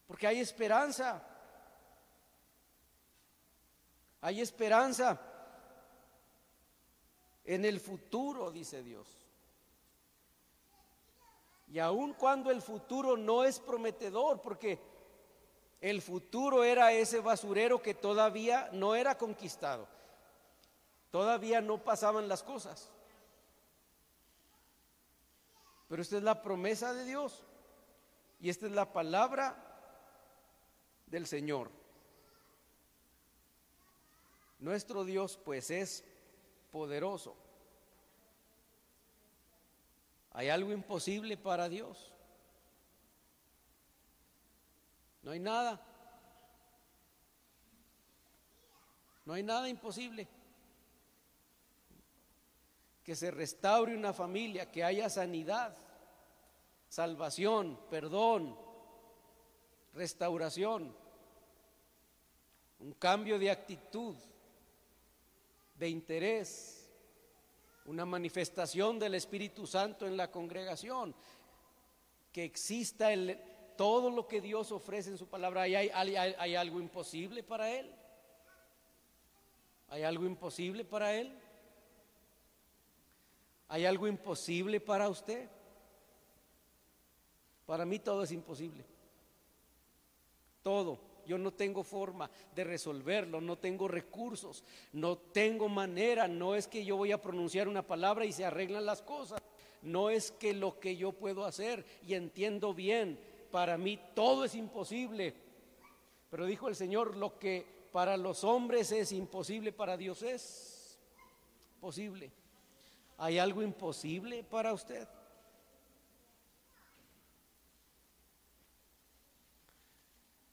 Porque 0.07 0.25
hay 0.25 0.39
esperanza. 0.39 1.23
Hay 4.21 4.41
esperanza 4.41 5.21
en 7.45 7.63
el 7.63 7.79
futuro, 7.79 8.49
dice 8.49 8.81
Dios. 8.81 9.16
Y 11.67 11.79
aun 11.79 12.13
cuando 12.13 12.49
el 12.49 12.61
futuro 12.61 13.17
no 13.17 13.43
es 13.43 13.59
prometedor, 13.59 14.41
porque 14.41 14.79
el 15.81 16.01
futuro 16.01 16.63
era 16.63 16.91
ese 16.91 17.19
basurero 17.19 17.81
que 17.81 17.93
todavía 17.93 18.69
no 18.71 18.95
era 18.95 19.17
conquistado, 19.17 19.87
todavía 21.11 21.61
no 21.61 21.83
pasaban 21.83 22.27
las 22.27 22.41
cosas. 22.41 22.89
Pero 25.89 26.01
esta 26.01 26.17
es 26.17 26.23
la 26.23 26.41
promesa 26.41 26.93
de 26.93 27.05
Dios 27.05 27.43
y 28.39 28.49
esta 28.49 28.65
es 28.65 28.71
la 28.71 28.91
palabra 28.91 29.55
del 31.05 31.27
Señor. 31.27 31.69
Nuestro 34.59 35.05
Dios 35.05 35.37
pues 35.43 35.69
es 35.69 36.03
poderoso 36.71 37.35
¿Hay 40.37 40.49
algo 40.49 40.71
imposible 40.71 41.35
para 41.35 41.67
Dios? 41.67 42.11
No 45.23 45.31
hay 45.31 45.39
nada. 45.39 45.81
No 49.25 49.33
hay 49.33 49.41
nada 49.41 49.67
imposible. 49.67 50.27
Que 53.03 53.15
se 53.15 53.31
restaure 53.31 53.97
una 53.97 54.13
familia, 54.13 54.71
que 54.71 54.83
haya 54.83 55.09
sanidad, 55.09 55.75
salvación, 56.87 57.79
perdón, 57.89 58.55
restauración, 59.95 60.95
un 62.77 62.93
cambio 62.93 63.39
de 63.39 63.49
actitud, 63.49 64.15
de 65.79 65.89
interés 65.89 66.76
una 67.87 68.05
manifestación 68.05 68.99
del 68.99 69.15
Espíritu 69.15 69.65
Santo 69.65 70.05
en 70.05 70.17
la 70.17 70.29
congregación, 70.29 71.15
que 72.31 72.43
exista 72.43 73.11
el, 73.11 73.39
todo 73.77 74.11
lo 74.11 74.27
que 74.27 74.41
Dios 74.41 74.71
ofrece 74.71 75.09
en 75.09 75.17
su 75.17 75.27
palabra. 75.27 75.61
¿Hay, 75.61 75.75
hay 75.75 76.55
algo 76.55 76.79
imposible 76.79 77.43
para 77.43 77.71
Él? 77.71 77.89
¿Hay 79.89 80.03
algo 80.03 80.25
imposible 80.25 80.83
para 80.83 81.15
Él? 81.15 81.33
¿Hay 83.69 83.85
algo 83.85 84.07
imposible 84.07 84.81
para 84.81 85.09
usted? 85.09 85.49
Para 87.65 87.85
mí 87.85 87.99
todo 87.99 88.23
es 88.23 88.31
imposible. 88.31 88.85
Todo 90.61 91.06
yo 91.27 91.37
no 91.37 91.51
tengo 91.51 91.83
forma 91.83 92.29
de 92.55 92.63
resolverlo, 92.63 93.41
no 93.41 93.57
tengo 93.57 93.87
recursos, 93.87 94.63
no 94.93 95.17
tengo 95.17 95.69
manera, 95.69 96.27
no 96.27 96.55
es 96.55 96.67
que 96.67 96.83
yo 96.83 96.97
voy 96.97 97.11
a 97.11 97.21
pronunciar 97.21 97.67
una 97.67 97.85
palabra 97.85 98.25
y 98.25 98.31
se 98.31 98.45
arreglan 98.45 98.85
las 98.85 99.01
cosas, 99.01 99.41
no 99.81 100.09
es 100.09 100.31
que 100.31 100.53
lo 100.53 100.79
que 100.79 100.95
yo 100.95 101.11
puedo 101.11 101.45
hacer 101.45 101.85
y 102.07 102.13
entiendo 102.13 102.73
bien, 102.73 103.19
para 103.51 103.77
mí 103.77 103.99
todo 104.15 104.45
es 104.45 104.55
imposible. 104.55 105.33
Pero 106.29 106.45
dijo 106.45 106.67
el 106.67 106.75
Señor, 106.75 107.15
lo 107.15 107.37
que 107.37 107.65
para 107.91 108.17
los 108.17 108.43
hombres 108.43 108.91
es 108.91 109.11
imposible, 109.11 109.71
para 109.71 109.97
Dios 109.97 110.21
es 110.23 110.99
posible. 111.79 112.31
¿Hay 113.17 113.39
algo 113.39 113.61
imposible 113.61 114.43
para 114.43 114.73
usted? 114.73 115.07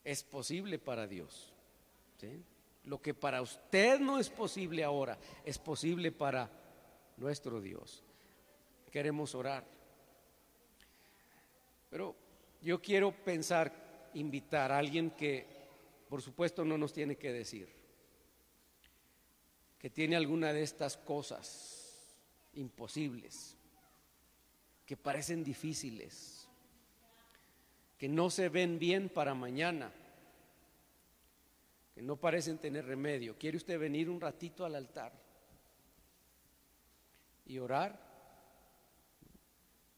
Es 0.05 0.23
posible 0.23 0.79
para 0.79 1.07
Dios. 1.07 1.53
Lo 2.85 3.01
que 3.01 3.15
para 3.15 3.43
usted 3.43 3.99
no 3.99 4.19
es 4.19 4.29
posible 4.31 4.85
ahora, 4.85 5.19
es 5.45 5.59
posible 5.59 6.13
para 6.13 6.51
nuestro 7.17 7.61
Dios. 7.61 8.05
Queremos 8.91 9.35
orar. 9.35 9.65
Pero 11.91 12.15
yo 12.61 12.81
quiero 12.81 13.13
pensar, 13.13 14.11
invitar 14.15 14.71
a 14.71 14.79
alguien 14.79 15.11
que, 15.11 15.47
por 16.09 16.23
supuesto, 16.23 16.65
no 16.65 16.79
nos 16.79 16.93
tiene 16.93 17.17
que 17.17 17.33
decir, 17.33 17.69
que 19.79 19.91
tiene 19.91 20.17
alguna 20.17 20.53
de 20.53 20.63
estas 20.63 20.97
cosas 20.97 21.85
imposibles. 22.55 23.57
que 24.87 24.97
parecen 24.97 25.43
difíciles, 25.43 26.44
que 27.99 28.09
no 28.09 28.31
se 28.31 28.49
ven 28.49 28.79
bien 28.79 29.09
para 29.09 29.35
mañana, 29.35 29.93
que 31.95 32.03
no 32.03 32.17
parecen 32.17 32.59
tener 32.59 32.87
remedio. 32.87 33.37
¿Quiere 33.39 33.57
usted 33.57 33.79
venir 33.79 34.11
un 34.11 34.21
ratito 34.21 34.65
al 34.65 34.75
altar 34.75 35.13
y 37.47 37.59
orar? 37.59 37.99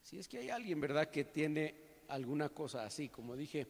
Si 0.03 0.19
es 0.19 0.29
que 0.29 0.39
hay 0.39 0.51
alguien, 0.51 0.81
¿verdad?, 0.81 1.11
que 1.11 1.25
tiene 1.25 1.75
alguna 2.09 2.51
cosa 2.51 2.85
así, 2.85 3.09
como 3.09 3.35
dije, 3.35 3.67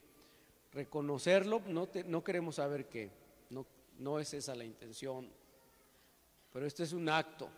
reconocerlo, 0.73 1.63
no, 1.69 1.89
no 2.07 2.25
queremos 2.25 2.57
saber 2.57 2.87
qué, 2.89 3.11
no, 3.51 3.67
no 3.99 4.19
es 4.19 4.35
esa 4.35 4.55
la 4.55 4.65
intención, 4.65 5.31
pero 6.53 6.67
este 6.67 6.83
es 6.83 6.93
un 6.93 7.09
acto 7.09 7.49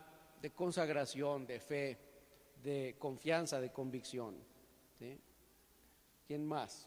de 0.40 0.50
consagración, 0.50 1.46
de 1.46 1.58
fe, 1.58 1.98
de 2.62 2.96
confianza, 2.98 3.60
de 3.60 3.72
convicción. 3.72 4.36
¿Quién 6.28 6.46
más? 6.46 6.86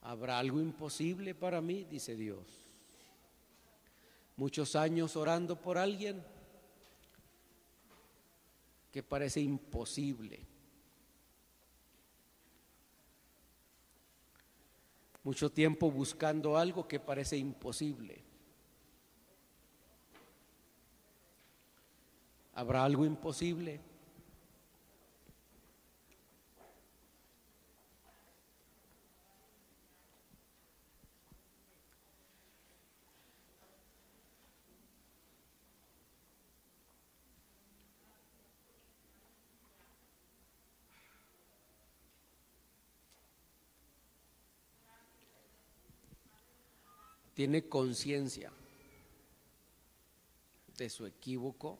¿Habrá 0.00 0.38
algo 0.38 0.62
imposible 0.62 1.34
para 1.34 1.60
mí? 1.60 1.84
Dice 1.84 2.16
Dios. 2.16 2.46
Muchos 4.38 4.74
años 4.76 5.14
orando 5.14 5.60
por 5.60 5.76
alguien 5.76 6.24
que 8.90 9.02
parece 9.02 9.42
imposible. 9.42 10.40
Mucho 15.22 15.50
tiempo 15.52 15.90
buscando 15.90 16.56
algo 16.56 16.88
que 16.88 16.98
parece 16.98 17.36
imposible. 17.36 18.24
¿Habrá 22.54 22.84
algo 22.84 23.04
imposible? 23.04 23.97
Tiene 47.38 47.68
conciencia 47.68 48.50
de 50.76 50.90
su 50.90 51.06
equívoco 51.06 51.78